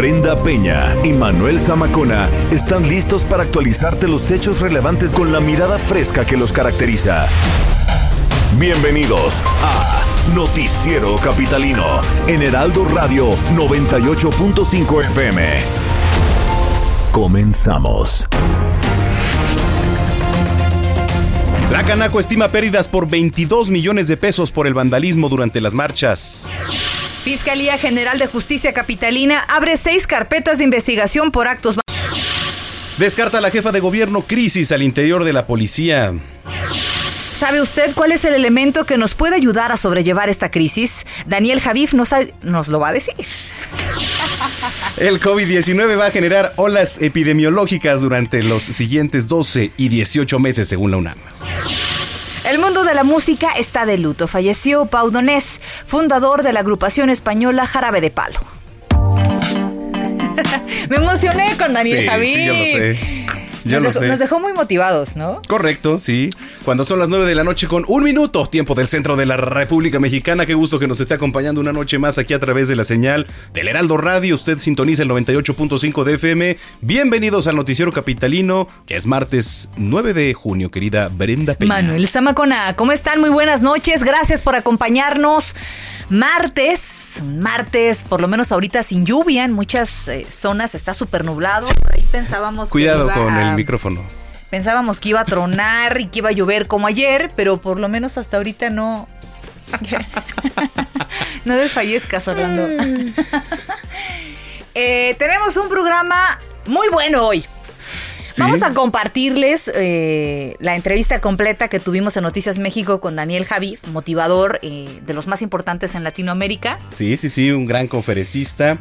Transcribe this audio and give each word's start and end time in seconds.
Brenda 0.00 0.42
Peña 0.42 0.96
y 1.04 1.12
Manuel 1.12 1.60
Zamacona 1.60 2.30
están 2.50 2.88
listos 2.88 3.26
para 3.26 3.42
actualizarte 3.42 4.08
los 4.08 4.30
hechos 4.30 4.62
relevantes 4.62 5.12
con 5.12 5.30
la 5.30 5.40
mirada 5.40 5.78
fresca 5.78 6.24
que 6.24 6.38
los 6.38 6.52
caracteriza. 6.52 7.28
Bienvenidos 8.56 9.42
a 9.62 10.02
Noticiero 10.34 11.16
Capitalino 11.16 12.00
en 12.28 12.40
Heraldo 12.40 12.86
Radio 12.86 13.36
98.5 13.54 15.04
FM. 15.04 15.60
Comenzamos. 17.12 18.26
La 21.70 21.84
Canaco 21.84 22.20
estima 22.20 22.48
pérdidas 22.48 22.88
por 22.88 23.06
22 23.06 23.68
millones 23.68 24.08
de 24.08 24.16
pesos 24.16 24.50
por 24.50 24.66
el 24.66 24.72
vandalismo 24.72 25.28
durante 25.28 25.60
las 25.60 25.74
marchas. 25.74 26.48
Fiscalía 27.22 27.76
General 27.76 28.18
de 28.18 28.26
Justicia 28.26 28.72
Capitalina 28.72 29.40
abre 29.48 29.76
seis 29.76 30.06
carpetas 30.06 30.58
de 30.58 30.64
investigación 30.64 31.30
por 31.30 31.48
actos. 31.48 31.78
Descarta 32.96 33.40
la 33.40 33.50
jefa 33.50 33.72
de 33.72 33.80
gobierno 33.80 34.22
crisis 34.22 34.72
al 34.72 34.82
interior 34.82 35.24
de 35.24 35.32
la 35.34 35.46
policía. 35.46 36.14
¿Sabe 37.40 37.60
usted 37.60 37.94
cuál 37.94 38.12
es 38.12 38.24
el 38.24 38.34
elemento 38.34 38.84
que 38.84 38.98
nos 38.98 39.14
puede 39.14 39.36
ayudar 39.36 39.72
a 39.72 39.76
sobrellevar 39.76 40.28
esta 40.28 40.50
crisis? 40.50 41.06
Daniel 41.26 41.60
Javif 41.60 41.94
nos, 41.94 42.10
nos 42.42 42.68
lo 42.68 42.80
va 42.80 42.88
a 42.88 42.92
decir. 42.92 43.14
El 44.96 45.20
COVID-19 45.20 45.98
va 45.98 46.06
a 46.06 46.10
generar 46.10 46.52
olas 46.56 47.00
epidemiológicas 47.00 48.02
durante 48.02 48.42
los 48.42 48.62
siguientes 48.62 49.28
12 49.28 49.72
y 49.76 49.88
18 49.88 50.38
meses, 50.38 50.68
según 50.68 50.90
la 50.90 50.96
UNAM. 50.98 51.18
El 52.44 52.58
mundo 52.58 52.84
de 52.84 52.94
la 52.94 53.04
música 53.04 53.50
está 53.56 53.86
de 53.86 53.98
luto. 53.98 54.26
Falleció 54.26 54.86
Pau 54.86 55.10
Donés, 55.10 55.60
fundador 55.86 56.42
de 56.42 56.52
la 56.52 56.60
agrupación 56.60 57.10
española 57.10 57.66
Jarabe 57.66 58.00
de 58.00 58.10
Palo. 58.10 58.40
Me 60.88 60.96
emocioné 60.96 61.56
con 61.58 61.72
Daniel 61.74 62.00
Sí, 62.00 62.06
Javi. 62.06 62.34
sí, 62.34 62.44
yo 62.46 62.52
lo 62.54 62.64
sé. 62.64 62.98
Yo 63.64 63.76
nos, 63.76 63.82
lo 63.82 63.88
dejó, 63.88 64.00
sé. 64.00 64.08
nos 64.08 64.18
dejó 64.18 64.40
muy 64.40 64.52
motivados, 64.52 65.16
¿no? 65.16 65.42
Correcto, 65.48 65.98
sí. 65.98 66.30
Cuando 66.64 66.84
son 66.84 66.98
las 66.98 67.08
9 67.08 67.26
de 67.26 67.34
la 67.34 67.44
noche 67.44 67.68
con 67.68 67.84
un 67.88 68.02
minuto, 68.02 68.46
tiempo 68.46 68.74
del 68.74 68.88
centro 68.88 69.16
de 69.16 69.26
la 69.26 69.36
República 69.36 70.00
Mexicana. 70.00 70.46
Qué 70.46 70.54
gusto 70.54 70.78
que 70.78 70.88
nos 70.88 71.00
esté 71.00 71.14
acompañando 71.14 71.60
una 71.60 71.72
noche 71.72 71.98
más 71.98 72.18
aquí 72.18 72.34
a 72.34 72.38
través 72.38 72.68
de 72.68 72.76
la 72.76 72.84
señal 72.84 73.26
del 73.52 73.68
Heraldo 73.68 73.96
Radio. 73.96 74.34
Usted 74.34 74.58
sintoniza 74.58 75.02
el 75.02 75.10
98.5 75.10 76.04
de 76.04 76.14
FM. 76.14 76.56
Bienvenidos 76.80 77.46
al 77.46 77.56
Noticiero 77.56 77.92
Capitalino, 77.92 78.68
que 78.86 78.96
es 78.96 79.06
martes 79.06 79.68
9 79.76 80.14
de 80.14 80.34
junio, 80.34 80.70
querida 80.70 81.08
Brenda 81.08 81.54
Peña. 81.54 81.74
Manuel 81.74 82.08
Zamacona, 82.08 82.74
¿cómo 82.76 82.92
están? 82.92 83.20
Muy 83.20 83.30
buenas 83.30 83.62
noches. 83.62 84.02
Gracias 84.02 84.42
por 84.42 84.56
acompañarnos. 84.56 85.54
Martes, 86.10 87.22
martes, 87.24 88.02
por 88.02 88.20
lo 88.20 88.28
menos 88.28 88.52
ahorita 88.52 88.82
sin 88.82 89.06
lluvia. 89.06 89.44
En 89.44 89.52
muchas 89.52 90.08
eh, 90.08 90.26
zonas 90.28 90.74
está 90.74 90.92
súper 90.92 91.24
nublado. 91.24 91.68
Ahí 91.92 92.04
pensábamos 92.12 92.70
Cuidado 92.70 93.06
que 93.08 93.14
iba 93.14 93.24
con 93.24 93.34
a- 93.34 93.48
el 93.50 93.54
micrófono. 93.56 94.04
Pensábamos 94.50 94.98
que 94.98 95.10
iba 95.10 95.20
a 95.20 95.24
tronar 95.24 96.00
y 96.00 96.06
que 96.08 96.18
iba 96.18 96.30
a 96.30 96.32
llover 96.32 96.66
como 96.66 96.88
ayer, 96.88 97.30
pero 97.36 97.58
por 97.60 97.78
lo 97.78 97.88
menos 97.88 98.18
hasta 98.18 98.36
ahorita 98.38 98.68
no. 98.70 99.08
no 101.44 101.54
desfallezcas, 101.56 102.26
Orlando. 102.28 102.66
Eh, 104.72 105.16
tenemos 105.18 105.56
un 105.56 105.68
programa 105.68 106.38
muy 106.66 106.88
bueno 106.90 107.26
hoy. 107.26 107.44
Sí. 108.30 108.42
Vamos 108.42 108.62
a 108.62 108.72
compartirles 108.72 109.70
eh, 109.74 110.54
la 110.60 110.76
entrevista 110.76 111.20
completa 111.20 111.68
que 111.68 111.80
tuvimos 111.80 112.16
en 112.16 112.22
Noticias 112.22 112.58
México 112.58 113.00
con 113.00 113.16
Daniel 113.16 113.44
Javi, 113.44 113.78
motivador 113.92 114.58
eh, 114.62 114.86
de 115.04 115.14
los 115.14 115.26
más 115.26 115.42
importantes 115.42 115.94
en 115.94 116.04
Latinoamérica. 116.04 116.78
Sí, 116.90 117.16
sí, 117.16 117.28
sí, 117.28 117.50
un 117.50 117.66
gran 117.66 117.88
conferencista. 117.88 118.78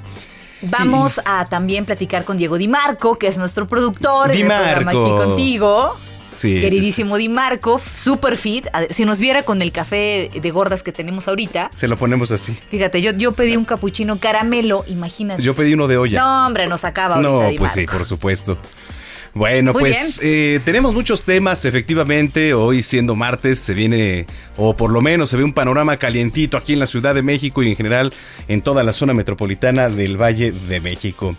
Vamos 0.61 1.21
a 1.25 1.45
también 1.45 1.85
platicar 1.85 2.25
con 2.25 2.37
Diego 2.37 2.57
Di 2.57 2.67
Marco, 2.67 3.17
que 3.17 3.27
es 3.27 3.37
nuestro 3.37 3.65
productor 3.67 4.31
Di 4.31 4.41
en 4.41 4.51
el 4.51 4.57
programa 4.57 4.91
aquí 4.91 5.25
contigo. 5.25 5.95
Sí, 6.31 6.55
sí, 6.55 6.61
Queridísimo 6.61 7.17
Di 7.17 7.27
Marco, 7.29 7.79
super 7.97 8.37
fit. 8.37 8.67
Si 8.91 9.03
nos 9.05 9.19
viera 9.19 9.41
con 9.43 9.61
el 9.63 9.71
café 9.71 10.29
de 10.33 10.51
gordas 10.51 10.83
que 10.83 10.91
tenemos 10.91 11.27
ahorita, 11.27 11.71
Se 11.73 11.87
lo 11.87 11.97
ponemos 11.97 12.29
así. 12.31 12.55
fíjate, 12.69 13.01
yo, 13.01 13.13
yo 13.13 13.31
pedí 13.31 13.55
un 13.57 13.65
capuchino 13.65 14.19
caramelo, 14.19 14.83
imagínate. 14.87 15.41
Yo 15.41 15.55
pedí 15.55 15.73
uno 15.73 15.87
de 15.87 15.97
olla. 15.97 16.21
No, 16.21 16.45
hombre, 16.47 16.67
nos 16.67 16.83
acaba 16.83 17.15
ahorita 17.15 17.31
No, 17.31 17.49
Di 17.49 17.57
pues 17.57 17.71
sí, 17.71 17.79
Marco. 17.79 17.93
por 17.97 18.05
supuesto. 18.05 18.57
Bueno, 19.33 19.73
Muy 19.73 19.81
pues 19.81 20.19
eh, 20.23 20.59
tenemos 20.65 20.93
muchos 20.93 21.23
temas, 21.23 21.65
efectivamente. 21.65 22.53
Hoy 22.53 22.83
siendo 22.83 23.15
martes 23.15 23.59
se 23.59 23.73
viene, 23.73 24.25
o 24.57 24.75
por 24.75 24.91
lo 24.91 25.01
menos 25.01 25.29
se 25.29 25.37
ve 25.37 25.43
un 25.43 25.53
panorama 25.53 25.97
calientito 25.97 26.57
aquí 26.57 26.73
en 26.73 26.79
la 26.79 26.87
Ciudad 26.87 27.15
de 27.15 27.21
México 27.21 27.63
y 27.63 27.69
en 27.69 27.75
general 27.75 28.13
en 28.47 28.61
toda 28.61 28.83
la 28.83 28.93
zona 28.93 29.13
metropolitana 29.13 29.89
del 29.89 30.17
Valle 30.21 30.51
de 30.51 30.79
México. 30.81 31.35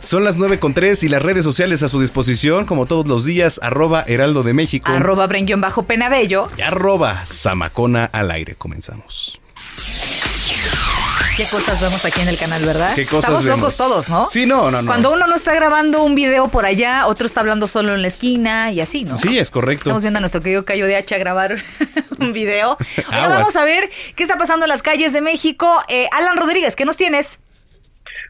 Son 0.00 0.22
las 0.22 0.36
9 0.36 0.58
con 0.58 0.74
3 0.74 1.02
y 1.04 1.08
las 1.08 1.22
redes 1.22 1.44
sociales 1.44 1.82
a 1.82 1.88
su 1.88 1.98
disposición, 1.98 2.66
como 2.66 2.84
todos 2.84 3.06
los 3.08 3.24
días, 3.24 3.58
arroba 3.62 4.04
Heraldo 4.06 4.42
de 4.42 4.52
México 4.52 4.90
Arroba 4.90 5.26
Brenguión 5.26 5.62
bajo 5.62 5.84
Penabello. 5.84 6.48
y 6.58 6.60
arroba 6.60 7.24
Zamacona 7.26 8.04
al 8.12 8.30
aire. 8.30 8.54
Comenzamos. 8.54 9.40
Qué 11.36 11.44
cosas 11.46 11.80
vemos 11.80 12.04
aquí 12.04 12.20
en 12.20 12.28
el 12.28 12.38
canal, 12.38 12.62
¿verdad? 12.64 12.94
¿Qué 12.94 13.06
cosas 13.06 13.24
Estamos 13.24 13.44
vemos? 13.44 13.58
locos 13.60 13.76
todos, 13.76 14.08
¿no? 14.08 14.28
Sí, 14.30 14.46
no, 14.46 14.70
no, 14.70 14.80
no. 14.82 14.86
Cuando 14.86 15.12
uno 15.12 15.26
no 15.26 15.34
está 15.34 15.52
grabando 15.52 16.04
un 16.04 16.14
video 16.14 16.46
por 16.46 16.64
allá, 16.64 17.08
otro 17.08 17.26
está 17.26 17.40
hablando 17.40 17.66
solo 17.66 17.92
en 17.94 18.02
la 18.02 18.08
esquina 18.08 18.70
y 18.70 18.80
así, 18.80 19.02
¿no? 19.02 19.18
Sí, 19.18 19.36
es 19.36 19.50
correcto. 19.50 19.82
Estamos 19.82 20.02
viendo 20.02 20.18
a 20.18 20.20
nuestro 20.20 20.42
querido 20.42 20.64
Cayo 20.64 20.86
de 20.86 20.94
Hacha 20.94 21.18
grabar 21.18 21.56
un 22.20 22.32
video. 22.32 22.78
Aguas. 23.10 23.28
vamos 23.30 23.56
a 23.56 23.64
ver 23.64 23.90
qué 24.14 24.22
está 24.22 24.38
pasando 24.38 24.64
en 24.64 24.68
las 24.68 24.82
calles 24.82 25.12
de 25.12 25.22
México. 25.22 25.82
Eh, 25.88 26.08
Alan 26.12 26.36
Rodríguez, 26.36 26.76
¿qué 26.76 26.84
nos 26.84 26.96
tienes? 26.96 27.40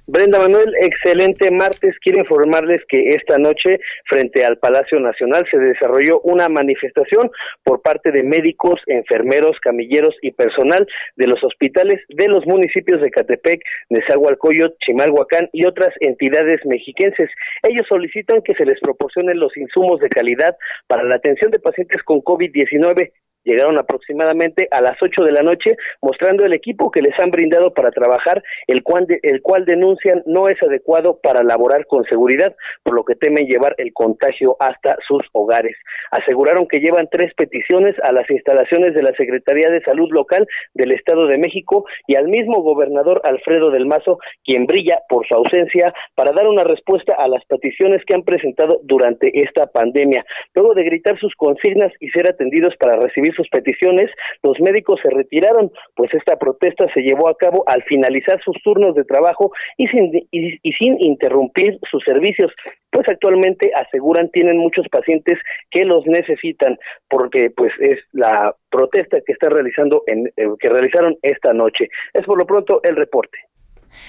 Brenda 0.06 0.38
Manuel, 0.38 0.74
excelente 0.82 1.50
martes. 1.50 1.96
Quiero 2.02 2.18
informarles 2.18 2.82
que 2.88 3.14
esta 3.14 3.38
noche, 3.38 3.80
frente 4.04 4.44
al 4.44 4.58
Palacio 4.58 5.00
Nacional, 5.00 5.46
se 5.50 5.56
desarrolló 5.56 6.20
una 6.20 6.50
manifestación 6.50 7.30
por 7.62 7.80
parte 7.80 8.12
de 8.12 8.22
médicos, 8.22 8.78
enfermeros, 8.86 9.58
camilleros 9.62 10.14
y 10.20 10.32
personal 10.32 10.86
de 11.16 11.26
los 11.26 11.42
hospitales 11.42 12.02
de 12.10 12.28
los 12.28 12.44
municipios 12.44 13.00
de 13.00 13.10
Catepec, 13.10 13.62
Nezahualcóyotl, 13.88 14.76
Chimalhuacán 14.84 15.48
y 15.52 15.64
otras 15.64 15.90
entidades 16.00 16.60
mexiquenses. 16.66 17.30
Ellos 17.62 17.86
solicitan 17.88 18.42
que 18.42 18.54
se 18.54 18.66
les 18.66 18.78
proporcionen 18.80 19.40
los 19.40 19.56
insumos 19.56 20.00
de 20.00 20.10
calidad 20.10 20.54
para 20.86 21.04
la 21.04 21.14
atención 21.14 21.50
de 21.50 21.60
pacientes 21.60 22.02
con 22.02 22.18
COVID-19 22.18 23.10
llegaron 23.44 23.78
aproximadamente 23.78 24.68
a 24.70 24.80
las 24.80 24.96
8 25.00 25.22
de 25.22 25.32
la 25.32 25.42
noche 25.42 25.76
mostrando 26.02 26.44
el 26.44 26.52
equipo 26.52 26.90
que 26.90 27.02
les 27.02 27.18
han 27.20 27.30
brindado 27.30 27.72
para 27.72 27.90
trabajar, 27.90 28.42
el 28.66 28.82
cual, 28.82 29.06
el 29.22 29.42
cual 29.42 29.64
denuncian 29.64 30.22
no 30.26 30.48
es 30.48 30.62
adecuado 30.62 31.20
para 31.22 31.42
laborar 31.42 31.86
con 31.86 32.04
seguridad, 32.04 32.54
por 32.82 32.94
lo 32.94 33.04
que 33.04 33.14
temen 33.14 33.46
llevar 33.46 33.74
el 33.78 33.92
contagio 33.92 34.56
hasta 34.58 34.96
sus 35.06 35.22
hogares. 35.32 35.76
Aseguraron 36.10 36.66
que 36.66 36.80
llevan 36.80 37.08
tres 37.10 37.32
peticiones 37.34 37.94
a 38.02 38.12
las 38.12 38.28
instalaciones 38.30 38.94
de 38.94 39.02
la 39.02 39.12
Secretaría 39.16 39.70
de 39.70 39.82
Salud 39.82 40.10
Local 40.10 40.46
del 40.74 40.92
Estado 40.92 41.26
de 41.26 41.38
México 41.38 41.84
y 42.06 42.16
al 42.16 42.28
mismo 42.28 42.62
gobernador 42.62 43.20
Alfredo 43.24 43.70
del 43.70 43.86
Mazo, 43.86 44.18
quien 44.44 44.66
brilla 44.66 44.98
por 45.08 45.26
su 45.26 45.34
ausencia 45.34 45.92
para 46.14 46.32
dar 46.32 46.46
una 46.46 46.64
respuesta 46.64 47.14
a 47.18 47.28
las 47.28 47.44
peticiones 47.44 48.02
que 48.06 48.14
han 48.14 48.22
presentado 48.22 48.80
durante 48.82 49.42
esta 49.42 49.66
pandemia. 49.66 50.24
Luego 50.54 50.74
de 50.74 50.84
gritar 50.84 51.18
sus 51.18 51.34
consignas 51.34 51.92
y 52.00 52.08
ser 52.10 52.28
atendidos 52.28 52.74
para 52.76 52.94
recibir 52.96 53.33
sus 53.34 53.48
peticiones, 53.48 54.10
los 54.42 54.58
médicos 54.60 55.00
se 55.02 55.10
retiraron, 55.10 55.70
pues 55.94 56.12
esta 56.14 56.36
protesta 56.36 56.86
se 56.94 57.00
llevó 57.00 57.28
a 57.28 57.36
cabo 57.36 57.64
al 57.66 57.82
finalizar 57.84 58.40
sus 58.44 58.56
turnos 58.62 58.94
de 58.94 59.04
trabajo 59.04 59.52
y 59.76 59.86
sin, 59.88 60.14
y, 60.30 60.58
y 60.62 60.72
sin 60.72 60.96
interrumpir 61.00 61.78
sus 61.90 62.02
servicios, 62.04 62.52
pues 62.90 63.08
actualmente 63.08 63.72
aseguran 63.74 64.30
tienen 64.30 64.58
muchos 64.58 64.86
pacientes 64.88 65.38
que 65.70 65.84
los 65.84 66.06
necesitan, 66.06 66.78
porque 67.08 67.50
pues 67.54 67.72
es 67.80 67.98
la 68.12 68.54
protesta 68.70 69.18
que 69.26 69.32
está 69.32 69.48
realizando 69.48 70.02
en, 70.06 70.26
eh, 70.36 70.46
que 70.58 70.68
realizaron 70.68 71.16
esta 71.22 71.52
noche. 71.52 71.88
Es 72.12 72.24
por 72.24 72.38
lo 72.38 72.46
pronto 72.46 72.80
el 72.82 72.96
reporte. 72.96 73.38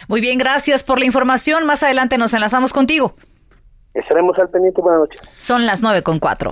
Muy 0.08 0.22
bien, 0.22 0.38
gracias 0.38 0.84
por 0.84 1.00
la 1.00 1.06
información. 1.06 1.66
Más 1.66 1.84
adelante 1.84 2.18
nos 2.18 2.34
enlazamos 2.34 2.74
contigo. 2.74 3.16
Estaremos 3.94 4.38
al 4.40 4.50
pendiente. 4.50 4.82
Buenas 4.82 5.02
noches. 5.02 5.22
Son 5.38 5.66
las 5.66 5.82
nueve 5.82 6.04
con 6.04 6.20
cuatro. 6.20 6.52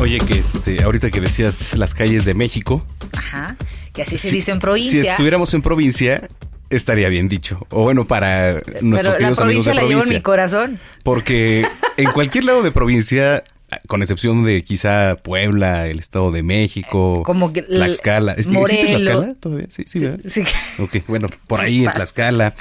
Oye, 0.00 0.18
que 0.18 0.32
este, 0.34 0.82
ahorita 0.82 1.10
que 1.10 1.20
decías 1.20 1.76
las 1.76 1.92
calles 1.94 2.24
de 2.24 2.32
México, 2.34 2.84
Ajá. 3.16 3.56
que 3.92 4.02
así 4.02 4.16
se 4.16 4.28
Si- 4.30 4.36
dice 4.36 4.50
en 4.52 4.56
Si 4.56 4.60
provincia. 4.60 5.10
estuviéramos 5.12 5.52
en 5.52 5.60
provincia, 5.62 6.28
estaría 6.70 7.08
bien 7.10 7.28
dicho. 7.28 7.66
O 7.70 7.82
bueno, 7.82 8.06
para 8.06 8.62
pero 8.64 8.78
nuestros 8.82 9.14
la 9.14 9.18
queridos 9.18 9.40
amigos 9.40 9.64
provincia 9.66 9.72
de 9.72 9.76
la 9.76 9.80
llevo 9.82 9.92
en 9.92 9.98
provincia. 9.98 10.18
mi 10.18 10.22
corazón. 10.22 10.80
Porque 11.04 11.66
en 11.98 12.10
cualquier 12.12 12.44
lado 12.44 12.62
de 12.62 12.72
provincia, 12.72 13.44
con 13.88 14.00
excepción 14.00 14.42
de 14.44 14.64
quizá 14.64 15.16
Puebla, 15.22 15.86
el 15.88 15.98
Estado 15.98 16.30
de 16.32 16.42
México, 16.42 17.22
Como 17.22 17.52
que- 17.52 17.62
Tlaxcala. 17.62 18.32
¿Es- 18.32 18.48
¿Existe. 18.48 18.86
Tlaxcala 18.86 19.34
todavía? 19.34 19.66
Sí, 19.68 19.84
sí, 19.86 19.98
¿verdad? 19.98 20.20
Sí. 20.30 20.42
Ok, 20.78 20.96
bueno, 21.08 21.28
por 21.46 21.60
ahí 21.64 21.84
en 21.84 21.92
Tlaxcala. 21.92 22.54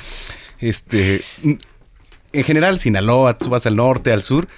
Este, 0.59 1.21
en 1.41 2.43
general, 2.43 2.79
Sinaloa, 2.79 3.37
tú 3.37 3.47
vas 3.49 3.65
al 3.65 3.77
norte, 3.77 4.11
al 4.11 4.23
sur, 4.23 4.49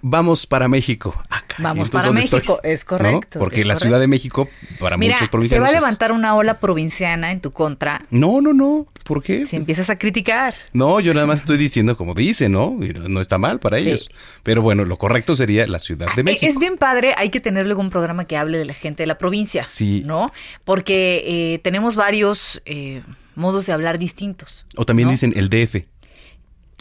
vamos 0.00 0.46
para 0.46 0.68
México. 0.68 1.14
Acá. 1.28 1.56
Vamos 1.58 1.76
¿Y 1.76 1.88
entonces 1.88 2.08
para 2.10 2.12
México, 2.14 2.60
es 2.62 2.80
¿No? 2.80 2.86
correcto, 2.86 3.38
Porque 3.38 3.60
es 3.60 3.66
la 3.66 3.74
correcto. 3.74 3.86
Ciudad 3.88 4.00
de 4.00 4.06
México, 4.06 4.48
para 4.80 4.96
Mira, 4.96 5.14
muchos 5.14 5.26
se 5.26 5.30
provincianos. 5.30 5.66
va 5.66 5.70
a 5.70 5.74
levantar 5.74 6.12
una 6.12 6.34
ola 6.34 6.58
provinciana 6.60 7.30
en 7.30 7.40
tu 7.40 7.50
contra 7.52 8.00
No, 8.10 8.40
no, 8.40 8.52
no. 8.54 8.86
¿Por 9.04 9.22
qué? 9.22 9.44
si 9.46 9.56
empiezas 9.56 9.90
a 9.90 9.98
criticar. 9.98 10.54
No, 10.72 11.00
yo 11.00 11.12
nada 11.12 11.26
más 11.26 11.40
estoy 11.40 11.58
diciendo 11.58 11.96
como 11.96 12.14
dice, 12.14 12.48
¿no? 12.48 12.78
Y 12.80 12.92
no 12.94 13.20
está 13.20 13.36
mal 13.36 13.58
para 13.58 13.78
Sí. 13.78 13.88
ellos. 13.88 14.10
Pero 14.42 14.62
bueno, 14.62 14.84
lo 14.84 14.96
correcto 14.96 15.34
sería 15.36 15.66
la 15.66 15.78
Ciudad 15.78 16.06
de 16.14 16.20
Eh, 16.22 16.24
México. 16.24 16.46
Es 16.46 16.58
bien 16.58 16.78
padre, 16.78 17.14
hay 17.18 17.28
que 17.30 17.40
tener 17.40 17.66
luego 17.66 17.80
un 17.82 17.90
programa 17.90 18.24
que 18.24 18.36
hable 18.36 18.58
de 18.58 18.64
la 18.64 18.74
gente 18.74 19.02
de 19.02 19.06
la 19.08 19.18
provincia. 19.18 19.66
Sí. 19.68 20.02
¿No? 20.06 20.32
Porque 20.64 21.22
eh, 21.26 21.58
tenemos 21.58 21.96
varios 21.96 22.62
eh, 22.64 23.02
modos 23.34 23.66
de 23.66 23.72
hablar 23.72 23.98
distintos. 23.98 24.64
O 24.76 24.86
también 24.86 25.08
¿no? 25.08 25.12
dicen 25.12 25.32
el 25.36 25.50
DF. 25.50 25.84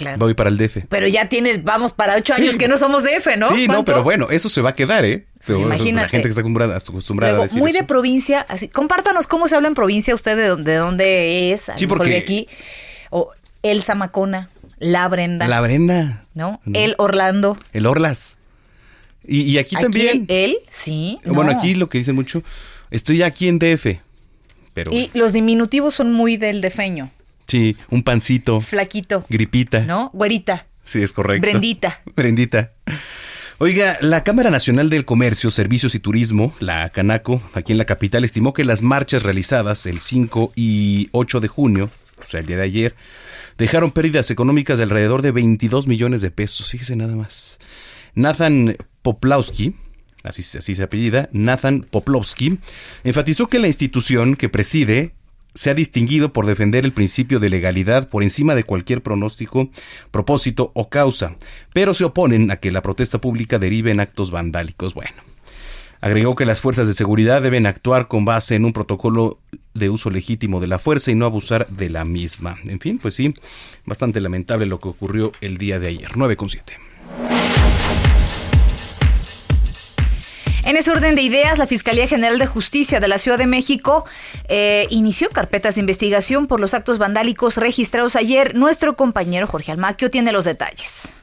Claro. 0.01 0.17
Voy 0.19 0.33
para 0.33 0.49
el 0.49 0.57
DF. 0.57 0.85
Pero 0.89 1.07
ya 1.07 1.29
tienes, 1.29 1.63
vamos 1.63 1.93
para 1.93 2.15
ocho 2.15 2.33
Sí. 2.33 2.41
años 2.41 2.55
que 2.57 2.67
no 2.67 2.77
somos 2.77 3.03
DF, 3.03 3.37
¿no? 3.37 3.49
Sí, 3.49 3.67
no, 3.67 3.85
pero 3.85 4.03
bueno, 4.03 4.29
eso 4.29 4.49
se 4.49 4.61
va 4.61 4.71
a 4.71 4.75
quedar, 4.75 5.05
¿eh? 5.05 5.25
Pues 5.45 5.57
La 5.57 5.65
imagínate. 5.65 6.09
gente 6.09 6.23
que 6.23 6.29
está 6.29 6.41
acostumbrada, 6.41 6.77
acostumbrada 6.77 7.31
Luego, 7.33 7.43
a 7.43 7.45
decir 7.45 7.59
muy 7.59 7.71
eso. 7.71 7.79
de 7.79 7.85
provincia, 7.85 8.41
así. 8.47 8.67
Compártanos 8.67 9.25
cómo 9.27 9.47
se 9.47 9.55
habla 9.55 9.67
en 9.69 9.73
provincia, 9.73 10.13
usted 10.13 10.35
de 10.37 10.47
dónde, 10.47 10.71
de 10.71 10.77
dónde 10.77 11.51
es, 11.51 11.69
a 11.69 11.77
Sí, 11.77 11.87
porque- 11.87 12.09
de 12.09 12.17
aquí. 12.17 12.47
O 13.09 13.31
Elsa 13.63 13.95
Macona, 13.95 14.49
la 14.79 15.07
Brenda, 15.07 15.47
La 15.47 15.61
Brenda. 15.61 16.25
¿no? 16.33 16.61
No. 16.65 16.79
El 16.79 16.95
Orlando. 16.97 17.57
El 17.73 17.85
Orlas. 17.85 18.37
Y, 19.27 19.41
y 19.41 19.57
aquí, 19.57 19.75
Aquí 19.75 19.83
también. 19.83 20.25
él, 20.29 20.57
sí. 20.71 21.19
Bueno, 21.25 21.51
no. 21.51 21.57
aquí 21.59 21.75
lo 21.75 21.89
que 21.89 21.97
dicen 21.99 22.15
mucho, 22.15 22.41
estoy 22.89 23.21
aquí 23.23 23.47
en 23.47 23.59
DF. 23.59 23.99
Pero 24.73 24.91
Y 24.93 25.09
los 25.13 25.33
diminutivos 25.33 25.93
son 25.95 26.11
muy 26.13 26.37
del 26.37 26.61
defeño. 26.61 27.11
Sí, 27.47 27.77
un 27.89 28.03
pancito, 28.03 28.61
Flaquito, 28.61 29.25
gripita. 29.29 29.81
¿no? 29.81 30.09
Güerita. 30.13 30.67
Sí, 30.83 31.01
es 31.01 31.13
correcto. 31.13 31.41
Brendita. 31.41 32.01
Brendita. 32.15 32.71
Oiga, 33.59 33.97
la 34.01 34.23
Cámara 34.23 34.49
Nacional 34.49 34.89
del 34.89 35.05
Comercio, 35.05 35.51
Servicios 35.51 35.93
y 35.93 35.99
Turismo, 35.99 36.55
la 36.59 36.89
Canaco, 36.89 37.43
aquí 37.53 37.73
en 37.73 37.77
la 37.77 37.85
capital, 37.85 38.23
estimó 38.23 38.53
que 38.53 38.63
las 38.63 38.81
marchas 38.81 39.21
realizadas 39.21 39.85
el 39.85 39.99
5 39.99 40.53
y 40.55 41.09
8 41.11 41.39
de 41.39 41.47
junio, 41.47 41.89
o 42.19 42.25
sea, 42.25 42.39
el 42.39 42.47
día 42.47 42.57
de 42.57 42.63
ayer, 42.63 42.95
dejaron 43.59 43.91
pérdidas 43.91 44.31
económicas 44.31 44.79
de 44.79 44.85
alrededor 44.85 45.21
de 45.21 45.31
22 45.31 45.85
millones 45.85 46.21
de 46.21 46.31
pesos. 46.31 46.71
Fíjese 46.71 46.95
nada 46.95 47.15
más. 47.15 47.59
Nathan 48.15 48.77
Poplawski, 49.03 49.75
así, 50.23 50.57
así 50.57 50.73
se 50.73 50.81
apellida, 50.81 51.29
Nathan 51.31 51.85
Poplowski, 51.89 52.57
enfatizó 53.03 53.47
que 53.47 53.59
la 53.59 53.67
institución 53.67 54.35
que 54.35 54.49
preside 54.49 55.13
se 55.53 55.69
ha 55.69 55.73
distinguido 55.73 56.33
por 56.33 56.45
defender 56.45 56.85
el 56.85 56.93
principio 56.93 57.39
de 57.39 57.49
legalidad 57.49 58.09
por 58.09 58.23
encima 58.23 58.55
de 58.55 58.63
cualquier 58.63 59.01
pronóstico, 59.01 59.69
propósito 60.11 60.71
o 60.75 60.89
causa, 60.89 61.35
pero 61.73 61.93
se 61.93 62.05
oponen 62.05 62.51
a 62.51 62.57
que 62.57 62.71
la 62.71 62.81
protesta 62.81 63.19
pública 63.19 63.59
derive 63.59 63.91
en 63.91 63.99
actos 63.99 64.31
vandálicos. 64.31 64.93
Bueno, 64.93 65.21
agregó 65.99 66.35
que 66.35 66.45
las 66.45 66.61
fuerzas 66.61 66.87
de 66.87 66.93
seguridad 66.93 67.41
deben 67.41 67.65
actuar 67.65 68.07
con 68.07 68.25
base 68.25 68.55
en 68.55 68.65
un 68.65 68.73
protocolo 68.73 69.39
de 69.73 69.89
uso 69.89 70.09
legítimo 70.09 70.59
de 70.59 70.67
la 70.67 70.79
fuerza 70.79 71.11
y 71.11 71.15
no 71.15 71.25
abusar 71.25 71.67
de 71.67 71.89
la 71.89 72.05
misma. 72.05 72.57
En 72.65 72.79
fin, 72.79 72.99
pues 72.99 73.15
sí, 73.15 73.33
bastante 73.85 74.19
lamentable 74.19 74.65
lo 74.65 74.79
que 74.79 74.89
ocurrió 74.89 75.31
el 75.41 75.57
día 75.57 75.79
de 75.79 75.87
ayer, 75.87 76.11
9 76.15 76.35
con 76.35 76.49
7. 76.49 76.90
En 80.63 80.77
ese 80.77 80.91
orden 80.91 81.15
de 81.15 81.23
ideas, 81.23 81.57
la 81.57 81.65
Fiscalía 81.65 82.07
General 82.07 82.37
de 82.37 82.45
Justicia 82.45 82.99
de 82.99 83.07
la 83.07 83.17
Ciudad 83.17 83.39
de 83.39 83.47
México 83.47 84.05
eh, 84.47 84.85
inició 84.91 85.29
carpetas 85.29 85.73
de 85.73 85.81
investigación 85.81 86.47
por 86.47 86.59
los 86.59 86.75
actos 86.75 86.99
vandálicos 86.99 87.57
registrados 87.57 88.15
ayer. 88.15 88.53
Nuestro 88.53 88.95
compañero 88.95 89.47
Jorge 89.47 89.71
Almaquio 89.71 90.11
tiene 90.11 90.31
los 90.31 90.45
detalles. 90.45 91.17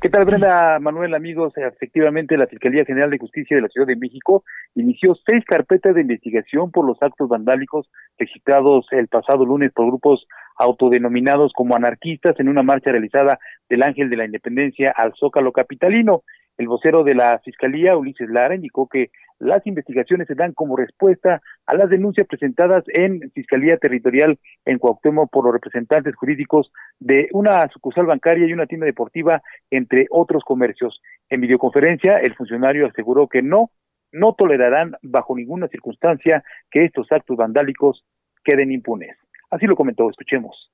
¿Qué 0.00 0.08
tal, 0.08 0.24
Brenda, 0.24 0.80
Manuel, 0.80 1.14
amigos? 1.14 1.52
Efectivamente, 1.56 2.36
la 2.36 2.48
Fiscalía 2.48 2.84
General 2.84 3.08
de 3.10 3.18
Justicia 3.18 3.54
de 3.54 3.62
la 3.62 3.68
Ciudad 3.68 3.86
de 3.86 3.94
México 3.94 4.42
inició 4.74 5.14
seis 5.26 5.44
carpetas 5.44 5.94
de 5.94 6.00
investigación 6.00 6.72
por 6.72 6.84
los 6.84 7.00
actos 7.02 7.28
vandálicos 7.28 7.88
registrados 8.18 8.86
el 8.90 9.06
pasado 9.08 9.44
lunes 9.44 9.70
por 9.72 9.86
grupos 9.86 10.26
autodenominados 10.56 11.52
como 11.54 11.76
anarquistas 11.76 12.34
en 12.40 12.48
una 12.48 12.64
marcha 12.64 12.90
realizada 12.90 13.38
del 13.68 13.84
Ángel 13.84 14.10
de 14.10 14.16
la 14.16 14.24
Independencia 14.24 14.92
al 14.96 15.12
Zócalo 15.14 15.52
Capitalino. 15.52 16.22
El 16.62 16.68
vocero 16.68 17.02
de 17.02 17.16
la 17.16 17.40
Fiscalía, 17.40 17.96
Ulises 17.96 18.30
Lara, 18.30 18.54
indicó 18.54 18.86
que 18.86 19.10
las 19.40 19.66
investigaciones 19.66 20.28
se 20.28 20.36
dan 20.36 20.52
como 20.52 20.76
respuesta 20.76 21.42
a 21.66 21.74
las 21.74 21.90
denuncias 21.90 22.24
presentadas 22.28 22.84
en 22.86 23.32
Fiscalía 23.32 23.78
Territorial 23.78 24.38
en 24.64 24.78
Cuauhtémoc 24.78 25.28
por 25.28 25.44
los 25.44 25.54
representantes 25.54 26.14
jurídicos 26.14 26.70
de 27.00 27.28
una 27.32 27.68
sucursal 27.72 28.06
bancaria 28.06 28.46
y 28.46 28.52
una 28.52 28.66
tienda 28.66 28.86
deportiva, 28.86 29.42
entre 29.72 30.06
otros 30.10 30.44
comercios. 30.44 31.02
En 31.28 31.40
videoconferencia, 31.40 32.18
el 32.18 32.36
funcionario 32.36 32.86
aseguró 32.86 33.26
que 33.26 33.42
no, 33.42 33.72
no 34.12 34.34
tolerarán 34.34 34.92
bajo 35.02 35.34
ninguna 35.34 35.66
circunstancia 35.66 36.44
que 36.70 36.84
estos 36.84 37.10
actos 37.10 37.36
vandálicos 37.36 38.04
queden 38.44 38.70
impunes. 38.70 39.16
Así 39.50 39.66
lo 39.66 39.74
comentó, 39.74 40.08
escuchemos. 40.08 40.70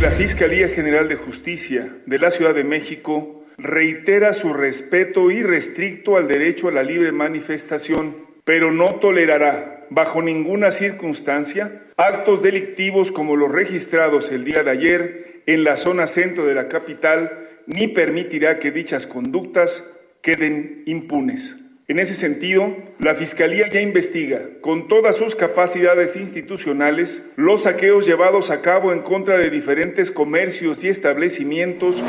La 0.00 0.10
Fiscalía 0.10 0.68
General 0.68 1.08
de 1.08 1.16
Justicia 1.16 1.92
de 2.06 2.18
la 2.20 2.30
Ciudad 2.30 2.54
de 2.54 2.62
México 2.62 3.41
reitera 3.62 4.32
su 4.34 4.52
respeto 4.52 5.30
irrestricto 5.30 6.16
al 6.16 6.26
derecho 6.26 6.68
a 6.68 6.72
la 6.72 6.82
libre 6.82 7.12
manifestación, 7.12 8.16
pero 8.44 8.72
no 8.72 8.96
tolerará, 8.96 9.86
bajo 9.88 10.20
ninguna 10.20 10.72
circunstancia, 10.72 11.82
actos 11.96 12.42
delictivos 12.42 13.12
como 13.12 13.36
los 13.36 13.52
registrados 13.52 14.32
el 14.32 14.44
día 14.44 14.64
de 14.64 14.70
ayer 14.70 15.42
en 15.46 15.64
la 15.64 15.76
zona 15.76 16.06
centro 16.06 16.44
de 16.44 16.54
la 16.54 16.68
capital, 16.68 17.48
ni 17.66 17.86
permitirá 17.88 18.58
que 18.58 18.72
dichas 18.72 19.06
conductas 19.06 19.88
queden 20.22 20.82
impunes. 20.86 21.56
En 21.88 21.98
ese 21.98 22.14
sentido, 22.14 22.74
la 23.00 23.16
Fiscalía 23.16 23.66
ya 23.68 23.80
investiga, 23.80 24.40
con 24.60 24.88
todas 24.88 25.16
sus 25.16 25.34
capacidades 25.34 26.16
institucionales, 26.16 27.30
los 27.36 27.64
saqueos 27.64 28.06
llevados 28.06 28.50
a 28.50 28.62
cabo 28.62 28.92
en 28.92 29.00
contra 29.00 29.36
de 29.36 29.50
diferentes 29.50 30.10
comercios 30.10 30.84
y 30.84 30.88
establecimientos 30.88 32.02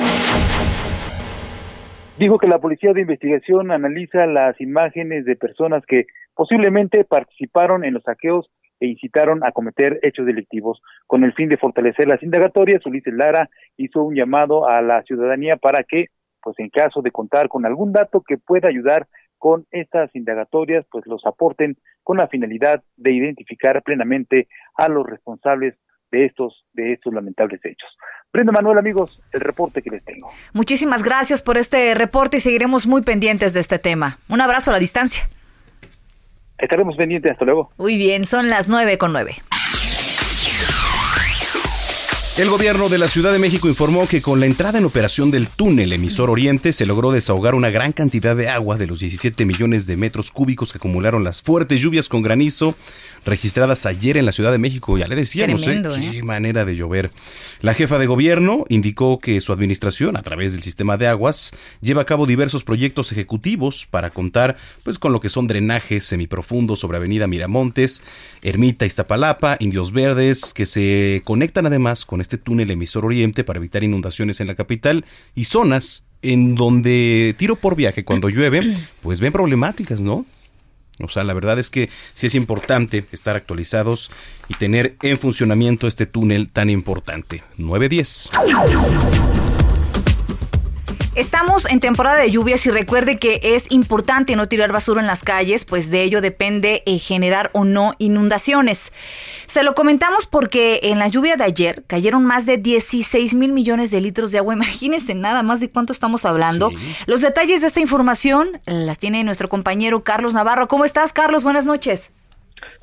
Dijo 2.18 2.38
que 2.38 2.48
la 2.48 2.60
Policía 2.60 2.94
de 2.94 3.02
Investigación 3.02 3.72
analiza 3.72 4.28
las 4.28 4.62
imágenes 4.62 5.26
de 5.26 5.36
personas 5.36 5.84
que 5.88 6.06
posiblemente 6.36 7.06
participaron 7.06 7.84
en 7.84 7.96
los 7.96 8.04
saqueos 8.04 8.52
e 8.80 8.86
incitaron 8.86 9.44
a 9.44 9.52
cometer 9.52 10.00
hechos 10.04 10.28
delictivos. 10.28 10.80
Con 11.08 11.24
el 11.24 11.34
fin 11.34 11.50
de 11.50 11.58
fortalecer 11.58 12.08
las 12.08 12.22
indagatorias, 12.22 12.86
Ulises 12.86 13.16
Lara 13.16 13.50
hizo 13.78 14.04
un 14.04 14.14
llamado 14.14 14.68
a 14.68 14.84
la 14.84 15.02
ciudadanía 15.04 15.58
para 15.58 15.84
que, 15.84 16.10
pues 16.40 16.60
en 16.60 16.70
caso 16.70 17.02
de 17.02 17.10
contar 17.10 17.48
con 17.48 17.66
algún 17.66 17.92
dato 17.92 18.22
que 18.22 18.38
pueda 18.38 18.68
ayudar 18.68 19.08
con 19.40 19.66
estas 19.72 20.16
indagatorias, 20.16 20.86
pues 20.92 21.08
los 21.08 21.26
aporten 21.26 21.78
con 22.04 22.18
la 22.18 22.28
finalidad 22.28 22.84
de 22.96 23.12
identificar 23.12 23.82
plenamente 23.82 24.48
a 24.78 24.88
los 24.88 25.06
responsables 25.08 25.76
de 26.12 26.26
estos 26.26 26.64
de 26.74 26.94
estos 26.94 27.12
lamentables 27.12 27.60
hechos. 27.66 27.98
Brenda 28.34 28.52
Manuel, 28.52 28.80
amigos, 28.80 29.22
el 29.32 29.42
reporte 29.42 29.84
que 29.84 29.92
les 29.92 30.04
tengo. 30.04 30.32
Muchísimas 30.54 31.04
gracias 31.04 31.44
por 31.44 31.56
este 31.56 31.94
reporte 31.94 32.38
y 32.38 32.40
seguiremos 32.40 32.88
muy 32.88 33.04
pendientes 33.04 33.54
de 33.54 33.60
este 33.60 33.78
tema. 33.78 34.18
Un 34.28 34.42
abrazo 34.42 34.72
a 34.72 34.74
la 34.74 34.80
distancia. 34.80 35.30
Estaremos 36.58 36.96
pendientes, 36.96 37.32
hasta 37.32 37.46
luego. 37.46 37.70
Muy 37.78 37.96
bien, 37.96 38.26
son 38.26 38.50
las 38.50 38.70
nueve 38.70 38.98
con 38.98 39.14
nueve. 39.14 39.36
El 42.36 42.50
gobierno 42.50 42.90
de 42.90 42.98
la 42.98 43.08
Ciudad 43.08 43.32
de 43.32 43.38
México 43.38 43.70
informó 43.70 44.08
que 44.08 44.24
con 44.24 44.40
la 44.40 44.48
entrada 44.48 44.80
en 44.80 44.86
operación 44.86 45.30
del 45.30 45.50
túnel 45.50 45.94
emisor 45.94 46.32
Oriente 46.32 46.74
se 46.74 46.88
logró 46.88 47.12
desahogar 47.12 47.54
una 47.54 47.70
gran 47.70 47.92
cantidad 47.92 48.36
de 48.36 48.50
agua 48.50 48.76
de 48.80 48.88
los 48.88 49.02
17 49.02 49.46
millones 49.46 49.86
de 49.86 49.98
metros 49.98 50.32
cúbicos 50.32 50.72
que 50.72 50.80
acumularon 50.80 51.24
las 51.24 51.44
fuertes 51.44 51.80
lluvias 51.80 52.10
con 52.10 52.24
granizo 52.24 52.76
registradas 53.24 53.86
ayer 53.86 54.18
en 54.18 54.26
la 54.26 54.32
Ciudad 54.32 54.52
de 54.52 54.58
México. 54.58 54.98
Ya 54.98 55.08
le 55.08 55.16
decíamos, 55.16 55.62
Tremendo, 55.62 55.96
¿eh? 55.96 56.08
¿eh? 56.08 56.10
Qué 56.12 56.24
manera 56.24 56.66
de 56.66 56.76
llover. 56.76 57.12
La 57.62 57.76
jefa 57.76 58.00
de 58.00 58.08
gobierno 58.08 58.66
indicó 58.68 59.20
que 59.20 59.40
su 59.40 59.54
administración, 59.54 60.18
a 60.18 60.24
través 60.24 60.54
del 60.54 60.64
sistema 60.64 60.98
de 60.98 61.06
aguas, 61.06 61.52
lleva 61.82 62.02
a 62.02 62.06
cabo 62.06 62.26
diversos 62.26 62.64
proyectos 62.64 63.12
ejecutivos 63.12 63.86
para 63.86 64.10
contar 64.10 64.58
pues, 64.82 64.98
con 64.98 65.14
lo 65.14 65.20
que 65.20 65.30
son 65.30 65.46
drenajes 65.46 66.04
semiprofundos 66.06 66.80
sobre 66.80 66.98
Avenida 66.98 67.28
Miramontes, 67.28 68.02
Ermita 68.42 68.88
Iztapalapa, 68.88 69.56
Indios 69.60 69.92
Verdes, 69.92 70.52
que 70.52 70.66
se 70.66 71.22
conectan 71.26 71.68
además 71.68 72.06
con 72.06 72.23
este 72.24 72.40
túnel 72.40 72.72
emisor 72.72 73.06
Oriente 73.06 73.44
para 73.44 73.60
evitar 73.60 73.84
inundaciones 73.84 74.40
en 74.40 74.48
la 74.48 74.56
capital 74.56 75.06
y 75.36 75.46
zonas 75.46 76.04
en 76.24 76.56
donde 76.56 77.36
tiro 77.38 77.56
por 77.56 77.76
viaje 77.76 78.04
cuando 78.04 78.30
llueve, 78.30 78.62
pues 79.02 79.20
ven 79.20 79.32
problemáticas, 79.32 80.02
¿no? 80.02 80.26
O 81.00 81.10
sea, 81.10 81.24
la 81.24 81.34
verdad 81.34 81.60
es 81.60 81.70
que 81.70 81.90
sí 82.14 82.28
es 82.28 82.36
importante 82.36 83.06
estar 83.12 83.36
actualizados 83.36 84.12
y 84.48 84.54
tener 84.54 84.96
en 85.02 85.18
funcionamiento 85.18 85.88
este 85.88 86.06
túnel 86.06 86.52
tan 86.52 86.70
importante. 86.70 87.44
910. 87.58 89.33
Estamos 91.16 91.70
en 91.70 91.80
temporada 91.80 92.18
de 92.18 92.32
lluvias 92.32 92.66
y 92.66 92.72
recuerde 92.72 93.20
que 93.20 93.40
es 93.44 93.72
importante 93.72 94.36
no 94.36 94.48
tirar 94.48 94.72
basura 94.72 95.00
en 95.00 95.06
las 95.06 95.22
calles, 95.22 95.64
pues 95.64 95.92
de 95.92 96.02
ello 96.02 96.22
depende 96.22 96.82
eh, 96.88 96.98
generar 96.98 97.52
o 97.54 97.66
no 97.66 97.94
inundaciones. 98.00 98.92
Se 99.46 99.62
lo 99.62 99.76
comentamos 99.76 100.26
porque 100.26 100.80
en 100.82 100.98
la 100.98 101.08
lluvia 101.08 101.36
de 101.36 101.44
ayer 101.44 101.84
cayeron 101.86 102.26
más 102.26 102.48
de 102.48 102.58
16 102.58 103.36
mil 103.36 103.52
millones 103.52 103.92
de 103.92 104.02
litros 104.02 104.32
de 104.32 104.40
agua. 104.40 104.54
Imagínense 104.56 105.14
nada 105.14 105.44
más 105.44 105.60
de 105.60 105.70
cuánto 105.70 105.94
estamos 105.94 106.26
hablando. 106.26 106.72
Los 107.06 107.22
detalles 107.22 107.62
de 107.62 107.68
esta 107.68 107.80
información 107.80 108.60
las 108.66 108.98
tiene 108.98 109.24
nuestro 109.24 109.50
compañero 109.50 110.04
Carlos 110.04 110.34
Navarro. 110.34 110.68
¿Cómo 110.68 110.84
estás, 110.84 111.14
Carlos? 111.14 111.44
Buenas 111.44 111.66
noches. 111.66 112.10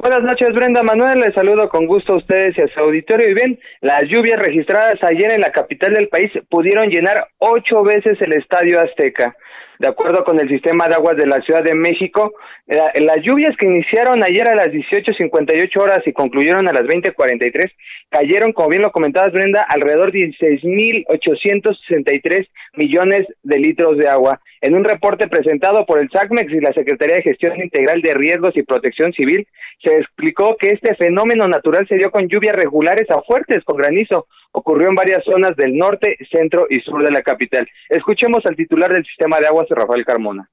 Buenas 0.00 0.23
noches, 0.23 0.49
Brenda 0.54 0.83
Manuel. 0.83 1.21
Les 1.21 1.35
saludo 1.35 1.69
con 1.69 1.87
gusto 1.87 2.14
a 2.14 2.16
ustedes 2.16 2.57
y 2.57 2.62
a 2.62 2.69
su 2.69 2.80
auditorio. 2.80 3.28
Y 3.28 3.35
bien, 3.35 3.61
las 3.83 4.04
lluvias 4.04 4.42
registradas 4.42 4.97
ayer 5.02 5.30
en 5.30 5.42
la 5.42 5.50
capital 5.50 5.92
del 5.92 6.09
país 6.09 6.33
pudieron 6.49 6.88
llenar 6.88 7.28
ocho 7.37 7.83
veces 7.83 8.16
el 8.23 8.33
Estadio 8.33 8.80
Azteca. 8.80 9.37
De 9.78 9.88
acuerdo 9.88 10.25
con 10.25 10.40
el 10.40 10.49
sistema 10.49 10.88
de 10.88 10.95
aguas 10.95 11.19
de 11.19 11.26
la 11.26 11.42
Ciudad 11.42 11.62
de 11.62 11.75
México, 11.75 12.33
las 12.66 13.23
lluvias 13.23 13.54
que 13.59 13.66
iniciaron 13.66 14.23
ayer 14.23 14.49
a 14.49 14.54
las 14.54 14.69
18.58 14.69 15.76
horas 15.78 16.00
y 16.07 16.14
concluyeron 16.14 16.66
a 16.66 16.73
las 16.73 16.85
20.43 16.85 17.71
cayeron, 18.11 18.52
como 18.52 18.69
bien 18.69 18.83
lo 18.83 18.92
comentabas, 18.92 19.33
Brenda, 19.33 19.62
alrededor 19.62 20.12
de 20.12 20.30
16.863 20.30 22.47
millones 22.75 23.23
de 23.42 23.59
litros 23.59 23.97
de 23.97 24.07
agua. 24.09 24.42
En 24.61 24.75
un 24.75 24.85
reporte 24.85 25.28
presentado 25.28 25.87
por 25.87 25.99
el 25.99 26.11
SACMEX 26.11 26.52
y 26.52 26.61
la 26.61 26.75
Secretaría 26.75 27.16
de 27.16 27.23
Gestión 27.23 27.59
Integral 27.59 28.02
de 28.02 28.12
Riesgos 28.12 28.54
y 28.57 28.62
Protección 28.62 29.14
Civil, 29.14 29.49
se 29.82 29.96
explicó 29.96 30.56
que 30.58 30.70
este 30.70 30.94
fenómeno 30.94 31.49
natural 31.49 31.87
se 31.88 31.96
dio 31.96 32.10
con 32.10 32.28
lluvias 32.28 32.54
regulares 32.54 33.10
a 33.10 33.22
fuertes 33.22 33.64
con 33.64 33.76
granizo. 33.76 34.26
Ocurrió 34.52 34.88
en 34.88 34.94
varias 34.94 35.25
zonas 35.25 35.56
del 35.56 35.76
norte, 35.76 36.18
centro 36.30 36.66
y 36.68 36.80
sur 36.80 37.02
de 37.04 37.10
la 37.10 37.22
capital. 37.22 37.68
Escuchemos 37.88 38.44
al 38.46 38.56
titular 38.56 38.92
del 38.92 39.04
sistema 39.04 39.38
de 39.38 39.46
aguas, 39.46 39.66
Rafael 39.70 40.04
Carmona. 40.04 40.50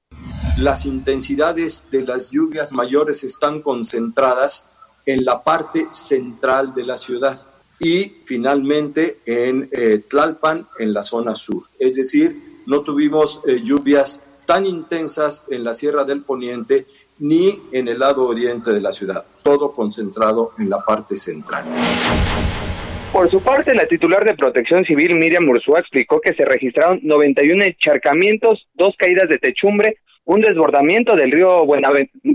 Las 0.58 0.86
intensidades 0.86 1.90
de 1.90 2.04
las 2.04 2.30
lluvias 2.30 2.72
mayores 2.72 3.22
están 3.24 3.60
concentradas 3.60 4.70
en 5.04 5.24
la 5.24 5.42
parte 5.42 5.86
central 5.90 6.74
de 6.74 6.84
la 6.84 6.96
ciudad 6.96 7.36
y 7.80 8.12
finalmente 8.24 9.18
en 9.24 9.68
eh, 9.72 10.00
Tlalpan, 10.08 10.66
en 10.78 10.92
la 10.92 11.02
zona 11.02 11.34
sur. 11.34 11.62
Es 11.78 11.96
decir, 11.96 12.32
no 12.66 12.80
tuvimos 12.80 13.42
eh, 13.46 13.60
lluvias 13.62 14.22
tan 14.46 14.66
intensas 14.66 15.44
en 15.50 15.62
la 15.62 15.74
Sierra 15.74 16.04
del 16.04 16.22
Poniente 16.22 16.86
ni 17.20 17.50
en 17.72 17.88
el 17.88 17.98
lado 17.98 18.26
oriente 18.26 18.72
de 18.72 18.80
la 18.80 18.92
ciudad, 18.92 19.24
todo 19.42 19.72
concentrado 19.72 20.52
en 20.58 20.70
la 20.70 20.78
parte 20.78 21.16
central. 21.16 21.64
Por 23.12 23.30
su 23.30 23.42
parte, 23.42 23.74
la 23.74 23.86
titular 23.86 24.24
de 24.24 24.34
Protección 24.34 24.84
Civil, 24.84 25.14
Miriam 25.14 25.48
Ursúa, 25.48 25.80
explicó 25.80 26.20
que 26.20 26.34
se 26.34 26.44
registraron 26.44 27.00
91 27.02 27.64
encharcamientos, 27.64 28.66
dos 28.74 28.94
caídas 28.98 29.28
de 29.28 29.38
techumbre, 29.38 29.96
un 30.24 30.42
desbordamiento 30.42 31.16
del 31.16 31.32
río 31.32 31.64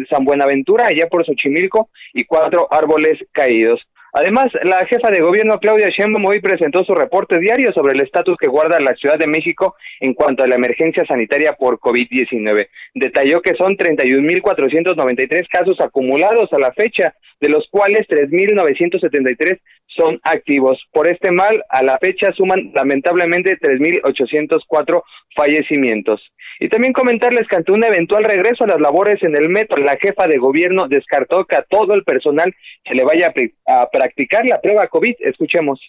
San 0.10 0.26
Buenaventura 0.26 0.86
allá 0.88 1.08
por 1.10 1.24
Xochimilco 1.26 1.90
y 2.14 2.26
cuatro 2.26 2.68
árboles 2.72 3.20
caídos. 3.32 3.82
Además, 4.16 4.52
la 4.64 4.86
jefa 4.86 5.10
de 5.10 5.22
gobierno 5.22 5.58
Claudia 5.58 5.90
Sheinbaum 5.90 6.26
hoy 6.26 6.40
presentó 6.40 6.84
su 6.84 6.94
reporte 6.94 7.40
diario 7.40 7.74
sobre 7.74 7.94
el 7.94 8.04
estatus 8.04 8.38
que 8.38 8.48
guarda 8.48 8.80
la 8.80 8.94
Ciudad 8.94 9.18
de 9.18 9.26
México 9.26 9.76
en 10.00 10.14
cuanto 10.14 10.44
a 10.44 10.48
la 10.48 10.54
emergencia 10.54 11.04
sanitaria 11.08 11.54
por 11.54 11.80
COVID-19. 11.80 12.68
Detalló 12.94 13.42
que 13.42 13.56
son 13.56 13.76
31.493 13.76 15.48
casos 15.50 15.78
acumulados 15.80 16.54
a 16.54 16.60
la 16.60 16.72
fecha, 16.74 17.16
de 17.42 17.50
los 17.50 17.68
cuales 17.72 18.08
3.973 18.08 19.60
son 19.96 20.20
activos. 20.24 20.80
Por 20.92 21.08
este 21.08 21.32
mal, 21.32 21.64
a 21.70 21.84
la 21.84 21.98
fecha 22.00 22.32
suman 22.34 22.72
lamentablemente 22.74 23.58
3.804 23.60 25.04
fallecimientos. 25.36 26.22
Y 26.60 26.70
también 26.70 26.94
comentarles 26.94 27.48
que 27.48 27.56
ante 27.56 27.72
un 27.72 27.84
eventual 27.84 28.24
regreso 28.24 28.64
a 28.64 28.68
las 28.68 28.80
labores 28.80 29.22
en 29.24 29.36
el 29.36 29.50
metro, 29.50 29.78
la 29.78 29.98
jefa 30.00 30.28
de 30.28 30.38
gobierno 30.38 30.88
descartó 30.88 31.46
que 31.46 31.56
a 31.56 31.64
todo 31.64 31.94
el 31.94 32.04
personal 32.04 32.54
se 32.88 32.94
le 32.94 33.04
vaya 33.04 33.34
a, 33.68 33.90
practicar 33.92 34.46
la 34.46 34.62
prueba 34.62 34.88
COVID. 34.88 35.16
Escuchemos. 35.20 35.80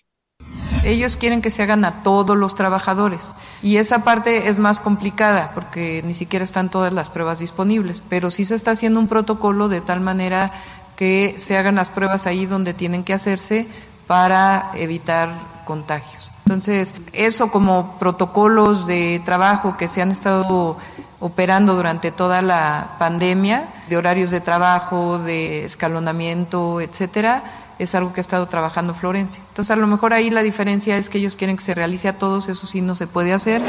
Ellos 0.87 1.17
quieren 1.17 1.41
que 1.41 1.51
se 1.51 1.63
hagan 1.63 1.85
a 1.85 2.03
todos 2.03 2.37
los 2.37 2.55
trabajadores 2.55 3.35
y 3.63 3.79
esa 3.79 4.05
parte 4.05 4.49
es 4.49 4.59
más 4.59 4.81
complicada 4.81 5.51
porque 5.55 6.03
ni 6.05 6.13
siquiera 6.13 6.45
están 6.45 6.71
todas 6.71 6.93
las 6.93 7.09
pruebas 7.09 7.39
disponibles, 7.39 8.03
pero 8.11 8.31
sí 8.31 8.45
se 8.45 8.55
está 8.55 8.73
haciendo 8.73 9.01
un 9.01 9.09
protocolo 9.09 9.69
de 9.69 9.81
tal 9.81 10.01
manera 10.01 10.53
que 10.97 11.35
se 11.39 11.57
hagan 11.57 11.77
las 11.77 11.89
pruebas 11.89 12.27
ahí 12.27 12.45
donde 12.45 12.75
tienen 12.75 13.03
que 13.03 13.15
hacerse 13.15 13.67
para 14.07 14.71
evitar 14.75 15.33
contagios. 15.65 16.33
Entonces, 16.47 16.95
eso 17.13 17.51
como 17.51 17.99
protocolos 17.99 18.87
de 18.87 19.23
trabajo 19.25 19.77
que 19.77 19.89
se 19.89 20.03
han 20.03 20.11
estado 20.11 20.77
operando 21.21 21.75
durante 21.75 22.13
toda 22.13 22.43
la 22.43 22.97
pandemia, 22.99 23.67
de 23.89 23.97
horarios 23.97 24.31
de 24.31 24.41
trabajo, 24.41 25.19
de 25.19 25.65
escalonamiento, 25.65 26.83
etcétera, 26.83 27.45
es 27.79 27.95
algo 27.95 28.13
que 28.13 28.21
ha 28.21 28.23
estado 28.23 28.47
trabajando 28.47 28.95
Florencia. 28.95 29.43
Entonces, 29.49 29.71
a 29.71 29.77
lo 29.77 29.87
mejor 29.87 30.13
ahí 30.13 30.31
la 30.31 30.43
diferencia 30.43 30.97
es 30.97 31.09
que 31.09 31.19
ellos 31.19 31.37
quieren 31.37 31.57
que 31.57 31.65
se 31.65 31.75
realice 31.75 32.09
a 32.09 32.19
todos, 32.19 32.49
eso 32.49 32.67
sí 32.67 32.83
no 32.83 32.95
se 32.95 33.07
puede 33.07 33.33
hacer. 33.33 33.63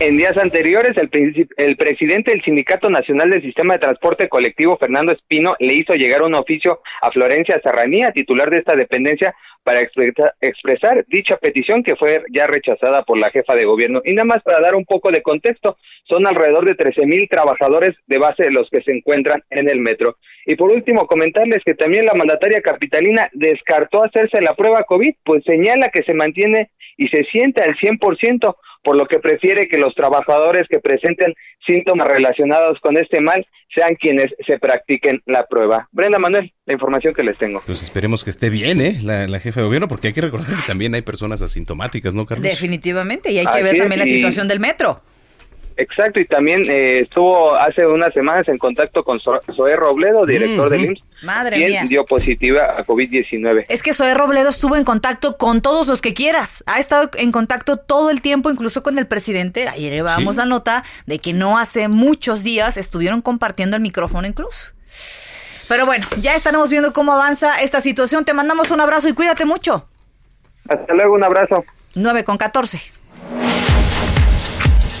En 0.00 0.16
días 0.16 0.36
anteriores, 0.36 0.96
el, 0.96 1.08
el, 1.56 1.76
presidente 1.76 2.32
del 2.32 2.42
Sindicato 2.42 2.90
Nacional 2.90 3.30
del 3.30 3.42
Sistema 3.42 3.74
de 3.74 3.80
Transporte 3.80 4.28
Colectivo, 4.28 4.76
Fernando 4.76 5.12
Espino, 5.12 5.54
le 5.60 5.74
hizo 5.74 5.94
llegar 5.94 6.22
un 6.22 6.34
oficio 6.34 6.80
a 7.00 7.12
Florencia 7.12 7.60
Serranía, 7.62 8.10
titular 8.10 8.50
de 8.50 8.58
esta 8.58 8.74
dependencia, 8.74 9.34
para 9.62 9.80
expresar 9.80 11.06
dicha 11.08 11.36
petición 11.36 11.82
que 11.82 11.96
fue 11.96 12.22
ya 12.30 12.46
rechazada 12.46 13.02
por 13.04 13.18
la 13.18 13.30
jefa 13.30 13.54
de 13.54 13.64
gobierno. 13.64 14.02
Y 14.04 14.12
nada 14.12 14.26
más 14.26 14.42
para 14.42 14.60
dar 14.60 14.74
un 14.74 14.84
poco 14.84 15.10
de 15.10 15.22
contexto, 15.22 15.78
son 16.08 16.26
alrededor 16.26 16.66
de 16.66 16.74
13 16.74 17.06
mil 17.06 17.28
trabajadores 17.30 17.94
de 18.06 18.18
base 18.18 18.42
de 18.42 18.50
los 18.50 18.68
que 18.70 18.82
se 18.82 18.92
encuentran 18.92 19.42
en 19.48 19.70
el 19.70 19.80
metro. 19.80 20.16
Y 20.44 20.56
por 20.56 20.70
último, 20.70 21.06
comentarles 21.06 21.62
que 21.64 21.74
también 21.74 22.04
la 22.04 22.14
mandataria 22.14 22.60
capitalina 22.60 23.30
descartó 23.32 24.04
hacerse 24.04 24.42
la 24.42 24.54
prueba 24.54 24.82
COVID, 24.82 25.14
pues 25.24 25.42
señala 25.44 25.88
que 25.88 26.02
se 26.02 26.14
mantiene 26.14 26.70
y 26.96 27.08
se 27.08 27.24
siente 27.24 27.62
al 27.62 27.74
100%, 27.76 28.56
por 28.84 28.96
lo 28.96 29.06
que 29.06 29.18
prefiere 29.18 29.66
que 29.66 29.78
los 29.78 29.94
trabajadores 29.94 30.66
que 30.68 30.78
presenten 30.78 31.34
síntomas 31.66 32.06
relacionados 32.06 32.78
con 32.80 32.96
este 32.96 33.20
mal 33.20 33.44
sean 33.74 33.96
quienes 33.96 34.26
se 34.46 34.58
practiquen 34.58 35.22
la 35.26 35.46
prueba. 35.46 35.88
Brenda 35.90 36.18
Manuel, 36.18 36.52
la 36.66 36.74
información 36.74 37.14
que 37.14 37.24
les 37.24 37.36
tengo. 37.36 37.62
Pues 37.66 37.82
esperemos 37.82 38.22
que 38.22 38.30
esté 38.30 38.50
bien, 38.50 38.80
¿eh? 38.80 38.98
La, 39.02 39.26
la 39.26 39.40
jefa 39.40 39.60
de 39.60 39.66
gobierno, 39.66 39.88
porque 39.88 40.08
hay 40.08 40.12
que 40.12 40.20
recordar 40.20 40.50
que 40.50 40.66
también 40.66 40.94
hay 40.94 41.02
personas 41.02 41.42
asintomáticas, 41.42 42.14
¿no, 42.14 42.26
Carlos? 42.26 42.46
Definitivamente, 42.46 43.32
y 43.32 43.38
hay 43.38 43.46
que 43.46 43.62
ver 43.62 43.76
también 43.76 43.98
la 43.98 44.06
situación 44.06 44.46
del 44.46 44.60
metro. 44.60 45.00
Exacto, 45.76 46.20
y 46.20 46.24
también 46.26 46.62
eh, 46.68 47.00
estuvo 47.00 47.56
hace 47.56 47.84
unas 47.86 48.14
semanas 48.14 48.46
en 48.48 48.58
contacto 48.58 49.02
con 49.02 49.18
Zoé 49.20 49.74
Robledo, 49.74 50.24
director 50.24 50.70
del 50.70 50.84
IMSS, 50.84 51.02
Madre 51.22 51.56
quien 51.56 51.88
dio 51.88 52.04
positiva 52.04 52.74
a 52.76 52.86
COVID-19. 52.86 53.66
Es 53.68 53.82
que 53.82 53.92
Zoé 53.92 54.14
Robledo 54.14 54.50
estuvo 54.50 54.76
en 54.76 54.84
contacto 54.84 55.36
con 55.36 55.62
todos 55.62 55.88
los 55.88 56.00
que 56.00 56.14
quieras, 56.14 56.62
ha 56.66 56.78
estado 56.78 57.10
en 57.14 57.32
contacto 57.32 57.76
todo 57.76 58.10
el 58.10 58.20
tiempo, 58.20 58.50
incluso 58.50 58.82
con 58.84 58.98
el 58.98 59.06
presidente. 59.06 59.68
Ayer 59.68 59.92
llevábamos 59.92 60.36
la 60.36 60.46
nota 60.46 60.84
de 61.06 61.18
que 61.18 61.32
no 61.32 61.58
hace 61.58 61.88
muchos 61.88 62.44
días 62.44 62.76
estuvieron 62.76 63.20
compartiendo 63.20 63.76
el 63.76 63.82
micrófono 63.82 64.28
incluso. 64.28 64.68
Pero 65.68 65.86
bueno, 65.86 66.06
ya 66.20 66.34
estaremos 66.34 66.70
viendo 66.70 66.92
cómo 66.92 67.12
avanza 67.12 67.60
esta 67.62 67.80
situación. 67.80 68.24
Te 68.24 68.32
mandamos 68.32 68.70
un 68.70 68.80
abrazo 68.80 69.08
y 69.08 69.14
cuídate 69.14 69.44
mucho. 69.44 69.88
Hasta 70.68 70.94
luego, 70.94 71.14
un 71.14 71.24
abrazo. 71.24 71.64
9 71.94 72.24
con 72.24 72.36
14. 72.36 72.80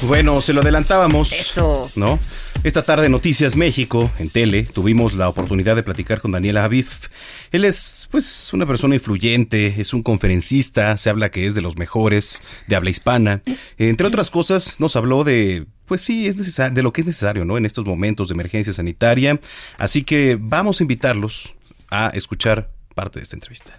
Bueno, 0.06 0.40
se 0.40 0.52
lo 0.52 0.60
adelantábamos. 0.60 1.32
Eso. 1.32 1.90
¿No? 1.96 2.18
Esta 2.62 2.82
tarde 2.82 3.08
Noticias 3.08 3.56
México, 3.56 4.10
en 4.18 4.28
tele, 4.28 4.62
tuvimos 4.64 5.14
la 5.14 5.28
oportunidad 5.28 5.76
de 5.76 5.82
platicar 5.82 6.20
con 6.20 6.32
Daniel 6.32 6.56
Javif. 6.56 7.08
Él 7.52 7.64
es, 7.64 8.08
pues, 8.10 8.52
una 8.52 8.66
persona 8.66 8.94
influyente, 8.94 9.74
es 9.78 9.92
un 9.92 10.02
conferencista, 10.02 10.96
se 10.96 11.10
habla 11.10 11.30
que 11.30 11.46
es 11.46 11.54
de 11.54 11.62
los 11.62 11.76
mejores 11.76 12.42
de 12.66 12.76
habla 12.76 12.90
hispana. 12.90 13.42
Entre 13.78 14.06
otras 14.06 14.30
cosas, 14.30 14.80
nos 14.80 14.96
habló 14.96 15.24
de, 15.24 15.66
pues 15.86 16.00
sí, 16.00 16.26
es 16.26 16.36
necesario, 16.36 16.74
de 16.74 16.82
lo 16.82 16.92
que 16.92 17.02
es 17.02 17.06
necesario, 17.06 17.44
¿no? 17.44 17.58
En 17.58 17.66
estos 17.66 17.84
momentos 17.84 18.28
de 18.28 18.34
emergencia 18.34 18.72
sanitaria. 18.72 19.40
Así 19.78 20.04
que 20.04 20.38
vamos 20.40 20.80
a 20.80 20.84
invitarlos 20.84 21.54
a 21.90 22.08
escuchar 22.14 22.70
parte 22.94 23.18
de 23.18 23.24
esta 23.24 23.36
entrevista. 23.36 23.78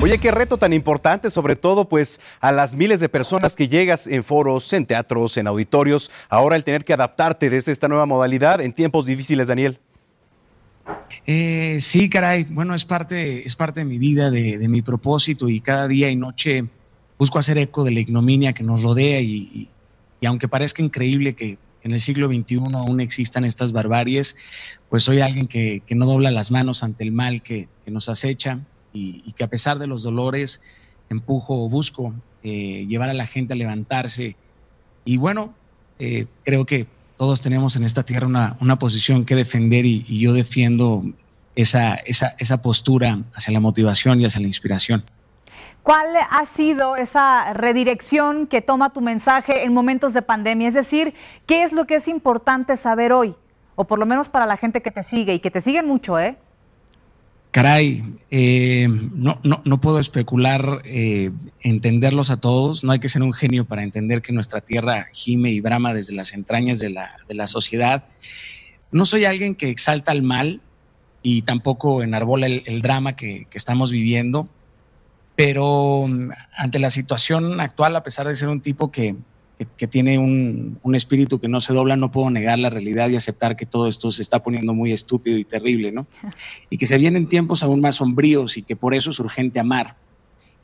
Oye, 0.00 0.18
qué 0.18 0.30
reto 0.30 0.58
tan 0.58 0.72
importante, 0.72 1.28
sobre 1.28 1.56
todo 1.56 1.88
pues 1.88 2.20
a 2.40 2.52
las 2.52 2.76
miles 2.76 3.00
de 3.00 3.08
personas 3.08 3.56
que 3.56 3.66
llegas 3.66 4.06
en 4.06 4.22
foros, 4.22 4.72
en 4.72 4.86
teatros, 4.86 5.36
en 5.36 5.48
auditorios, 5.48 6.10
ahora 6.28 6.54
el 6.54 6.62
tener 6.62 6.84
que 6.84 6.92
adaptarte 6.92 7.50
desde 7.50 7.72
esta 7.72 7.88
nueva 7.88 8.06
modalidad 8.06 8.60
en 8.60 8.72
tiempos 8.72 9.06
difíciles, 9.06 9.48
Daniel. 9.48 9.80
Eh, 11.26 11.78
sí, 11.80 12.08
caray, 12.08 12.44
bueno, 12.44 12.74
es 12.74 12.84
parte, 12.84 13.46
es 13.46 13.56
parte 13.56 13.80
de 13.80 13.86
mi 13.86 13.98
vida, 13.98 14.30
de, 14.30 14.68
mi 14.68 14.82
propósito 14.82 15.48
y 15.48 15.60
cada 15.60 15.88
día 15.88 16.08
y 16.10 16.16
noche 16.16 16.64
busco 17.18 17.38
hacer 17.38 17.58
eco 17.58 17.84
de 17.84 17.90
la 17.90 18.00
ignominia 18.00 18.52
que 18.52 18.62
nos 18.62 18.82
rodea 18.82 19.20
y, 19.20 19.68
aunque 20.24 20.48
parezca 20.48 20.82
increíble 20.82 21.34
que, 21.34 21.58
en 21.82 21.92
el 21.92 22.00
siglo 22.00 22.26
XXI 22.26 22.60
aún 22.74 23.00
existan 23.00 23.44
estas 23.44 23.72
barbaries, 23.72 24.36
pues 24.90 25.04
soy 25.04 25.20
alguien 25.20 25.46
que, 25.46 25.82
no 25.90 26.06
dobla 26.06 26.30
las 26.30 26.50
manos 26.50 26.82
ante 26.82 27.04
el 27.04 27.12
mal 27.12 27.42
que, 27.42 27.68
nos 27.86 28.08
acecha 28.08 28.60
y, 29.24 29.32
que 29.32 29.44
a 29.44 29.48
pesar 29.48 29.78
de 29.78 29.86
los 29.86 30.02
dolores 30.02 30.60
empujo 31.08 31.64
o 31.64 31.68
busco 31.68 32.12
eh, 32.42 32.86
llevar 32.88 33.08
a 33.08 33.14
la 33.14 33.26
gente 33.26 33.54
a 33.54 33.56
levantarse. 33.56 34.36
Y 35.04 35.16
bueno, 35.16 35.54
eh, 35.98 36.26
creo 36.44 36.64
que 36.64 36.86
todos 37.16 37.40
tenemos 37.40 37.76
en 37.76 37.84
esta 37.84 38.04
tierra 38.04 38.26
una, 38.26 38.78
posición 38.78 39.24
que 39.24 39.34
defender 39.34 39.84
y, 39.86 40.20
yo 40.20 40.32
defiendo 40.32 41.02
esa, 41.56 41.94
esa, 41.94 42.34
esa 42.38 42.62
postura 42.62 43.20
hacia 43.34 43.52
la 43.52 43.60
motivación 43.60 44.20
y 44.20 44.26
hacia 44.26 44.40
la 44.40 44.46
inspiración. 44.46 45.04
¿Cuál 45.82 46.08
ha 46.30 46.44
sido 46.44 46.96
esa 46.96 47.54
redirección 47.54 48.46
que 48.46 48.60
toma 48.60 48.92
tu 48.92 49.00
mensaje 49.00 49.64
en 49.64 49.72
momentos 49.72 50.12
de 50.12 50.20
pandemia? 50.20 50.68
Es 50.68 50.74
decir, 50.74 51.14
¿qué 51.46 51.62
es 51.62 51.72
lo 51.72 51.86
que 51.86 51.94
es 51.94 52.08
importante 52.08 52.76
saber 52.76 53.12
hoy? 53.12 53.34
O 53.74 53.84
por 53.84 53.98
lo 53.98 54.04
menos 54.04 54.28
para 54.28 54.46
la 54.46 54.56
gente 54.56 54.82
que 54.82 54.90
te 54.90 55.02
sigue 55.02 55.32
y 55.34 55.38
que 55.38 55.50
te 55.50 55.60
siguen 55.60 55.86
mucho, 55.86 56.18
¿eh? 56.18 56.36
Caray, 57.50 58.04
eh, 58.30 58.86
no, 58.88 59.40
no, 59.42 59.62
no, 59.64 59.80
puedo 59.80 59.98
especular 59.98 60.82
eh, 60.84 61.30
entenderlos 61.60 62.30
a 62.30 62.36
todos. 62.36 62.84
No 62.84 62.92
hay 62.92 62.98
que 62.98 63.08
ser 63.08 63.22
un 63.22 63.32
genio 63.32 63.64
para 63.64 63.82
entender 63.82 64.20
que 64.20 64.32
nuestra 64.32 64.60
tierra 64.60 65.08
gime 65.12 65.50
y 65.50 65.60
brama 65.60 65.94
desde 65.94 66.14
las 66.14 66.34
entrañas 66.34 66.78
de 66.78 66.90
la, 66.90 67.16
de 67.26 67.34
la 67.34 67.46
sociedad. 67.46 68.04
No 68.92 69.06
soy 69.06 69.24
alguien 69.24 69.54
que 69.54 69.70
exalta 69.70 70.12
el 70.12 70.22
mal 70.22 70.60
y 71.22 71.42
tampoco 71.42 72.02
enarbola 72.02 72.46
el, 72.46 72.82
drama 72.82 73.16
que, 73.16 73.46
que, 73.50 73.58
estamos 73.58 73.90
viviendo 73.90 74.48
pero 75.38 76.06
mm, 76.08 76.30
ante 76.56 76.80
la 76.80 76.90
situación 76.90 77.60
actual, 77.60 77.94
a 77.94 78.02
pesar 78.02 78.26
de 78.26 78.34
ser 78.34 78.48
un 78.48 78.60
tipo 78.60 78.90
que, 78.90 79.14
tiene 79.88 80.18
un, 80.18 80.94
espíritu 80.94 81.40
que 81.40 81.48
no 81.48 81.60
se 81.60 81.72
dobla, 81.72 81.96
no 81.96 82.10
puedo 82.10 82.30
negar 82.30 82.58
la 82.58 82.70
realidad 82.70 83.08
y 83.08 83.16
aceptar 83.16 83.56
que 83.56 83.66
todo 83.66 83.88
esto 83.88 84.10
se 84.10 84.22
está 84.22 84.42
poniendo 84.42 84.74
muy 84.74 84.92
estúpido 84.92 85.36
y 85.36 85.44
terrible, 85.44 85.92
¿no? 85.92 86.06
Y 86.70 86.78
que 86.78 86.86
se 86.86 86.98
vienen 86.98 87.28
tiempos 87.28 87.62
aún 87.62 87.80
más 87.80 87.96
sombríos 87.96 88.56
y 88.56 88.62
que 88.62 88.76
por 88.76 88.94
eso 88.94 89.10
es 89.10 89.18
urgente 89.18 89.60
amar. 89.60 89.96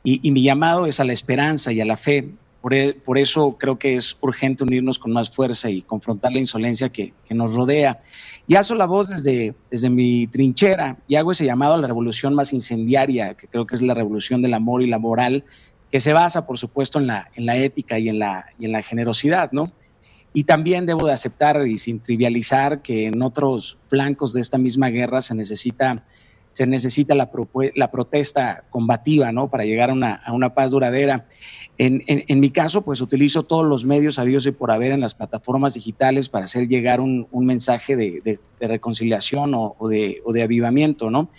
y 0.03 0.29
mi 0.31 0.43
llamado 0.43 0.85
es 0.85 0.99
a 0.99 1.03
la 1.03 1.13
esperanza 1.13 1.71
y 1.73 1.81
a 1.81 1.85
la 1.85 1.97
fe, 1.97 2.29
e, 2.71 2.93
por, 2.93 3.17
eso 3.17 3.57
creo 3.59 3.77
que 3.77 3.95
es 3.95 4.17
urgente 4.21 4.63
unirnos 4.63 4.97
con 4.97 5.11
más 5.11 5.29
fuerza 5.29 5.69
y 5.69 5.81
confrontar 5.83 6.31
la 6.31 6.39
insolencia 6.39 6.89
que, 6.89 7.13
nos 7.29 7.53
rodea. 7.53 8.01
Y 8.47 8.55
alzo 8.55 8.75
la 8.75 8.85
voz 8.85 9.09
desde, 9.09 9.53
desde 9.69 9.89
mi 9.89 10.27
trinchera 10.27 10.97
y 11.07 11.15
hago 11.15 11.31
ese 11.31 11.45
llamado 11.45 11.75
a 11.75 11.77
la 11.77 11.87
revolución 11.87 12.33
más 12.33 12.53
incendiaria, 12.53 13.35
que 13.35 13.47
creo 13.47 13.67
que 13.67 13.75
es 13.75 13.81
la 13.81 13.93
revolución 13.93 14.41
del 14.41 14.53
amor 14.53 14.81
y 14.81 14.87
la 14.87 14.99
moral, 14.99 15.43
que 15.95 16.01
se 16.01 16.11
basa, 16.11 16.45
por 16.45 16.57
supuesto, 16.57 16.99
en 16.99 17.07
la, 17.07 17.29
en 17.35 17.45
la 17.45 17.55
ética 17.55 17.97
y 17.97 18.09
en 18.09 18.19
la, 18.19 18.47
y 18.59 18.65
en 18.65 18.73
la 18.73 18.83
generosidad, 18.83 19.53
¿no? 19.53 19.71
Y 20.33 20.43
también 20.43 20.85
debo 20.85 21.07
de 21.07 21.13
aceptar 21.13 21.65
y 21.65 21.77
sin 21.77 22.01
trivializar 22.01 22.81
que 22.81 23.05
en 23.05 23.21
otros 23.21 23.77
flancos 23.87 24.33
de 24.33 24.41
esta 24.41 24.57
misma 24.57 24.89
guerra 24.89 25.21
se 25.21 25.33
necesita 25.35 26.03
se 26.51 26.67
necesita 26.67 27.15
la, 27.15 27.29
la 27.75 27.91
protesta 27.91 28.65
combativa, 28.71 29.31
¿no? 29.31 29.49
Para 29.49 29.63
llegar 29.63 29.89
a 29.89 29.93
una, 29.93 30.15
a 30.15 30.33
una 30.33 30.53
paz 30.53 30.71
duradera. 30.71 31.27
En, 31.77 32.03
en, 32.05 32.39
mi 32.41 32.49
caso, 32.49 32.81
pues 32.81 32.99
utilizo 32.99 33.43
todos 33.43 33.65
los 33.65 33.85
medios 33.85 34.19
a 34.19 34.25
Dios 34.25 34.45
y 34.47 34.51
por 34.51 34.71
haber 34.71 34.91
en 34.91 34.99
las 34.99 35.15
plataformas 35.15 35.75
digitales 35.75 36.27
para 36.27 36.43
hacer 36.43 36.67
llegar 36.67 36.99
un, 36.99 37.25
un 37.31 37.45
mensaje 37.45 37.95
de, 37.95 38.19
de, 38.59 38.67
reconciliación 38.67 39.53
o, 39.53 39.77
o, 39.79 39.87
de, 39.87 40.21
o, 40.25 40.33
de, 40.33 40.43
avivamiento, 40.43 41.09
¿no? 41.09 41.29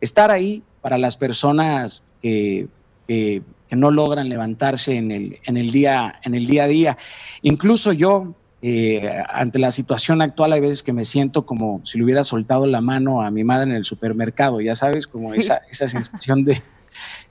Estar 0.00 0.30
ahí 0.30 0.62
para 0.80 0.96
las 0.96 1.18
personas 1.18 2.02
que, 2.22 2.68
que, 3.06 3.42
que 3.68 3.76
no 3.76 3.90
logran 3.90 4.28
levantarse 4.28 4.94
en 4.94 5.10
el, 5.10 5.38
en, 5.44 5.56
el 5.56 5.70
día, 5.70 6.20
en 6.24 6.34
el 6.34 6.46
día 6.46 6.64
a 6.64 6.66
día. 6.66 6.98
Incluso 7.42 7.92
yo, 7.92 8.34
eh, 8.62 9.22
ante 9.28 9.58
la 9.58 9.70
situación 9.70 10.22
actual 10.22 10.52
hay 10.52 10.60
veces 10.60 10.82
que 10.82 10.92
me 10.92 11.04
siento 11.04 11.46
como 11.46 11.80
si 11.84 11.98
le 11.98 12.04
hubiera 12.04 12.24
soltado 12.24 12.66
la 12.66 12.80
mano 12.80 13.22
a 13.22 13.30
mi 13.30 13.44
madre 13.44 13.70
en 13.70 13.76
el 13.76 13.84
supermercado, 13.84 14.60
ya 14.60 14.74
sabes, 14.74 15.06
como 15.06 15.34
esa, 15.34 15.62
esa 15.70 15.86
sensación 15.86 16.44
de 16.44 16.62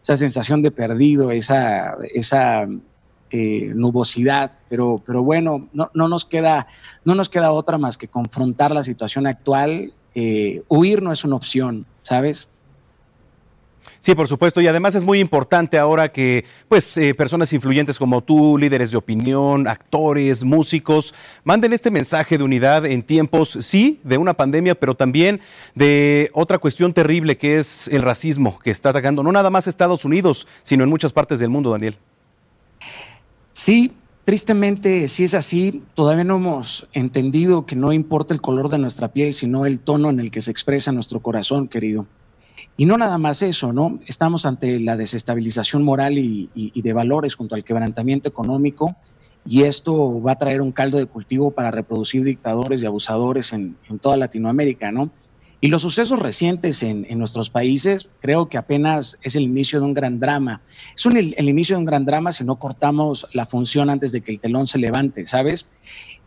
esa 0.01 0.17
sensación 0.17 0.61
de 0.61 0.71
perdido, 0.71 1.31
esa, 1.31 1.97
esa 2.13 2.67
eh, 3.29 3.71
nubosidad, 3.75 4.59
pero, 4.69 5.01
pero 5.05 5.23
bueno, 5.23 5.67
no, 5.73 5.91
no, 5.93 6.07
nos 6.07 6.25
queda, 6.25 6.67
no 7.03 7.15
nos 7.15 7.29
queda 7.29 7.51
otra 7.51 7.77
más 7.77 7.97
que 7.97 8.07
confrontar 8.07 8.71
la 8.71 8.83
situación 8.83 9.27
actual. 9.27 9.93
Eh, 10.15 10.63
huir 10.67 11.01
no 11.01 11.11
es 11.11 11.23
una 11.23 11.35
opción, 11.35 11.85
¿sabes? 12.01 12.47
Sí, 13.99 14.15
por 14.15 14.27
supuesto, 14.27 14.61
y 14.61 14.67
además 14.67 14.95
es 14.95 15.03
muy 15.03 15.19
importante 15.19 15.77
ahora 15.77 16.11
que 16.11 16.45
pues 16.67 16.97
eh, 16.97 17.13
personas 17.13 17.51
influyentes 17.53 17.97
como 17.97 18.23
tú, 18.23 18.57
líderes 18.57 18.91
de 18.91 18.97
opinión, 18.97 19.67
actores, 19.67 20.43
músicos, 20.43 21.13
manden 21.43 21.73
este 21.73 21.91
mensaje 21.91 22.37
de 22.37 22.43
unidad 22.43 22.85
en 22.85 23.03
tiempos, 23.03 23.57
sí, 23.61 23.99
de 24.03 24.17
una 24.17 24.33
pandemia, 24.33 24.75
pero 24.75 24.95
también 24.95 25.41
de 25.75 26.29
otra 26.33 26.59
cuestión 26.59 26.93
terrible 26.93 27.37
que 27.37 27.57
es 27.57 27.87
el 27.87 28.01
racismo 28.01 28.59
que 28.59 28.71
está 28.71 28.89
atacando 28.89 29.23
no 29.23 29.31
nada 29.31 29.49
más 29.49 29.67
Estados 29.67 30.05
Unidos, 30.05 30.47
sino 30.63 30.83
en 30.83 30.89
muchas 30.89 31.13
partes 31.13 31.39
del 31.39 31.49
mundo, 31.49 31.71
Daniel. 31.71 31.97
Sí, 33.51 33.93
Tristemente, 34.27 35.07
si 35.07 35.23
es 35.23 35.33
así, 35.33 35.83
todavía 35.95 36.25
no 36.25 36.35
hemos 36.35 36.85
entendido 36.91 37.65
que 37.65 37.77
no 37.77 37.93
importa 37.93 38.33
el 38.33 38.41
color 38.41 38.67
de 38.67 38.77
nuestra 38.77 39.13
piel, 39.13 39.33
sino 39.33 39.65
el 39.65 39.79
tono 39.79 40.09
en 40.09 40.19
el 40.19 40.31
que 40.31 40.41
se 40.41 40.51
expresa 40.51 40.91
nuestro 40.91 41.21
corazón, 41.21 41.69
querido. 41.69 42.07
Y 42.79 42.85
no 42.85 42.95
nada 42.95 43.17
más 43.17 43.41
eso, 43.41 43.73
¿no? 43.73 43.99
Estamos 44.05 44.45
ante 44.45 44.79
la 44.79 44.95
desestabilización 44.95 45.83
moral 45.83 46.19
y, 46.19 46.49
de 46.53 46.93
valores 46.93 47.33
junto 47.33 47.55
al 47.55 47.63
quebrantamiento 47.63 48.29
económico 48.29 48.95
y 49.43 49.63
esto 49.63 50.21
va 50.21 50.33
a 50.33 50.37
traer 50.37 50.61
un 50.61 50.71
caldo 50.71 50.99
de 50.99 51.07
cultivo 51.07 51.51
para 51.51 51.71
reproducir 51.71 52.23
dictadores 52.23 52.83
y 52.83 52.85
abusadores 52.85 53.51
en, 53.51 53.77
toda 53.99 54.15
Latinoamérica, 54.15 54.91
¿no? 54.91 55.09
Y 55.59 55.69
los 55.69 55.81
sucesos 55.81 56.19
recientes 56.19 56.83
en, 56.83 57.07
nuestros 57.17 57.49
países 57.49 58.09
creo 58.19 58.47
que 58.47 58.59
apenas 58.59 59.17
es 59.23 59.35
el 59.35 59.43
inicio 59.43 59.79
de 59.79 59.85
un 59.85 59.95
gran 59.95 60.19
drama. 60.19 60.61
Es 60.95 61.03
el, 61.07 61.33
el, 61.35 61.49
inicio 61.49 61.77
de 61.77 61.79
un 61.79 61.85
gran 61.85 62.05
drama 62.05 62.31
si 62.31 62.43
no 62.43 62.57
cortamos 62.57 63.27
la 63.33 63.47
función 63.47 63.89
antes 63.89 64.11
de 64.11 64.21
que 64.21 64.31
el 64.31 64.39
telón 64.39 64.67
se 64.67 64.77
levante, 64.77 65.25
¿sabes? 65.25 65.65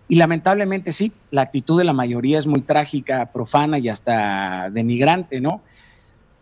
Y 0.08 0.16
lamentablemente 0.16 0.92
sí, 0.92 1.12
la 1.30 1.42
actitud 1.42 1.78
de 1.78 1.84
la 1.84 1.92
mayoría 1.92 2.40
es 2.40 2.48
muy 2.48 2.62
trágica, 2.62 3.30
profana 3.30 3.78
y 3.78 3.88
hasta 3.88 4.68
denigrante, 4.70 5.40
¿no? 5.40 5.62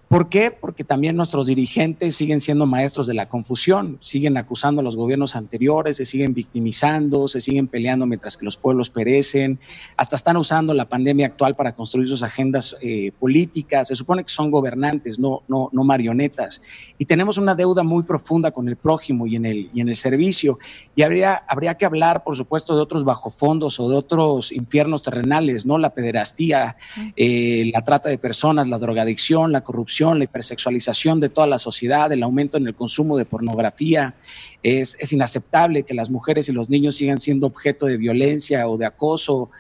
¿Por 0.08 0.30
qué? 0.30 0.50
Porque 0.50 0.84
también 0.84 1.16
nuestros 1.16 1.48
dirigentes 1.48 2.16
siguen 2.16 2.40
siendo 2.40 2.64
maestros 2.64 3.06
de 3.06 3.12
la 3.12 3.28
confusión, 3.28 3.98
siguen 4.00 4.38
acusando 4.38 4.80
a 4.80 4.84
los 4.84 4.96
gobiernos 4.96 5.36
anteriores, 5.36 5.98
se 5.98 6.06
siguen 6.06 6.32
victimizando, 6.32 7.28
se 7.28 7.42
siguen 7.42 7.68
peleando 7.68 8.06
mientras 8.06 8.38
que 8.38 8.46
los 8.46 8.56
pueblos 8.56 8.88
perecen, 8.88 9.60
hasta 9.98 10.16
están 10.16 10.38
usando 10.38 10.72
la 10.72 10.88
pandemia 10.88 11.26
actual 11.26 11.56
para 11.56 11.74
construir 11.76 12.08
sus 12.08 12.22
agendas 12.22 12.74
eh, 12.80 13.12
políticas. 13.20 13.88
Se 13.88 13.96
supone 13.96 14.24
que 14.24 14.30
son 14.30 14.50
gobernantes, 14.50 15.18
no, 15.18 15.42
no, 15.46 15.68
no 15.72 15.84
marionetas. 15.84 16.62
Y 16.96 17.04
tenemos 17.04 17.36
una 17.36 17.54
deuda 17.54 17.82
muy 17.82 18.02
profunda 18.02 18.50
con 18.50 18.66
el 18.66 18.76
prójimo 18.76 19.26
y 19.26 19.36
en 19.36 19.44
el, 19.44 19.68
y 19.74 19.82
en 19.82 19.90
el 19.90 19.96
servicio. 19.96 20.58
Y 20.96 21.02
habría, 21.02 21.34
habría 21.46 21.74
que 21.74 21.84
hablar, 21.84 22.24
por 22.24 22.34
supuesto, 22.34 22.74
de 22.74 22.80
otros 22.80 23.04
bajofondos 23.04 23.78
o 23.78 23.90
de 23.90 23.96
otros 23.96 24.52
infiernos 24.52 25.02
terrenales, 25.02 25.66
¿no? 25.66 25.76
La 25.76 25.92
pederastía, 25.92 26.76
eh, 27.14 27.70
la 27.74 27.84
trata 27.84 28.08
de 28.08 28.16
personas, 28.16 28.68
la 28.68 28.78
drogadicción, 28.78 29.52
la 29.52 29.60
corrupción 29.60 29.97
la 30.00 30.24
hipersexualización 30.24 31.20
de 31.20 31.28
toda 31.28 31.46
la 31.46 31.58
sociedad, 31.58 32.10
el 32.12 32.22
aumento 32.22 32.56
en 32.56 32.66
el 32.66 32.74
consumo 32.74 33.16
de 33.16 33.24
pornografía. 33.24 34.14
Es, 34.62 34.96
inaceptable 35.12 35.82
que 35.82 35.94
las 35.94 36.10
mujeres 36.10 36.48
y 36.48 36.52
los 36.52 36.70
niños 36.70 36.96
sigan 36.96 37.18
siendo 37.18 37.46
objeto 37.46 37.86
de 37.86 37.96
violencia 37.96 38.68
o 38.68 38.76
de 38.76 38.86
acoso. 38.86 39.50